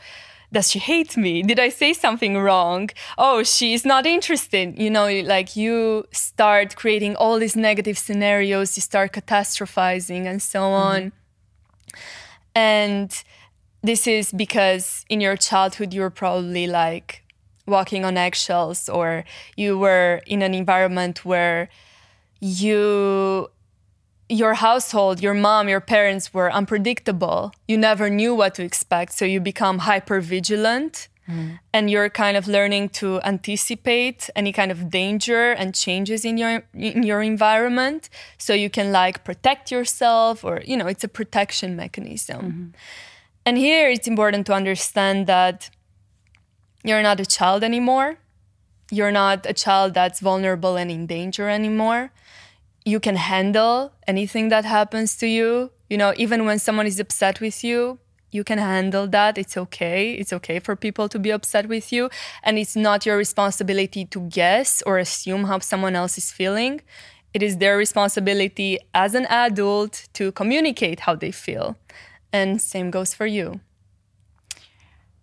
does 0.51 0.69
she 0.69 0.79
hate 0.79 1.17
me? 1.17 1.41
Did 1.41 1.59
I 1.59 1.69
say 1.69 1.93
something 1.93 2.37
wrong? 2.37 2.89
Oh, 3.17 3.41
she's 3.43 3.85
not 3.85 4.05
interested. 4.05 4.77
You 4.77 4.91
know, 4.91 5.07
like 5.21 5.55
you 5.55 6.05
start 6.11 6.75
creating 6.75 7.15
all 7.15 7.39
these 7.39 7.55
negative 7.55 7.97
scenarios, 7.97 8.77
you 8.77 8.81
start 8.81 9.13
catastrophizing 9.13 10.25
and 10.25 10.41
so 10.41 10.59
mm-hmm. 10.59 10.87
on. 10.87 11.11
And 12.53 13.23
this 13.81 14.05
is 14.05 14.31
because 14.31 15.05
in 15.09 15.21
your 15.21 15.35
childhood, 15.35 15.93
you 15.93 16.01
were 16.01 16.11
probably 16.11 16.67
like 16.67 17.23
walking 17.65 18.05
on 18.05 18.17
eggshells, 18.17 18.89
or 18.89 19.23
you 19.55 19.79
were 19.79 20.21
in 20.27 20.41
an 20.41 20.53
environment 20.53 21.25
where 21.25 21.69
you 22.43 23.49
your 24.29 24.53
household, 24.55 25.21
your 25.21 25.33
mom, 25.33 25.69
your 25.69 25.79
parents 25.79 26.33
were 26.33 26.51
unpredictable. 26.51 27.53
You 27.67 27.77
never 27.77 28.09
knew 28.09 28.33
what 28.35 28.55
to 28.55 28.63
expect. 28.63 29.13
So 29.13 29.25
you 29.25 29.39
become 29.39 29.79
hyper 29.79 30.19
vigilant 30.21 31.07
mm. 31.29 31.59
and 31.71 31.89
you're 31.89 32.09
kind 32.09 32.35
of 32.35 32.47
learning 32.47 32.89
to 32.89 33.21
anticipate 33.21 34.29
any 34.35 34.51
kind 34.51 34.71
of 34.71 34.89
danger 34.89 35.51
and 35.51 35.75
changes 35.75 36.25
in 36.25 36.37
your 36.37 36.63
in 36.73 37.03
your 37.03 37.21
environment 37.21 38.09
so 38.37 38.53
you 38.53 38.69
can 38.69 38.91
like 38.91 39.23
protect 39.23 39.71
yourself 39.71 40.43
or 40.43 40.61
you 40.65 40.75
know, 40.75 40.87
it's 40.87 41.03
a 41.03 41.09
protection 41.19 41.75
mechanism. 41.75 42.41
Mm-hmm. 42.41 42.67
And 43.45 43.57
here 43.57 43.89
it's 43.89 44.07
important 44.07 44.45
to 44.47 44.53
understand 44.53 45.27
that 45.27 45.69
you're 46.83 47.03
not 47.03 47.19
a 47.19 47.25
child 47.25 47.63
anymore. 47.63 48.17
You're 48.91 49.11
not 49.11 49.45
a 49.45 49.53
child 49.53 49.93
that's 49.93 50.19
vulnerable 50.19 50.75
and 50.75 50.89
in 50.91 51.07
danger 51.07 51.49
anymore 51.49 52.11
you 52.85 52.99
can 52.99 53.15
handle 53.15 53.93
anything 54.07 54.49
that 54.49 54.65
happens 54.65 55.15
to 55.17 55.27
you. 55.27 55.71
You 55.89 55.97
know, 55.97 56.13
even 56.17 56.45
when 56.45 56.59
someone 56.59 56.87
is 56.87 56.99
upset 56.99 57.39
with 57.39 57.63
you, 57.63 57.99
you 58.31 58.43
can 58.43 58.57
handle 58.57 59.07
that. 59.07 59.37
It's 59.37 59.55
okay. 59.55 60.13
It's 60.13 60.33
okay 60.33 60.59
for 60.59 60.75
people 60.75 61.07
to 61.09 61.19
be 61.19 61.29
upset 61.29 61.67
with 61.67 61.93
you. 61.93 62.09
And 62.41 62.57
it's 62.57 62.75
not 62.75 63.05
your 63.05 63.15
responsibility 63.15 64.05
to 64.05 64.21
guess 64.21 64.81
or 64.85 64.97
assume 64.97 65.45
how 65.45 65.59
someone 65.59 65.95
else 65.95 66.17
is 66.17 66.31
feeling. 66.31 66.81
It 67.33 67.43
is 67.43 67.57
their 67.57 67.77
responsibility 67.77 68.79
as 68.93 69.15
an 69.15 69.25
adult 69.27 70.07
to 70.13 70.31
communicate 70.31 71.01
how 71.01 71.15
they 71.15 71.31
feel. 71.31 71.77
And 72.31 72.61
same 72.61 72.89
goes 72.89 73.13
for 73.13 73.27
you. 73.27 73.61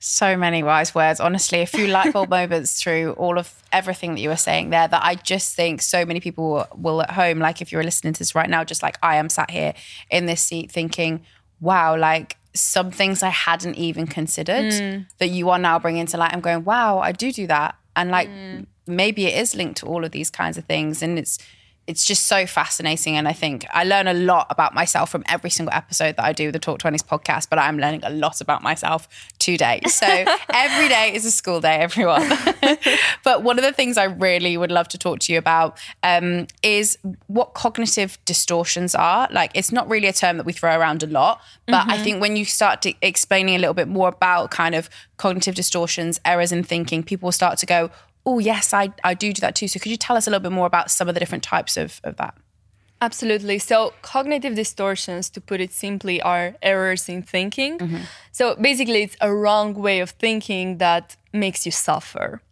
So 0.03 0.35
many 0.35 0.63
wise 0.63 0.95
words. 0.95 1.21
Honestly, 1.21 1.61
a 1.61 1.67
few 1.67 1.87
light 1.87 2.15
bulb 2.15 2.31
moments 2.39 2.83
through 2.83 3.13
all 3.13 3.39
of 3.39 3.63
everything 3.71 4.15
that 4.15 4.21
you 4.21 4.31
were 4.31 4.37
saying 4.37 4.71
there 4.71 4.89
that 4.89 5.05
I 5.05 5.15
just 5.15 5.55
think 5.55 5.83
so 5.83 6.07
many 6.07 6.21
people 6.21 6.67
will 6.75 7.03
at 7.03 7.11
home, 7.11 7.39
like 7.39 7.61
if 7.61 7.71
you're 7.71 7.85
listening 7.85 8.15
to 8.15 8.19
this 8.19 8.35
right 8.35 8.49
now, 8.49 8.65
just 8.65 8.83
like 8.83 8.99
I 9.03 9.17
am 9.17 9.29
sat 9.29 9.51
here 9.51 9.75
in 10.11 10.25
this 10.25 10.41
seat 10.41 10.73
thinking, 10.73 11.21
wow, 11.61 11.99
like 11.99 12.39
some 12.55 12.91
things 12.91 13.23
I 13.23 13.29
hadn't 13.29 13.77
even 13.77 14.07
considered 14.07 14.73
mm. 14.73 15.07
that 15.19 15.29
you 15.29 15.51
are 15.51 15.59
now 15.59 15.79
bringing 15.79 16.07
to 16.07 16.17
light. 16.17 16.33
I'm 16.33 16.41
going, 16.41 16.65
wow, 16.65 16.99
I 16.99 17.13
do 17.13 17.31
do 17.31 17.47
that. 17.49 17.77
And 17.95 18.11
like 18.11 18.31
mm. 18.31 18.67
maybe 18.87 19.27
it 19.27 19.39
is 19.39 19.55
linked 19.55 19.81
to 19.81 19.87
all 19.87 20.05
of 20.05 20.13
these 20.13 20.31
kinds 20.31 20.57
of 20.57 20.65
things. 20.65 21.03
And 21.03 21.19
it's, 21.19 21.39
it's 21.91 22.07
just 22.07 22.29
so 22.29 22.47
fascinating. 22.47 23.17
And 23.17 23.27
I 23.27 23.33
think 23.33 23.67
I 23.73 23.83
learn 23.83 24.07
a 24.07 24.15
lot 24.15 24.47
about 24.49 24.75
myself 24.75 25.11
from 25.11 25.25
every 25.27 25.51
single 25.51 25.75
episode 25.75 26.15
that 26.17 26.25
I 26.25 26.33
do 26.33 26.53
the 26.53 26.61
Talk 26.61 26.79
Twenties 26.79 27.03
podcast, 27.03 27.49
but 27.51 27.59
I'm 27.59 27.79
learning 27.79 28.03
a 28.05 28.11
lot 28.11 28.41
about 28.41 28.63
myself 28.63 29.09
today. 29.41 29.81
So 29.89 30.07
every 30.55 30.89
day 30.89 31.11
is 31.13 31.25
a 31.25 31.33
school 31.33 31.61
day, 31.61 31.79
everyone. 31.79 32.29
but 33.25 33.43
one 33.43 33.59
of 33.59 33.65
the 33.65 33.73
things 33.73 33.99
I 33.99 34.05
really 34.05 34.57
would 34.57 34.71
love 34.71 34.87
to 34.91 34.99
talk 34.99 35.19
to 35.21 35.33
you 35.33 35.39
about 35.39 35.81
um, 36.05 36.47
is 36.63 36.97
what 37.27 37.55
cognitive 37.55 38.19
distortions 38.25 38.95
are. 38.95 39.27
Like, 39.33 39.51
it's 39.55 39.73
not 39.73 39.89
really 39.89 40.07
a 40.07 40.13
term 40.13 40.37
that 40.37 40.47
we 40.47 40.53
throw 40.53 40.79
around 40.79 41.03
a 41.03 41.09
lot, 41.09 41.41
but 41.67 41.81
mm-hmm. 41.81 41.91
I 41.91 41.99
think 41.99 42.21
when 42.21 42.37
you 42.37 42.45
start 42.45 42.87
explaining 43.03 43.57
a 43.57 43.59
little 43.59 43.75
bit 43.75 43.89
more 43.89 44.07
about 44.07 44.53
kind 44.53 44.77
of 44.77 44.89
cognitive 45.17 45.57
distortions, 45.57 46.21
errors 46.25 46.53
in 46.53 46.63
thinking, 46.63 47.03
people 47.03 47.33
start 47.33 47.59
to 47.59 47.67
go, 47.67 47.91
oh, 48.27 48.39
yes, 48.39 48.73
I, 48.75 48.93
I 49.03 49.15
do 49.15 49.33
do 49.33 49.41
that 49.41 49.55
too. 49.55 49.69
So 49.69 49.81
could 49.81 49.91
you 49.91 49.97
tell 49.97 50.17
us 50.17 50.27
a 50.27 50.31
little 50.31 50.43
bit 50.43 50.53
more 50.53 50.67
about 50.67 50.91
some 50.91 51.09
of 51.09 51.15
the 51.15 51.21
different 51.21 51.45
types 51.45 51.77
of, 51.77 52.01
of 52.05 52.17
that? 52.17 52.35
Absolutely. 53.03 53.59
So, 53.59 53.95
cognitive 54.03 54.55
distortions, 54.55 55.31
to 55.31 55.41
put 55.41 55.61
it 55.61 55.73
simply, 55.73 56.21
are 56.21 56.55
errors 56.61 57.09
in 57.09 57.23
thinking. 57.23 57.79
Mm-hmm. 57.79 58.03
So, 58.31 58.57
basically, 58.57 59.05
it's 59.05 59.17
a 59.23 59.35
wrong 59.35 59.73
way 59.73 60.01
of 60.01 60.11
thinking 60.11 60.79
that 60.79 61.17
makes 61.33 61.65
you 61.65 61.73
suffer. 61.73 62.43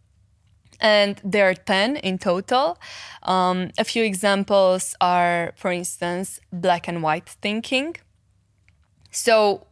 And 0.80 1.20
there 1.22 1.50
are 1.50 1.54
10 1.54 1.96
in 1.96 2.18
total. 2.18 2.78
Um, 3.24 3.72
a 3.76 3.84
few 3.84 4.04
examples 4.04 4.94
are, 5.02 5.52
for 5.56 5.70
instance, 5.70 6.40
black 6.50 6.88
and 6.88 7.02
white 7.02 7.28
thinking. 7.28 7.96
So, 9.10 9.66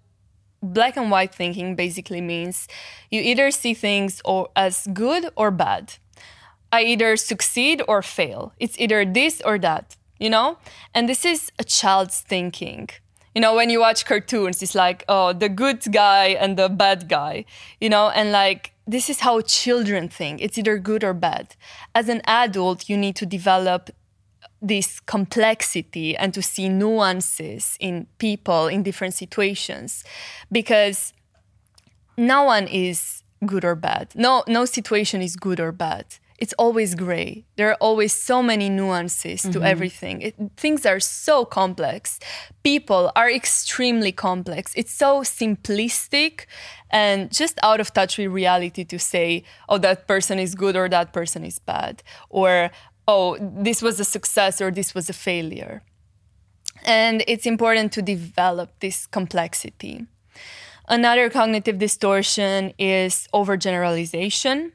black 0.63 0.97
and 0.97 1.11
white 1.11 1.35
thinking 1.35 1.75
basically 1.75 2.21
means 2.21 2.69
you 3.11 3.21
either 3.21 3.51
see 3.51 3.75
things 3.75 4.21
or 4.25 4.49
as 4.57 4.87
good 4.93 5.31
or 5.37 5.51
bad. 5.51 5.95
I 6.73 6.83
either 6.83 7.17
succeed 7.17 7.83
or 7.87 8.03
fail. 8.03 8.53
It's 8.59 8.79
either 8.79 9.05
this 9.05 9.41
or 9.45 9.59
that, 9.59 9.97
you 10.19 10.29
know? 10.29 10.59
And 10.95 11.09
this 11.09 11.25
is 11.25 11.53
a 11.59 11.65
child's 11.65 12.21
thinking. 12.21 12.89
You 13.35 13.41
know, 13.41 13.55
when 13.55 13.71
you 13.71 13.81
watch 13.81 14.05
cartoons, 14.05 14.63
it's 14.63 14.75
like, 14.75 15.05
oh, 15.09 15.33
the 15.33 15.49
good 15.49 15.83
guy 15.93 16.29
and 16.29 16.57
the 16.57 16.69
bad 16.69 17.09
guy, 17.09 17.45
you 17.81 17.89
know? 17.89 18.11
And 18.11 18.33
like, 18.33 18.73
this 18.87 19.11
is 19.11 19.21
how 19.21 19.41
children 19.43 20.09
think. 20.09 20.41
It's 20.41 20.59
either 20.59 20.79
good 20.79 21.05
or 21.05 21.15
bad. 21.15 21.55
As 21.95 22.09
an 22.09 22.23
adult, 22.25 22.89
you 22.89 22.97
need 22.97 23.17
to 23.17 23.27
develop 23.27 23.91
this 24.63 25.01
complexity 25.01 26.17
and 26.17 26.33
to 26.35 26.43
see 26.43 26.69
nuances 26.69 27.77
in 27.81 28.07
people 28.19 28.67
in 28.67 28.83
different 28.83 29.15
situations 29.15 30.03
because 30.51 31.13
no 32.17 32.45
one 32.45 32.67
is 32.67 33.23
good 33.45 33.65
or 33.65 33.75
bad. 33.75 34.13
No 34.15 34.45
no 34.47 34.65
situation 34.65 35.21
is 35.21 35.37
good 35.37 35.61
or 35.61 35.73
bad. 35.73 36.07
It's 36.39 36.53
always 36.59 36.95
gray. 36.95 37.47
There 37.57 37.71
are 37.71 37.79
always 37.81 38.13
so 38.13 38.43
many 38.43 38.69
nuances 38.69 39.41
to 39.43 39.49
mm-hmm. 39.49 39.63
everything. 39.63 40.21
It, 40.21 40.35
things 40.59 40.85
are 40.85 41.01
so 41.01 41.47
complex. 41.47 42.21
People 42.63 43.11
are 43.17 43.31
extremely 43.31 44.13
complex. 44.13 44.73
It's 44.77 44.93
so 44.93 45.21
simplistic 45.21 46.45
and 46.91 47.33
just 47.33 47.59
out 47.63 47.81
of 47.81 47.93
touch 47.95 48.19
with 48.19 48.29
reality 48.29 48.85
to 48.85 48.99
say 48.99 49.45
oh 49.69 49.79
that 49.79 50.07
person 50.07 50.39
is 50.39 50.55
good 50.55 50.77
or 50.77 50.89
that 50.89 51.13
person 51.13 51.45
is 51.45 51.59
bad 51.59 52.03
or 52.29 52.71
oh, 53.09 53.37
this 53.41 53.83
was 53.83 54.01
a 54.01 54.05
success 54.05 54.61
or 54.61 54.71
this 54.71 54.95
was 54.95 55.09
a 55.09 55.13
failure. 55.13 55.83
And 56.85 57.25
it's 57.27 57.47
important 57.47 57.93
to 57.93 58.03
develop 58.03 58.71
this 58.81 59.07
complexity. 59.07 60.07
Another 60.89 61.31
cognitive 61.31 61.79
distortion 61.79 62.73
is 62.79 63.29
overgeneralization. 63.35 64.73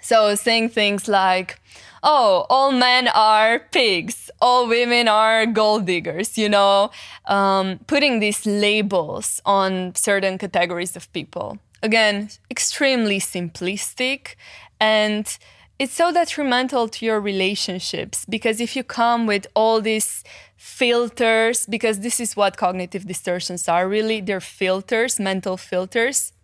So, 0.00 0.34
saying 0.34 0.70
things 0.70 1.08
like, 1.08 1.60
oh, 2.02 2.46
all 2.48 2.72
men 2.72 3.08
are 3.08 3.60
pigs, 3.70 4.30
all 4.40 4.66
women 4.66 5.08
are 5.08 5.44
gold 5.44 5.84
diggers, 5.84 6.38
you 6.38 6.48
know, 6.48 6.90
um, 7.26 7.80
putting 7.86 8.18
these 8.18 8.46
labels 8.46 9.42
on 9.44 9.94
certain 9.94 10.38
categories 10.38 10.96
of 10.96 11.12
people. 11.12 11.58
again, 11.82 12.28
extremely 12.50 13.18
simplistic 13.18 14.34
and 14.78 15.38
it's 15.80 15.94
so 15.94 16.12
detrimental 16.12 16.88
to 16.88 17.06
your 17.06 17.18
relationships 17.18 18.26
because 18.28 18.60
if 18.60 18.76
you 18.76 18.84
come 18.84 19.26
with 19.26 19.46
all 19.54 19.80
these 19.80 20.22
filters, 20.58 21.64
because 21.64 22.00
this 22.00 22.20
is 22.20 22.36
what 22.36 22.58
cognitive 22.58 23.06
distortions 23.06 23.66
are 23.66 23.88
really, 23.88 24.20
they're 24.20 24.42
filters, 24.42 25.18
mental 25.18 25.56
filters 25.56 26.34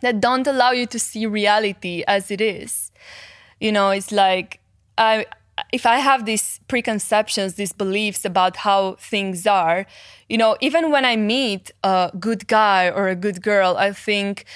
that 0.00 0.22
don't 0.22 0.46
allow 0.46 0.70
you 0.70 0.86
to 0.86 0.98
see 0.98 1.26
reality 1.26 2.02
as 2.08 2.30
it 2.30 2.40
is. 2.40 2.90
You 3.60 3.72
know, 3.72 3.90
it's 3.90 4.10
like 4.10 4.60
I 4.96 5.26
if 5.70 5.84
I 5.84 5.98
have 5.98 6.24
these 6.24 6.58
preconceptions, 6.66 7.56
these 7.56 7.74
beliefs 7.74 8.24
about 8.24 8.56
how 8.56 8.94
things 8.94 9.46
are, 9.46 9.84
you 10.30 10.38
know, 10.38 10.56
even 10.62 10.90
when 10.90 11.04
I 11.04 11.16
meet 11.16 11.70
a 11.84 12.10
good 12.18 12.48
guy 12.48 12.88
or 12.88 13.08
a 13.08 13.14
good 13.14 13.42
girl, 13.42 13.76
I 13.76 13.92
think, 13.92 14.46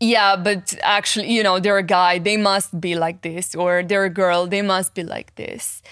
yeah, 0.00 0.34
but 0.34 0.74
actually, 0.82 1.30
you 1.30 1.42
know, 1.42 1.60
they're 1.60 1.76
a 1.76 1.82
guy, 1.82 2.18
they 2.18 2.38
must 2.38 2.80
be 2.80 2.94
like 2.94 3.20
this, 3.20 3.54
or 3.54 3.82
they're 3.82 4.04
a 4.04 4.10
girl, 4.10 4.46
they 4.46 4.62
must 4.62 4.94
be 4.94 5.04
like 5.04 5.34
this 5.36 5.82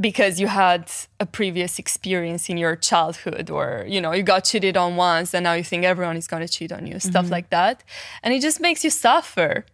because 0.00 0.38
you 0.40 0.46
had 0.46 0.90
a 1.18 1.26
previous 1.26 1.78
experience 1.78 2.48
in 2.48 2.56
your 2.56 2.76
childhood 2.76 3.50
or 3.50 3.84
you 3.88 4.00
know 4.00 4.12
you 4.12 4.22
got 4.22 4.44
cheated 4.44 4.76
on 4.76 4.96
once 4.96 5.34
and 5.34 5.44
now 5.44 5.54
you 5.54 5.64
think 5.64 5.84
everyone 5.84 6.16
is 6.16 6.26
going 6.26 6.44
to 6.46 6.52
cheat 6.52 6.70
on 6.70 6.86
you 6.86 7.00
stuff 7.00 7.24
mm-hmm. 7.24 7.32
like 7.32 7.50
that 7.50 7.82
and 8.22 8.32
it 8.32 8.40
just 8.40 8.60
makes 8.60 8.84
you 8.84 8.90
suffer 8.90 9.66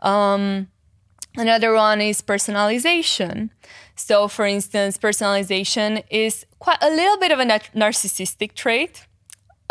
um, 0.00 0.68
another 1.36 1.74
one 1.74 2.00
is 2.00 2.22
personalization 2.22 3.50
so 3.94 4.28
for 4.28 4.46
instance 4.46 4.96
personalization 4.96 6.02
is 6.10 6.46
quite 6.58 6.78
a 6.80 6.88
little 6.88 7.18
bit 7.18 7.30
of 7.30 7.38
a 7.38 7.44
narcissistic 7.44 8.54
trait 8.54 9.06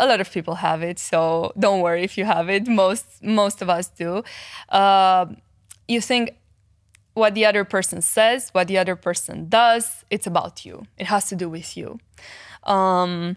a 0.00 0.06
lot 0.06 0.20
of 0.20 0.28
people 0.30 0.56
have 0.56 0.82
it 0.82 0.98
so 0.98 1.52
don't 1.58 1.80
worry 1.80 2.02
if 2.02 2.16
you 2.18 2.24
have 2.24 2.48
it 2.48 2.66
most 2.66 3.06
most 3.22 3.62
of 3.62 3.68
us 3.68 3.86
do 3.88 4.22
uh, 4.70 5.26
you 5.88 6.00
think 6.00 6.36
what 7.14 7.34
the 7.34 7.46
other 7.46 7.64
person 7.64 8.00
says, 8.02 8.50
what 8.52 8.68
the 8.68 8.78
other 8.78 8.96
person 8.96 9.48
does, 9.48 10.04
it's 10.10 10.26
about 10.26 10.64
you. 10.64 10.86
It 10.98 11.06
has 11.06 11.28
to 11.28 11.36
do 11.36 11.48
with 11.48 11.76
you. 11.76 11.98
Um, 12.64 13.36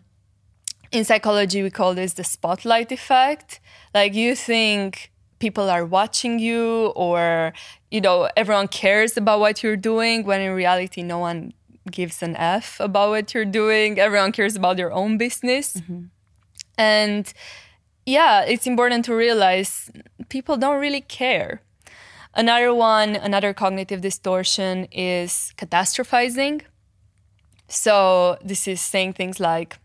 in 0.91 1.03
psychology, 1.05 1.63
we 1.63 1.71
call 1.71 1.93
this 1.95 2.13
the 2.13 2.23
spotlight 2.23 2.91
effect. 2.91 3.59
Like 3.93 4.13
you 4.13 4.35
think 4.35 5.11
people 5.39 5.69
are 5.69 5.85
watching 5.85 6.39
you, 6.39 6.93
or 6.95 7.53
you 7.89 7.99
know 7.99 8.29
everyone 8.37 8.67
cares 8.67 9.17
about 9.17 9.39
what 9.39 9.63
you're 9.63 9.77
doing, 9.77 10.23
when 10.23 10.41
in 10.41 10.51
reality, 10.51 11.01
no 11.01 11.19
one 11.19 11.53
gives 11.89 12.21
an 12.21 12.35
f 12.35 12.79
about 12.79 13.09
what 13.09 13.33
you're 13.33 13.51
doing. 13.61 13.99
Everyone 13.99 14.31
cares 14.31 14.55
about 14.55 14.77
their 14.77 14.91
own 14.91 15.17
business, 15.17 15.73
mm-hmm. 15.73 16.03
And 16.77 17.31
yeah, 18.05 18.43
it's 18.43 18.67
important 18.67 19.05
to 19.05 19.15
realize 19.15 19.89
people 20.29 20.57
don't 20.57 20.79
really 20.79 21.01
care 21.01 21.61
Another 22.35 22.73
one, 22.73 23.15
another 23.15 23.53
cognitive 23.53 24.01
distortion 24.01 24.85
is 24.91 25.53
catastrophizing. 25.57 26.61
So 27.67 28.37
this 28.43 28.67
is 28.67 28.81
saying 28.81 29.13
things 29.13 29.39
like, 29.39 29.77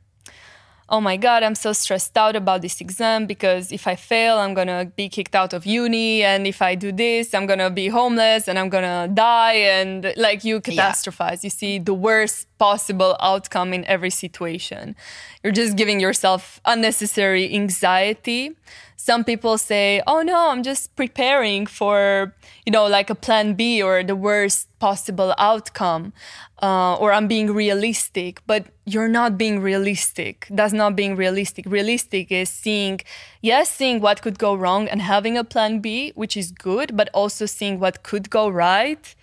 oh 0.88 1.00
my 1.00 1.18
God, 1.18 1.42
I'm 1.42 1.54
so 1.54 1.74
stressed 1.74 2.16
out 2.16 2.36
about 2.36 2.62
this 2.62 2.80
exam 2.80 3.26
because 3.26 3.70
if 3.70 3.86
I 3.86 3.96
fail, 3.96 4.38
I'm 4.38 4.54
gonna 4.54 4.86
be 4.96 5.10
kicked 5.10 5.34
out 5.34 5.52
of 5.52 5.66
uni. 5.66 6.22
And 6.22 6.46
if 6.46 6.62
I 6.62 6.74
do 6.74 6.90
this, 6.90 7.34
I'm 7.34 7.44
gonna 7.44 7.68
be 7.68 7.88
homeless 7.88 8.48
and 8.48 8.58
I'm 8.58 8.70
gonna 8.70 9.08
die. 9.12 9.52
And 9.52 10.14
like 10.16 10.42
you 10.42 10.62
catastrophize, 10.62 11.42
yeah. 11.42 11.46
you 11.46 11.50
see 11.50 11.78
the 11.78 11.92
worst 11.92 12.47
possible 12.58 13.16
outcome 13.20 13.72
in 13.72 13.84
every 13.84 14.10
situation. 14.10 14.96
You're 15.42 15.52
just 15.52 15.76
giving 15.76 16.00
yourself 16.00 16.60
unnecessary 16.64 17.54
anxiety 17.54 18.56
some 19.00 19.22
people 19.22 19.56
say, 19.58 20.02
oh 20.08 20.22
no, 20.22 20.50
I'm 20.50 20.64
just 20.64 20.94
preparing 20.96 21.66
for, 21.66 22.34
you 22.66 22.72
know, 22.72 22.86
like 22.88 23.08
a 23.08 23.14
plan 23.14 23.54
B 23.54 23.80
or 23.80 24.02
the 24.02 24.16
worst 24.16 24.68
possible 24.80 25.34
outcome, 25.38 26.12
uh, 26.60 26.96
or 26.96 27.12
I'm 27.12 27.28
being 27.28 27.54
realistic. 27.54 28.42
But 28.46 28.66
you're 28.84 29.08
not 29.08 29.38
being 29.38 29.60
realistic. 29.60 30.48
That's 30.50 30.72
not 30.72 30.96
being 30.96 31.14
realistic. 31.14 31.64
Realistic 31.66 32.32
is 32.32 32.50
seeing, 32.50 33.00
yes, 33.40 33.70
seeing 33.70 34.00
what 34.00 34.20
could 34.20 34.36
go 34.36 34.56
wrong 34.56 34.88
and 34.88 35.00
having 35.00 35.38
a 35.38 35.44
plan 35.44 35.78
B, 35.78 36.12
which 36.16 36.36
is 36.36 36.50
good, 36.50 36.96
but 36.96 37.08
also 37.14 37.46
seeing 37.46 37.78
what 37.78 38.02
could 38.02 38.28
go 38.30 38.48
right 38.48 39.14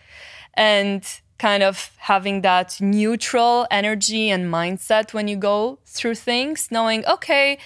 and 0.53 1.03
kind 1.37 1.63
of 1.63 1.91
having 1.97 2.41
that 2.41 2.79
neutral 2.79 3.67
energy 3.69 4.29
and 4.29 4.51
mindset 4.51 5.13
when 5.13 5.27
you 5.27 5.35
go 5.35 5.79
through 5.85 6.15
things, 6.15 6.69
knowing, 6.71 7.05
okay, 7.05 7.57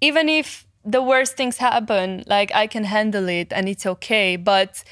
even 0.00 0.28
if 0.28 0.66
the 0.84 1.02
worst 1.02 1.36
things 1.36 1.58
happen, 1.58 2.24
like 2.26 2.54
I 2.54 2.66
can 2.66 2.84
handle 2.84 3.28
it 3.28 3.52
and 3.52 3.68
it's 3.68 3.86
okay. 3.86 4.36
But 4.36 4.84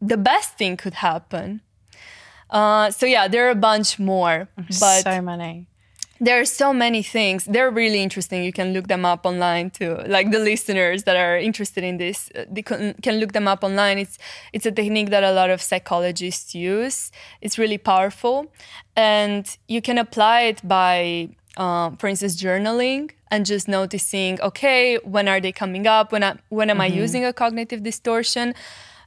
the 0.00 0.16
best 0.16 0.56
thing 0.56 0.76
could 0.76 0.94
happen. 0.94 1.60
Uh, 2.50 2.90
so 2.90 3.06
yeah, 3.06 3.28
there 3.28 3.46
are 3.46 3.50
a 3.50 3.54
bunch 3.70 3.98
more, 3.98 4.48
but 4.56 5.02
so 5.02 5.20
many. 5.20 5.66
There 6.20 6.40
are 6.40 6.44
so 6.44 6.72
many 6.72 7.02
things. 7.02 7.44
They're 7.44 7.70
really 7.70 8.00
interesting. 8.00 8.44
You 8.44 8.52
can 8.52 8.72
look 8.72 8.86
them 8.86 9.04
up 9.04 9.26
online 9.26 9.70
too. 9.70 9.98
Like 10.06 10.30
the 10.30 10.38
listeners 10.38 11.02
that 11.04 11.16
are 11.16 11.36
interested 11.36 11.82
in 11.82 11.96
this, 11.98 12.30
uh, 12.36 12.44
they 12.50 12.62
can, 12.62 12.94
can 13.02 13.16
look 13.16 13.32
them 13.32 13.48
up 13.48 13.64
online. 13.64 13.98
It's 13.98 14.16
it's 14.52 14.64
a 14.64 14.70
technique 14.70 15.10
that 15.10 15.24
a 15.24 15.32
lot 15.32 15.50
of 15.50 15.60
psychologists 15.60 16.54
use. 16.54 17.10
It's 17.40 17.58
really 17.58 17.78
powerful, 17.78 18.46
and 18.94 19.44
you 19.66 19.82
can 19.82 19.98
apply 19.98 20.42
it 20.42 20.66
by, 20.66 21.30
uh, 21.56 21.90
for 21.98 22.06
instance, 22.06 22.40
journaling 22.40 23.10
and 23.30 23.44
just 23.44 23.66
noticing, 23.66 24.40
okay, 24.40 24.96
when 24.98 25.26
are 25.26 25.40
they 25.40 25.50
coming 25.50 25.88
up? 25.88 26.12
When 26.12 26.22
I, 26.22 26.36
when 26.48 26.70
am 26.70 26.76
mm-hmm. 26.76 26.94
I 26.94 27.02
using 27.02 27.24
a 27.24 27.32
cognitive 27.32 27.82
distortion? 27.82 28.54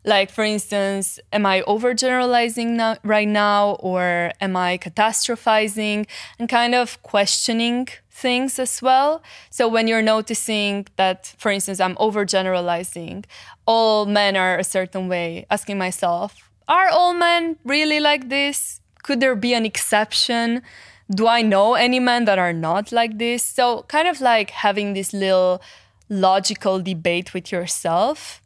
Like 0.07 0.31
for 0.31 0.45
instance, 0.45 1.19
am 1.33 1.45
I 1.45 1.63
overgeneralizing 1.67 2.69
now, 2.77 2.95
right 3.03 3.27
now, 3.27 3.71
or 3.81 4.31
am 4.39 4.55
I 4.55 4.77
catastrophizing? 4.77 6.07
And 6.39 6.47
kind 6.47 6.73
of 6.73 7.03
questioning 7.03 7.89
things 8.09 8.57
as 8.57 8.81
well. 8.81 9.21
So 9.49 9.67
when 9.67 9.85
you're 9.89 10.01
noticing 10.01 10.87
that, 10.95 11.35
for 11.37 11.51
instance, 11.51 11.81
I'm 11.81 11.95
overgeneralizing, 11.97 13.25
all 13.65 14.05
men 14.05 14.37
are 14.37 14.57
a 14.57 14.63
certain 14.63 15.09
way, 15.09 15.45
asking 15.51 15.77
myself, 15.77 16.49
are 16.69 16.87
all 16.87 17.13
men 17.13 17.57
really 17.65 17.99
like 17.99 18.29
this? 18.29 18.79
Could 19.03 19.19
there 19.19 19.35
be 19.35 19.53
an 19.53 19.65
exception? 19.65 20.63
do 21.09 21.25
I 21.25 21.41
know 21.41 21.75
any 21.75 22.01
men 22.01 22.25
that 22.25 22.37
are 22.37 22.51
not 22.51 22.91
like 22.91 23.17
this? 23.17 23.41
So, 23.41 23.83
kind 23.83 24.09
of 24.09 24.19
like 24.19 24.49
having 24.49 24.93
this 24.93 25.13
little 25.13 25.61
logical 26.09 26.81
debate 26.81 27.33
with 27.33 27.49
yourself 27.51 28.41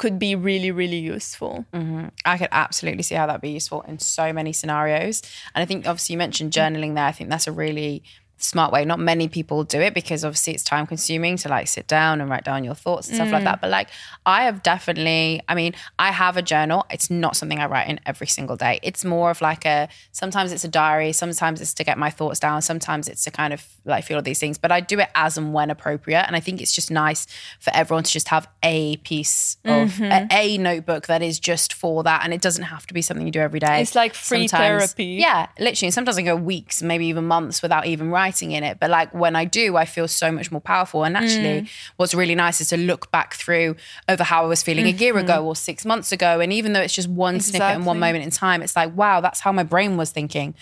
could 0.00 0.18
be 0.18 0.34
really, 0.34 0.70
really 0.70 0.96
useful. 0.96 1.66
Mm-hmm. 1.74 2.06
I 2.24 2.38
could 2.38 2.48
absolutely 2.52 3.02
see 3.02 3.16
how 3.16 3.26
that'd 3.26 3.42
be 3.42 3.50
useful 3.50 3.82
in 3.82 3.98
so 3.98 4.32
many 4.32 4.50
scenarios. 4.50 5.20
And 5.54 5.62
I 5.62 5.66
think, 5.66 5.86
obviously, 5.86 6.14
you 6.14 6.18
mentioned 6.18 6.52
journaling 6.54 6.94
there. 6.94 7.04
I 7.04 7.12
think 7.12 7.28
that's 7.28 7.46
a 7.46 7.52
really 7.52 8.02
smart 8.40 8.72
way. 8.72 8.84
Not 8.84 8.98
many 8.98 9.28
people 9.28 9.64
do 9.64 9.80
it 9.80 9.94
because 9.94 10.24
obviously 10.24 10.54
it's 10.54 10.64
time 10.64 10.86
consuming 10.86 11.36
to 11.38 11.48
like 11.48 11.68
sit 11.68 11.86
down 11.86 12.20
and 12.20 12.30
write 12.30 12.44
down 12.44 12.64
your 12.64 12.74
thoughts 12.74 13.08
and 13.08 13.16
stuff 13.16 13.28
mm. 13.28 13.32
like 13.32 13.44
that. 13.44 13.60
But 13.60 13.70
like 13.70 13.88
I 14.24 14.44
have 14.44 14.62
definitely, 14.62 15.42
I 15.48 15.54
mean, 15.54 15.74
I 15.98 16.10
have 16.10 16.36
a 16.36 16.42
journal. 16.42 16.86
It's 16.90 17.10
not 17.10 17.36
something 17.36 17.58
I 17.58 17.66
write 17.66 17.88
in 17.88 18.00
every 18.06 18.26
single 18.26 18.56
day. 18.56 18.80
It's 18.82 19.04
more 19.04 19.30
of 19.30 19.40
like 19.40 19.66
a, 19.66 19.88
sometimes 20.12 20.52
it's 20.52 20.64
a 20.64 20.68
diary, 20.68 21.12
sometimes 21.12 21.60
it's 21.60 21.74
to 21.74 21.84
get 21.84 21.98
my 21.98 22.10
thoughts 22.10 22.40
down, 22.40 22.62
sometimes 22.62 23.08
it's 23.08 23.24
to 23.24 23.30
kind 23.30 23.52
of 23.52 23.66
like 23.84 24.04
feel 24.04 24.16
all 24.16 24.22
these 24.22 24.40
things. 24.40 24.58
But 24.58 24.72
I 24.72 24.80
do 24.80 24.98
it 24.98 25.08
as 25.14 25.36
and 25.36 25.52
when 25.52 25.70
appropriate. 25.70 26.24
And 26.26 26.34
I 26.34 26.40
think 26.40 26.60
it's 26.60 26.74
just 26.74 26.90
nice 26.90 27.26
for 27.58 27.70
everyone 27.74 28.04
to 28.04 28.10
just 28.10 28.28
have 28.28 28.48
a 28.62 28.96
piece 28.98 29.58
of 29.64 29.90
mm-hmm. 29.90 30.04
a, 30.04 30.28
a, 30.30 30.58
notebook 30.58 31.06
that 31.06 31.22
is 31.22 31.38
just 31.38 31.72
for 31.74 32.02
that. 32.02 32.22
And 32.24 32.34
it 32.34 32.40
doesn't 32.40 32.64
have 32.64 32.86
to 32.86 32.94
be 32.94 33.02
something 33.02 33.26
you 33.26 33.32
do 33.32 33.40
every 33.40 33.60
day. 33.60 33.80
It's 33.82 33.94
like 33.94 34.14
free 34.14 34.48
sometimes, 34.48 34.84
therapy. 34.84 35.04
Yeah, 35.04 35.48
literally. 35.58 35.90
Sometimes 35.90 36.18
I 36.18 36.22
go 36.22 36.36
weeks, 36.36 36.82
maybe 36.82 37.06
even 37.06 37.26
months 37.26 37.62
without 37.62 37.86
even 37.86 38.10
writing 38.10 38.29
writing 38.30 38.52
in 38.52 38.64
it. 38.64 38.78
But 38.80 38.90
like 38.90 39.12
when 39.14 39.36
I 39.36 39.44
do, 39.44 39.76
I 39.76 39.84
feel 39.84 40.08
so 40.08 40.30
much 40.30 40.50
more 40.50 40.60
powerful. 40.60 41.04
And 41.04 41.16
actually, 41.16 41.62
mm. 41.62 41.68
what's 41.96 42.14
really 42.14 42.34
nice 42.34 42.60
is 42.60 42.68
to 42.68 42.76
look 42.76 43.10
back 43.10 43.34
through 43.34 43.76
over 44.08 44.24
how 44.24 44.44
I 44.44 44.46
was 44.46 44.62
feeling 44.62 44.84
mm-hmm. 44.84 44.96
a 44.96 45.00
year 45.00 45.18
ago 45.18 45.34
mm-hmm. 45.34 45.46
or 45.46 45.56
six 45.56 45.84
months 45.84 46.12
ago. 46.12 46.40
And 46.40 46.52
even 46.52 46.72
though 46.72 46.80
it's 46.80 46.94
just 46.94 47.08
one 47.08 47.36
exactly. 47.36 47.58
snippet 47.58 47.76
and 47.76 47.86
one 47.86 47.98
moment 47.98 48.24
in 48.24 48.30
time, 48.30 48.62
it's 48.62 48.76
like, 48.76 48.94
wow, 48.96 49.20
that's 49.20 49.40
how 49.40 49.52
my 49.52 49.64
brain 49.64 49.96
was 49.96 50.10
thinking 50.10 50.54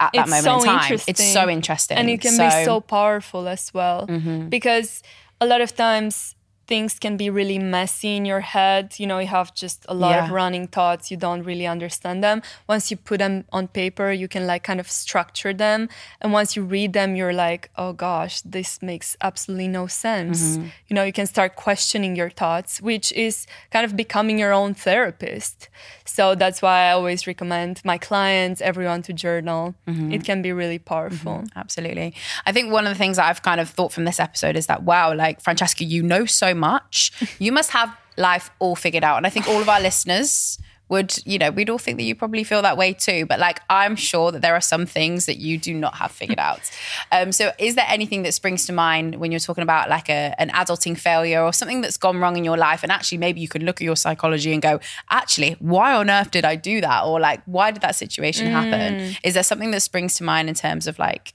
at 0.00 0.12
that 0.12 0.22
it's 0.22 0.30
moment 0.30 0.44
so 0.44 0.70
in 0.70 0.78
time. 0.78 0.98
It's 1.06 1.32
so 1.32 1.48
interesting. 1.48 1.98
And 1.98 2.10
it 2.10 2.20
can 2.20 2.32
so, 2.32 2.44
be 2.44 2.64
so 2.64 2.80
powerful 2.80 3.48
as 3.48 3.72
well. 3.72 4.06
Mm-hmm. 4.06 4.48
Because 4.48 5.02
a 5.40 5.46
lot 5.46 5.60
of 5.60 5.74
times 5.74 6.34
things 6.68 6.98
can 6.98 7.16
be 7.16 7.30
really 7.30 7.58
messy 7.58 8.14
in 8.14 8.26
your 8.26 8.40
head. 8.40 8.94
You 8.98 9.06
know, 9.06 9.18
you 9.18 9.26
have 9.26 9.54
just 9.54 9.86
a 9.88 9.94
lot 9.94 10.10
yeah. 10.10 10.24
of 10.26 10.30
running 10.30 10.68
thoughts, 10.68 11.10
you 11.10 11.16
don't 11.16 11.42
really 11.42 11.66
understand 11.66 12.22
them. 12.22 12.42
Once 12.68 12.90
you 12.90 12.96
put 12.96 13.18
them 13.18 13.44
on 13.50 13.68
paper, 13.68 14.12
you 14.12 14.28
can 14.28 14.46
like 14.46 14.62
kind 14.64 14.78
of 14.78 14.90
structure 14.90 15.54
them. 15.54 15.88
And 16.20 16.32
once 16.32 16.54
you 16.54 16.62
read 16.62 16.92
them, 16.92 17.16
you're 17.16 17.32
like, 17.32 17.70
oh 17.76 17.94
gosh, 17.94 18.42
this 18.42 18.82
makes 18.82 19.16
absolutely 19.22 19.68
no 19.68 19.86
sense. 19.86 20.58
Mm-hmm. 20.58 20.66
You 20.88 20.94
know, 20.94 21.04
you 21.04 21.12
can 21.12 21.26
start 21.26 21.56
questioning 21.56 22.14
your 22.14 22.28
thoughts, 22.28 22.82
which 22.82 23.12
is 23.12 23.46
kind 23.70 23.86
of 23.86 23.96
becoming 23.96 24.38
your 24.38 24.52
own 24.52 24.74
therapist. 24.74 25.70
So 26.04 26.34
that's 26.34 26.60
why 26.60 26.88
I 26.88 26.92
always 26.92 27.26
recommend 27.26 27.80
my 27.82 27.96
clients, 27.96 28.60
everyone 28.60 29.02
to 29.02 29.14
journal. 29.14 29.74
Mm-hmm. 29.86 30.12
It 30.12 30.24
can 30.24 30.42
be 30.42 30.52
really 30.52 30.78
powerful. 30.78 31.32
Mm-hmm. 31.32 31.58
Absolutely. 31.58 32.14
I 32.44 32.52
think 32.52 32.70
one 32.70 32.86
of 32.86 32.92
the 32.92 32.98
things 32.98 33.16
that 33.16 33.26
I've 33.26 33.42
kind 33.42 33.60
of 33.60 33.70
thought 33.70 33.92
from 33.92 34.04
this 34.04 34.20
episode 34.20 34.54
is 34.56 34.66
that, 34.66 34.82
wow, 34.82 35.14
like 35.14 35.40
Francesca, 35.40 35.84
you 35.84 36.02
know 36.02 36.26
so 36.26 36.54
much. 36.58 37.12
You 37.38 37.52
must 37.52 37.70
have 37.70 37.96
life 38.16 38.50
all 38.58 38.76
figured 38.76 39.04
out. 39.04 39.16
And 39.16 39.26
I 39.26 39.30
think 39.30 39.48
all 39.48 39.60
of 39.60 39.68
our 39.68 39.80
listeners 39.80 40.58
would, 40.88 41.18
you 41.26 41.38
know, 41.38 41.50
we'd 41.50 41.68
all 41.68 41.78
think 41.78 41.98
that 41.98 42.04
you 42.04 42.14
probably 42.14 42.44
feel 42.44 42.62
that 42.62 42.76
way 42.76 42.92
too. 42.92 43.26
But 43.26 43.38
like, 43.38 43.60
I'm 43.68 43.94
sure 43.94 44.32
that 44.32 44.42
there 44.42 44.54
are 44.54 44.60
some 44.60 44.86
things 44.86 45.26
that 45.26 45.36
you 45.36 45.58
do 45.58 45.74
not 45.74 45.96
have 45.96 46.10
figured 46.10 46.38
out. 46.38 46.60
Um, 47.10 47.32
so, 47.32 47.52
is 47.58 47.74
there 47.74 47.86
anything 47.88 48.22
that 48.24 48.34
springs 48.34 48.66
to 48.66 48.72
mind 48.72 49.16
when 49.16 49.30
you're 49.32 49.40
talking 49.40 49.62
about 49.62 49.88
like 49.88 50.10
a, 50.10 50.34
an 50.38 50.50
adulting 50.50 50.98
failure 50.98 51.42
or 51.42 51.52
something 51.52 51.80
that's 51.80 51.96
gone 51.96 52.18
wrong 52.18 52.36
in 52.36 52.44
your 52.44 52.56
life? 52.56 52.82
And 52.82 52.92
actually, 52.92 53.18
maybe 53.18 53.40
you 53.40 53.48
could 53.48 53.62
look 53.62 53.80
at 53.80 53.84
your 53.84 53.96
psychology 53.96 54.52
and 54.52 54.60
go, 54.60 54.78
actually, 55.08 55.56
why 55.58 55.94
on 55.94 56.10
earth 56.10 56.30
did 56.30 56.44
I 56.44 56.56
do 56.56 56.80
that? 56.82 57.04
Or 57.04 57.18
like, 57.18 57.42
why 57.46 57.70
did 57.70 57.82
that 57.82 57.94
situation 57.94 58.46
happen? 58.46 58.98
Mm. 58.98 59.18
Is 59.22 59.34
there 59.34 59.42
something 59.42 59.70
that 59.70 59.80
springs 59.80 60.16
to 60.16 60.24
mind 60.24 60.48
in 60.48 60.54
terms 60.54 60.86
of 60.86 60.98
like 60.98 61.34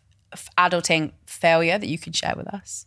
adulting 0.57 1.11
failure 1.25 1.77
that 1.77 1.87
you 1.87 1.97
could 1.97 2.15
share 2.15 2.33
with 2.35 2.47
us? 2.53 2.85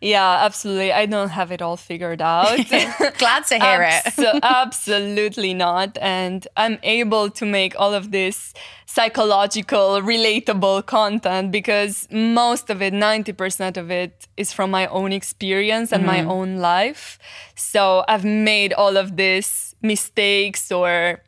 Yeah, 0.00 0.44
absolutely. 0.44 0.92
I 0.92 1.06
don't 1.06 1.30
have 1.30 1.50
it 1.50 1.62
all 1.62 1.76
figured 1.76 2.22
out. 2.22 2.56
Glad 3.18 3.46
to 3.46 3.58
hear 3.58 3.82
it. 3.82 4.40
Absolutely 4.42 5.54
not. 5.54 5.98
And 6.00 6.46
I'm 6.56 6.78
able 6.82 7.30
to 7.30 7.44
make 7.46 7.78
all 7.78 7.94
of 7.94 8.10
this 8.10 8.54
psychological, 8.86 10.00
relatable 10.00 10.86
content 10.86 11.50
because 11.50 12.08
most 12.10 12.70
of 12.70 12.80
it, 12.80 12.94
90% 12.94 13.76
of 13.76 13.90
it, 13.90 14.26
is 14.36 14.52
from 14.52 14.70
my 14.70 14.86
own 14.86 15.12
experience 15.12 15.92
and 15.92 16.06
my 16.06 16.20
mm-hmm. 16.20 16.30
own 16.30 16.56
life. 16.58 17.18
So 17.54 18.04
I've 18.08 18.24
made 18.24 18.72
all 18.72 18.96
of 18.96 19.16
these 19.16 19.74
mistakes 19.82 20.72
or 20.72 21.22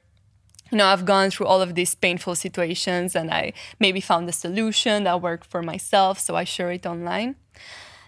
you 0.70 0.78
know, 0.78 0.86
I've 0.86 1.04
gone 1.04 1.30
through 1.30 1.46
all 1.46 1.62
of 1.62 1.74
these 1.74 1.94
painful 1.94 2.34
situations 2.34 3.16
and 3.16 3.30
I 3.30 3.52
maybe 3.78 4.00
found 4.00 4.28
a 4.28 4.32
solution 4.32 5.04
that 5.04 5.22
worked 5.22 5.46
for 5.46 5.62
myself. 5.62 6.18
So 6.18 6.36
I 6.36 6.44
share 6.44 6.70
it 6.70 6.86
online. 6.86 7.36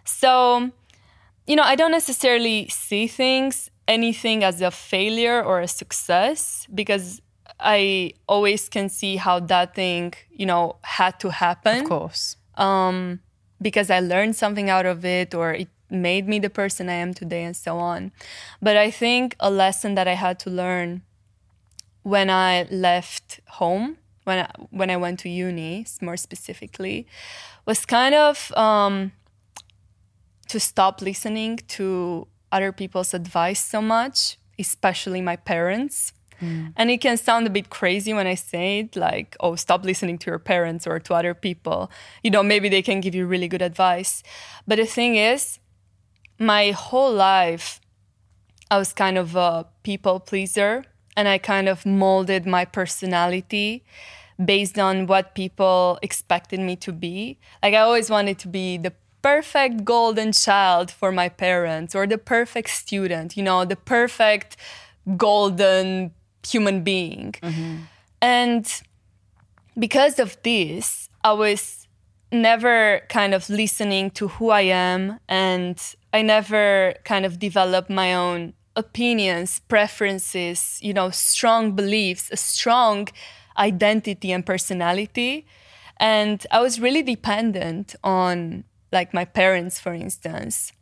So, 0.04 0.70
you 1.46 1.56
know, 1.56 1.62
I 1.62 1.74
don't 1.74 1.90
necessarily 1.90 2.68
see 2.68 3.06
things, 3.06 3.70
anything 3.88 4.44
as 4.44 4.60
a 4.60 4.70
failure 4.70 5.42
or 5.42 5.60
a 5.60 5.68
success 5.68 6.66
because 6.74 7.20
I 7.58 8.14
always 8.28 8.68
can 8.68 8.88
see 8.88 9.16
how 9.16 9.40
that 9.40 9.74
thing, 9.74 10.14
you 10.30 10.46
know, 10.46 10.76
had 10.82 11.18
to 11.20 11.30
happen 11.30 11.82
Of 11.82 11.88
course. 11.88 12.36
Um, 12.56 13.20
because 13.60 13.90
I 13.90 14.00
learned 14.00 14.36
something 14.36 14.70
out 14.70 14.86
of 14.86 15.04
it 15.04 15.34
or 15.34 15.52
it 15.52 15.68
made 15.90 16.28
me 16.28 16.38
the 16.38 16.50
person 16.50 16.88
I 16.88 16.94
am 16.94 17.14
today 17.14 17.42
and 17.44 17.56
so 17.56 17.78
on. 17.78 18.12
But 18.62 18.76
I 18.76 18.90
think 18.90 19.36
a 19.40 19.50
lesson 19.50 19.94
that 19.96 20.06
I 20.06 20.14
had 20.14 20.38
to 20.40 20.50
learn 20.50 21.02
when 22.02 22.30
I 22.30 22.66
left 22.70 23.40
home, 23.48 23.98
when 24.24 24.40
I, 24.40 24.50
when 24.70 24.90
I 24.90 24.96
went 24.96 25.20
to 25.20 25.28
uni, 25.28 25.86
more 26.00 26.16
specifically, 26.16 27.06
was 27.66 27.84
kind 27.86 28.14
of 28.14 28.52
um, 28.56 29.12
to 30.48 30.58
stop 30.60 31.02
listening 31.02 31.58
to 31.68 32.26
other 32.52 32.72
people's 32.72 33.14
advice 33.14 33.64
so 33.64 33.80
much, 33.80 34.38
especially 34.58 35.20
my 35.20 35.36
parents. 35.36 36.12
And 36.74 36.90
it 36.90 37.02
can 37.02 37.18
sound 37.18 37.46
a 37.46 37.50
bit 37.50 37.68
crazy 37.68 38.14
when 38.14 38.26
I 38.26 38.34
say 38.34 38.78
it, 38.80 38.96
like, 38.96 39.36
oh, 39.40 39.56
stop 39.56 39.84
listening 39.84 40.16
to 40.18 40.30
your 40.30 40.38
parents 40.38 40.86
or 40.86 40.98
to 40.98 41.14
other 41.14 41.34
people. 41.34 41.90
You 42.22 42.30
know, 42.30 42.42
maybe 42.42 42.70
they 42.70 42.80
can 42.80 43.02
give 43.02 43.14
you 43.14 43.26
really 43.26 43.46
good 43.46 43.60
advice. 43.60 44.22
But 44.66 44.76
the 44.76 44.86
thing 44.86 45.16
is, 45.16 45.58
my 46.38 46.70
whole 46.70 47.12
life, 47.12 47.78
I 48.70 48.78
was 48.78 48.94
kind 48.94 49.18
of 49.18 49.36
a 49.36 49.66
people 49.82 50.18
pleaser 50.18 50.84
and 51.16 51.28
I 51.28 51.38
kind 51.38 51.68
of 51.68 51.84
molded 51.84 52.46
my 52.46 52.64
personality 52.64 53.84
based 54.42 54.78
on 54.78 55.06
what 55.06 55.34
people 55.34 55.98
expected 56.02 56.60
me 56.60 56.76
to 56.76 56.92
be. 56.92 57.38
Like, 57.62 57.74
I 57.74 57.78
always 57.78 58.08
wanted 58.08 58.38
to 58.40 58.48
be 58.48 58.78
the 58.78 58.92
perfect 59.22 59.84
golden 59.84 60.32
child 60.32 60.90
for 60.90 61.12
my 61.12 61.28
parents 61.28 61.94
or 61.94 62.06
the 62.06 62.18
perfect 62.18 62.70
student, 62.70 63.36
you 63.36 63.42
know, 63.42 63.64
the 63.64 63.76
perfect 63.76 64.56
golden 65.16 66.12
human 66.46 66.82
being. 66.82 67.32
Mm-hmm. 67.42 67.76
And 68.22 68.82
because 69.78 70.18
of 70.18 70.36
this, 70.42 71.08
I 71.22 71.32
was 71.32 71.86
never 72.32 73.02
kind 73.08 73.34
of 73.34 73.48
listening 73.50 74.10
to 74.12 74.28
who 74.28 74.50
I 74.50 74.62
am 74.62 75.18
and 75.28 75.78
I 76.12 76.22
never 76.22 76.94
kind 77.04 77.26
of 77.26 77.38
developed 77.38 77.90
my 77.90 78.14
own 78.14 78.54
opinions, 78.80 79.60
preferences, 79.68 80.78
you 80.82 80.92
know, 80.92 81.10
strong 81.10 81.72
beliefs, 81.72 82.28
a 82.32 82.36
strong 82.36 83.08
identity 83.56 84.32
and 84.32 84.44
personality. 84.44 85.46
And 85.98 86.44
I 86.50 86.60
was 86.60 86.80
really 86.80 87.02
dependent 87.02 87.94
on 88.02 88.64
like 88.90 89.14
my 89.14 89.24
parents, 89.24 89.78
for 89.78 89.92
instance. 89.92 90.72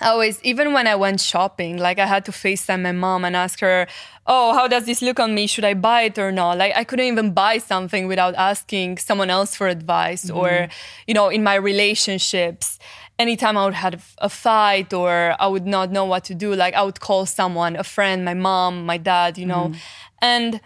I 0.00 0.08
always, 0.08 0.42
even 0.42 0.72
when 0.72 0.86
I 0.88 0.96
went 0.96 1.20
shopping, 1.20 1.76
like 1.76 1.98
I 2.00 2.06
had 2.06 2.24
to 2.24 2.32
FaceTime 2.32 2.82
my 2.82 2.92
mom 2.92 3.24
and 3.24 3.36
ask 3.36 3.60
her, 3.60 3.86
Oh, 4.26 4.52
how 4.54 4.66
does 4.66 4.86
this 4.86 5.00
look 5.02 5.20
on 5.20 5.34
me? 5.34 5.46
Should 5.46 5.64
I 5.64 5.74
buy 5.74 6.02
it 6.02 6.18
or 6.18 6.32
not? 6.32 6.58
Like 6.58 6.72
I 6.74 6.82
couldn't 6.82 7.06
even 7.06 7.32
buy 7.32 7.58
something 7.58 8.08
without 8.08 8.34
asking 8.34 8.98
someone 8.98 9.30
else 9.30 9.54
for 9.54 9.68
advice. 9.68 10.30
Or, 10.30 10.48
mm-hmm. 10.48 10.72
you 11.06 11.14
know, 11.14 11.28
in 11.28 11.44
my 11.44 11.54
relationships, 11.54 12.78
anytime 13.18 13.56
I 13.56 13.64
would 13.64 13.74
have 13.74 14.14
a 14.18 14.28
fight 14.28 14.92
or 14.92 15.34
I 15.38 15.46
would 15.46 15.66
not 15.66 15.90
know 15.90 16.04
what 16.04 16.24
to 16.24 16.34
do, 16.34 16.54
like 16.54 16.74
I 16.74 16.82
would 16.82 17.00
call 17.00 17.26
someone, 17.26 17.76
a 17.76 17.84
friend, 17.84 18.24
my 18.24 18.34
mom, 18.34 18.86
my 18.86 18.96
dad, 18.98 19.38
you 19.38 19.46
know. 19.46 19.68
Mm-hmm. 19.68 19.78
And 20.22 20.60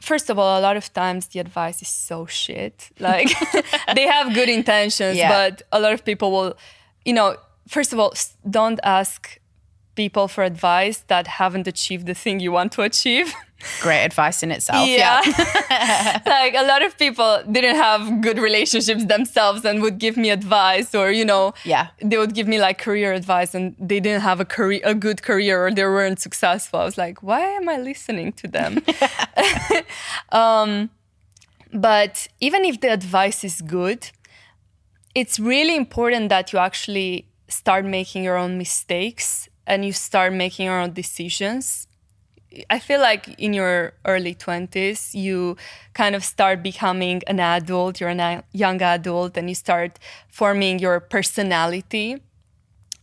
first 0.00 0.30
of 0.30 0.38
all, 0.38 0.58
a 0.58 0.62
lot 0.62 0.76
of 0.76 0.92
times 0.92 1.28
the 1.28 1.40
advice 1.40 1.82
is 1.82 1.88
so 1.88 2.26
shit. 2.26 2.90
Like 2.98 3.28
they 3.94 4.06
have 4.06 4.34
good 4.34 4.48
intentions, 4.48 5.16
Yeah. 5.16 5.28
but 5.30 5.62
a 5.72 5.80
lot 5.80 5.92
of 5.92 6.04
people 6.04 6.30
will, 6.30 6.54
you 7.04 7.12
know, 7.12 7.36
first 7.68 7.92
of 7.92 7.98
all, 7.98 8.12
don't 8.48 8.80
ask 8.82 9.38
people 9.94 10.28
for 10.28 10.44
advice 10.44 10.98
that 11.08 11.26
haven't 11.26 11.66
achieved 11.66 12.06
the 12.06 12.14
thing 12.14 12.40
you 12.40 12.52
want 12.52 12.72
to 12.72 12.82
achieve. 12.82 13.34
Great 13.80 14.04
advice 14.04 14.42
in 14.42 14.50
itself. 14.50 14.88
Yeah. 14.88 15.20
like 16.26 16.54
a 16.54 16.64
lot 16.66 16.82
of 16.82 16.96
people 16.96 17.42
didn't 17.50 17.76
have 17.76 18.20
good 18.20 18.38
relationships 18.38 19.04
themselves 19.04 19.64
and 19.64 19.82
would 19.82 19.98
give 19.98 20.16
me 20.16 20.30
advice 20.30 20.94
or 20.94 21.10
you 21.10 21.24
know 21.24 21.52
Yeah. 21.64 21.88
they 22.02 22.16
would 22.18 22.34
give 22.34 22.48
me 22.48 22.58
like 22.58 22.78
career 22.78 23.12
advice 23.12 23.54
and 23.54 23.74
they 23.78 24.00
didn't 24.00 24.22
have 24.22 24.40
a 24.40 24.44
career 24.44 24.80
a 24.84 24.94
good 24.94 25.22
career 25.22 25.66
or 25.66 25.70
they 25.72 25.84
weren't 25.84 26.20
successful 26.20 26.80
i 26.80 26.84
was 26.84 26.96
like 26.96 27.22
why 27.22 27.40
am 27.40 27.68
i 27.68 27.76
listening 27.76 28.32
to 28.32 28.48
them 28.48 28.78
um, 30.32 30.90
but 31.72 32.28
even 32.40 32.64
if 32.64 32.80
the 32.80 32.88
advice 32.92 33.44
is 33.44 33.60
good 33.60 34.10
it's 35.14 35.38
really 35.38 35.76
important 35.76 36.28
that 36.28 36.52
you 36.52 36.58
actually 36.58 37.26
start 37.48 37.84
making 37.84 38.24
your 38.24 38.36
own 38.36 38.56
mistakes 38.58 39.48
and 39.66 39.84
you 39.84 39.92
start 39.92 40.32
making 40.32 40.66
your 40.66 40.80
own 40.80 40.92
decisions 40.92 41.86
I 42.68 42.78
feel 42.78 43.00
like 43.00 43.28
in 43.38 43.52
your 43.54 43.92
early 44.04 44.34
20s, 44.34 45.14
you 45.14 45.56
kind 45.94 46.14
of 46.14 46.24
start 46.24 46.62
becoming 46.62 47.22
an 47.26 47.38
adult, 47.38 48.00
you're 48.00 48.10
a 48.10 48.44
young 48.52 48.82
adult, 48.82 49.36
and 49.36 49.48
you 49.48 49.54
start 49.54 49.98
forming 50.28 50.78
your 50.78 50.98
personality. 51.00 52.20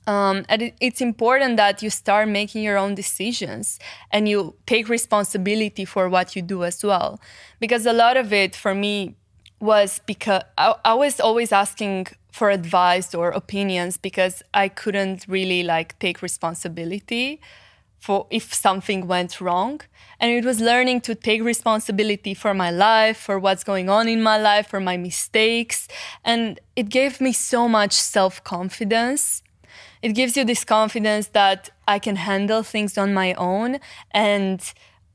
Um, 0.05 0.45
and 0.47 0.71
it's 0.79 1.01
important 1.01 1.57
that 1.57 1.81
you 1.81 1.89
start 1.89 2.29
making 2.29 2.63
your 2.63 2.77
own 2.77 2.95
decisions 2.95 3.77
and 4.11 4.27
you 4.27 4.55
take 4.65 4.87
responsibility 4.87 5.83
for 5.83 6.07
what 6.07 6.35
you 6.35 6.41
do 6.41 6.63
as 6.63 6.83
well. 6.83 7.19
Because 7.59 7.85
a 7.85 7.93
lot 7.93 8.15
of 8.15 8.31
it 8.31 8.55
for 8.55 8.73
me 8.73 9.15
was 9.59 9.99
because 10.05 10.43
I, 10.57 10.75
I 10.85 10.93
was 10.93 11.19
always 11.19 11.51
asking 11.51 12.07
for 12.31 12.49
advice 12.49 13.13
or 13.15 13.31
opinions 13.31 13.97
because 13.97 14.43
I 14.53 14.69
couldn't 14.69 15.25
really 15.27 15.63
like 15.63 15.97
take 15.99 16.21
responsibility 16.21 17.41
for 17.97 18.27
if 18.29 18.53
something 18.53 19.07
went 19.07 19.41
wrong. 19.41 19.81
And 20.19 20.31
it 20.31 20.45
was 20.45 20.59
learning 20.59 21.01
to 21.01 21.15
take 21.15 21.43
responsibility 21.43 22.33
for 22.33 22.53
my 22.53 22.71
life 22.71 23.17
for 23.17 23.37
what's 23.37 23.63
going 23.63 23.89
on 23.89 24.07
in 24.07 24.23
my 24.23 24.37
life 24.37 24.67
for 24.67 24.79
my 24.79 24.97
mistakes. 24.97 25.87
And 26.23 26.59
it 26.75 26.89
gave 26.89 27.21
me 27.21 27.33
so 27.33 27.67
much 27.67 27.93
self-confidence. 27.93 29.43
It 30.01 30.13
gives 30.13 30.37
you 30.37 30.43
this 30.45 30.63
confidence 30.63 31.27
that 31.29 31.69
i 31.87 31.99
can 31.99 32.17
handle 32.17 32.63
things 32.63 32.97
on 32.97 33.13
my 33.13 33.33
own 33.33 33.79
and 34.11 34.61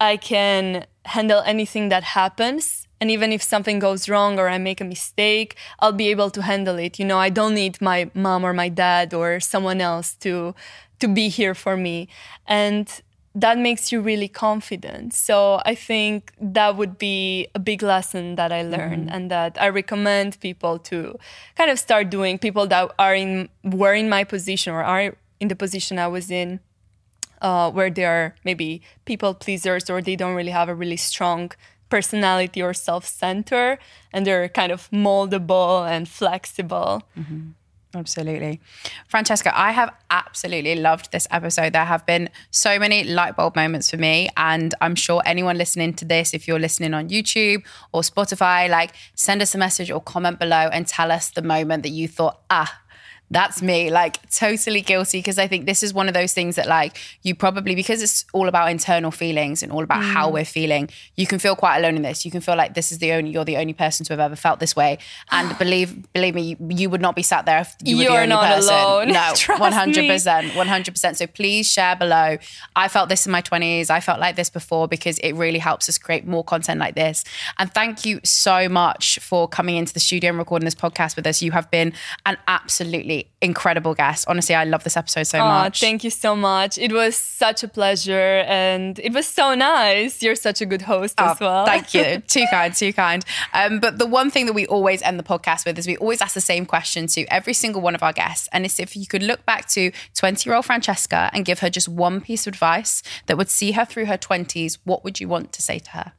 i 0.00 0.16
can 0.16 0.86
handle 1.04 1.42
anything 1.46 1.88
that 1.88 2.04
happens. 2.04 2.86
And 3.00 3.10
even 3.10 3.32
if 3.32 3.42
something 3.42 3.78
goes 3.80 4.08
wrong 4.08 4.38
or 4.38 4.48
i 4.48 4.58
make 4.58 4.80
a 4.80 4.84
mistake 4.84 5.56
i'll 5.80 5.92
be 5.92 6.08
able 6.08 6.30
to 6.30 6.42
handle 6.42 6.78
it. 6.78 6.98
You 6.98 7.04
know 7.04 7.18
i 7.18 7.30
don't 7.30 7.54
need 7.54 7.80
my 7.80 8.10
mom 8.14 8.44
or 8.44 8.52
my 8.52 8.68
dad 8.68 9.14
or 9.14 9.40
someone 9.40 9.80
else 9.80 10.14
to 10.16 10.54
to 11.02 11.08
be 11.08 11.28
here 11.28 11.54
for 11.54 11.76
me. 11.76 12.08
And 12.46 12.86
that 13.34 13.58
makes 13.58 13.90
you 13.90 14.00
really 14.00 14.28
confident. 14.28 15.14
So 15.14 15.60
i 15.64 15.74
think 15.74 16.32
that 16.40 16.76
would 16.76 16.98
be 16.98 17.48
a 17.54 17.58
big 17.70 17.82
lesson 17.82 18.24
that 18.36 18.50
i 18.52 18.62
learned 18.74 19.06
and 19.14 19.30
that 19.30 19.52
i 19.60 19.68
recommend 19.80 20.38
people 20.40 20.74
to 20.90 20.96
kind 21.58 21.70
of 21.70 21.78
start 21.78 22.10
doing 22.10 22.38
people 22.46 22.66
that 22.74 22.84
are 22.98 23.14
in 23.14 23.48
were 23.80 23.94
in 24.02 24.08
my 24.16 24.22
position 24.24 24.70
or 24.76 24.82
are 24.84 25.16
in 25.40 25.48
the 25.48 25.56
position 25.56 25.98
i 25.98 26.08
was 26.16 26.30
in 26.30 26.60
uh, 27.40 27.70
where 27.76 27.90
they 27.90 28.04
are 28.04 28.34
maybe 28.44 28.80
people 29.04 29.32
pleasers 29.34 29.88
or 29.90 29.98
they 30.02 30.16
don't 30.16 30.36
really 30.40 30.54
have 30.60 30.68
a 30.68 30.74
really 30.82 31.00
strong 31.10 31.50
personality 31.88 32.60
or 32.62 32.74
self 32.74 33.04
center 33.06 33.78
and 34.12 34.26
they're 34.26 34.48
kind 34.48 34.72
of 34.72 34.90
moldable 34.90 35.88
and 35.88 36.08
flexible 36.08 37.02
Absolutely. 37.94 38.60
Francesca, 39.06 39.52
I 39.58 39.72
have 39.72 39.94
absolutely 40.10 40.76
loved 40.76 41.12
this 41.12 41.28
episode. 41.30 41.74
There 41.74 41.84
have 41.84 42.06
been 42.06 42.30
so 42.50 42.78
many 42.78 43.04
light 43.04 43.36
bulb 43.36 43.54
moments 43.54 43.90
for 43.90 43.98
me. 43.98 44.30
And 44.36 44.74
I'm 44.80 44.94
sure 44.94 45.22
anyone 45.26 45.58
listening 45.58 45.92
to 45.94 46.04
this, 46.06 46.32
if 46.32 46.48
you're 46.48 46.58
listening 46.58 46.94
on 46.94 47.10
YouTube 47.10 47.64
or 47.92 48.00
Spotify, 48.00 48.68
like 48.70 48.92
send 49.14 49.42
us 49.42 49.54
a 49.54 49.58
message 49.58 49.90
or 49.90 50.00
comment 50.00 50.38
below 50.38 50.70
and 50.72 50.86
tell 50.86 51.12
us 51.12 51.30
the 51.30 51.42
moment 51.42 51.82
that 51.82 51.90
you 51.90 52.08
thought, 52.08 52.40
ah, 52.48 52.81
that's 53.32 53.62
me 53.62 53.90
like 53.90 54.18
totally 54.30 54.80
guilty 54.80 55.18
because 55.18 55.38
i 55.38 55.46
think 55.46 55.66
this 55.66 55.82
is 55.82 55.92
one 55.92 56.08
of 56.08 56.14
those 56.14 56.32
things 56.32 56.56
that 56.56 56.66
like 56.66 56.98
you 57.22 57.34
probably 57.34 57.74
because 57.74 58.02
it's 58.02 58.24
all 58.32 58.48
about 58.48 58.70
internal 58.70 59.10
feelings 59.10 59.62
and 59.62 59.72
all 59.72 59.82
about 59.82 60.02
mm. 60.02 60.12
how 60.12 60.30
we're 60.30 60.44
feeling 60.44 60.88
you 61.16 61.26
can 61.26 61.38
feel 61.38 61.56
quite 61.56 61.78
alone 61.78 61.96
in 61.96 62.02
this. 62.02 62.24
You 62.24 62.30
can 62.30 62.40
feel 62.40 62.56
like 62.56 62.74
this 62.74 62.92
is 62.92 62.98
the 62.98 63.12
only 63.12 63.30
you're 63.30 63.44
the 63.44 63.56
only 63.56 63.72
person 63.72 64.04
to 64.06 64.12
have 64.12 64.20
ever 64.20 64.36
felt 64.36 64.60
this 64.60 64.74
way. 64.74 64.98
And 65.30 65.56
believe 65.64 66.12
believe 66.12 66.34
me 66.34 66.42
you, 66.42 66.56
you, 66.70 66.90
would 66.90 67.00
not 67.00 67.16
be 67.16 67.22
sat 67.22 67.46
there 67.46 67.60
if 67.60 67.74
you 67.82 67.96
were 67.96 68.02
you're 68.04 68.12
the 68.12 68.18
only 68.18 68.28
not 68.28 68.54
person. 68.54 68.74
alone. 68.74 69.08
no 69.08 69.20
100% 69.32 70.50
100% 70.50 71.16
so 71.16 71.26
please 71.26 71.70
share 71.70 71.96
below. 71.96 72.38
I 72.76 72.88
felt 72.88 73.08
this 73.08 73.26
in 73.26 73.32
my 73.32 73.42
20s 73.42 73.90
i 73.90 74.00
felt 74.00 74.20
like 74.20 74.36
this 74.36 74.50
before 74.50 74.88
because 74.88 75.18
it 75.18 75.32
really 75.32 75.58
helps 75.58 75.88
us 75.88 75.98
create 75.98 76.26
more 76.26 76.44
content 76.44 76.78
like 76.80 76.94
this. 76.94 77.24
And 77.58 77.72
thank 77.72 78.04
you 78.04 78.20
so 78.24 78.68
much 78.68 79.18
for 79.18 79.48
coming 79.48 79.76
into 79.76 79.92
the 79.92 80.00
studio 80.00 80.30
and 80.30 80.38
recording 80.38 80.64
this 80.64 80.74
podcast 80.74 81.16
with 81.16 81.26
us. 81.26 81.42
You 81.42 81.52
have 81.52 81.70
been 81.70 81.92
an 82.26 82.36
absolutely 82.46 83.21
incredible 83.40 83.94
guest. 83.94 84.24
Honestly, 84.28 84.54
I 84.54 84.64
love 84.64 84.84
this 84.84 84.96
episode 84.96 85.24
so 85.24 85.38
oh, 85.38 85.44
much. 85.46 85.80
Thank 85.80 86.04
you 86.04 86.10
so 86.10 86.36
much. 86.36 86.78
It 86.78 86.92
was 86.92 87.16
such 87.16 87.62
a 87.62 87.68
pleasure 87.68 88.44
and 88.46 88.98
it 88.98 89.12
was 89.12 89.26
so 89.26 89.54
nice. 89.54 90.22
You're 90.22 90.34
such 90.34 90.60
a 90.60 90.66
good 90.66 90.82
host 90.82 91.14
oh, 91.18 91.30
as 91.30 91.40
well. 91.40 91.66
Thank 91.66 91.94
you. 91.94 92.18
too 92.26 92.46
kind, 92.50 92.74
too 92.74 92.92
kind. 92.92 93.24
Um, 93.52 93.80
but 93.80 93.98
the 93.98 94.06
one 94.06 94.30
thing 94.30 94.46
that 94.46 94.52
we 94.52 94.66
always 94.66 95.02
end 95.02 95.18
the 95.18 95.24
podcast 95.24 95.66
with 95.66 95.78
is 95.78 95.86
we 95.86 95.96
always 95.96 96.20
ask 96.20 96.34
the 96.34 96.40
same 96.40 96.66
question 96.66 97.06
to 97.08 97.24
every 97.26 97.54
single 97.54 97.80
one 97.80 97.94
of 97.94 98.02
our 98.02 98.12
guests. 98.12 98.48
And 98.52 98.64
it's 98.64 98.78
if 98.78 98.96
you 98.96 99.06
could 99.06 99.22
look 99.22 99.44
back 99.44 99.68
to 99.70 99.90
20 100.14 100.48
year 100.48 100.56
old 100.56 100.64
Francesca 100.64 101.30
and 101.32 101.44
give 101.44 101.60
her 101.60 101.70
just 101.70 101.88
one 101.88 102.20
piece 102.20 102.46
of 102.46 102.52
advice 102.54 103.02
that 103.26 103.36
would 103.36 103.48
see 103.48 103.72
her 103.72 103.84
through 103.84 104.06
her 104.06 104.18
20s, 104.18 104.78
what 104.84 105.04
would 105.04 105.20
you 105.20 105.28
want 105.28 105.52
to 105.52 105.62
say 105.62 105.78
to 105.78 105.90
her? 105.90 106.12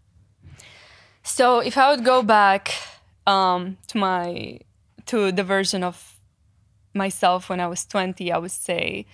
So 1.23 1.59
if 1.59 1.77
I 1.77 1.89
would 1.91 2.03
go 2.03 2.21
back 2.21 2.73
um, 3.25 3.77
to 3.87 3.97
my 3.97 4.59
to 5.05 5.31
the 5.31 5.43
version 5.43 5.83
of 5.83 6.12
myself 6.93 7.49
when 7.49 7.59
I 7.59 7.67
was 7.67 7.85
20, 7.85 8.31
I 8.31 8.37
would 8.37 8.51
say 8.51 9.05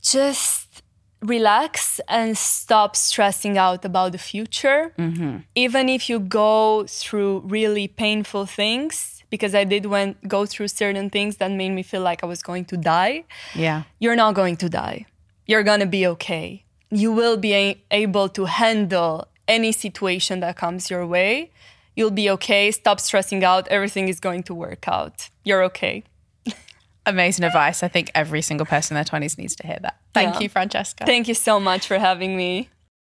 just 0.00 0.82
relax 1.22 2.00
and 2.08 2.36
stop 2.36 2.96
stressing 2.96 3.58
out 3.58 3.84
about 3.84 4.12
the 4.12 4.18
future. 4.18 4.94
Mm-hmm. 4.98 5.38
Even 5.54 5.88
if 5.88 6.08
you 6.08 6.18
go 6.18 6.86
through 6.86 7.40
really 7.40 7.88
painful 7.88 8.46
things, 8.46 9.22
because 9.28 9.54
I 9.54 9.64
did 9.64 9.86
went, 9.86 10.26
go 10.26 10.46
through 10.46 10.68
certain 10.68 11.10
things 11.10 11.36
that 11.36 11.50
made 11.50 11.70
me 11.70 11.82
feel 11.82 12.00
like 12.00 12.24
I 12.24 12.26
was 12.26 12.42
going 12.42 12.64
to 12.66 12.76
die. 12.76 13.24
Yeah. 13.54 13.84
You're 13.98 14.16
not 14.16 14.34
going 14.34 14.56
to 14.58 14.68
die. 14.68 15.06
You're 15.46 15.62
going 15.62 15.80
to 15.80 15.86
be 15.86 16.06
okay. 16.06 16.64
You 16.90 17.12
will 17.12 17.36
be 17.36 17.54
a- 17.54 17.80
able 17.90 18.28
to 18.30 18.46
handle 18.46 19.28
any 19.46 19.72
situation 19.72 20.40
that 20.40 20.56
comes 20.56 20.90
your 20.90 21.06
way. 21.06 21.52
You'll 21.94 22.10
be 22.10 22.30
okay. 22.30 22.70
Stop 22.70 22.98
stressing 22.98 23.44
out. 23.44 23.68
Everything 23.68 24.08
is 24.08 24.20
going 24.20 24.42
to 24.44 24.54
work 24.54 24.88
out. 24.88 25.28
You're 25.44 25.62
okay 25.64 26.04
amazing 27.10 27.44
advice. 27.44 27.82
I 27.82 27.88
think 27.88 28.10
every 28.14 28.42
single 28.42 28.66
person 28.66 28.96
in 28.96 29.04
their 29.04 29.20
20s 29.20 29.36
needs 29.36 29.54
to 29.56 29.66
hear 29.66 29.78
that. 29.82 29.98
Thank 30.14 30.34
yeah. 30.34 30.40
you, 30.40 30.48
Francesca. 30.48 31.04
Thank 31.04 31.28
you 31.28 31.34
so 31.34 31.60
much 31.60 31.86
for 31.86 31.98
having 31.98 32.36
me. 32.36 32.68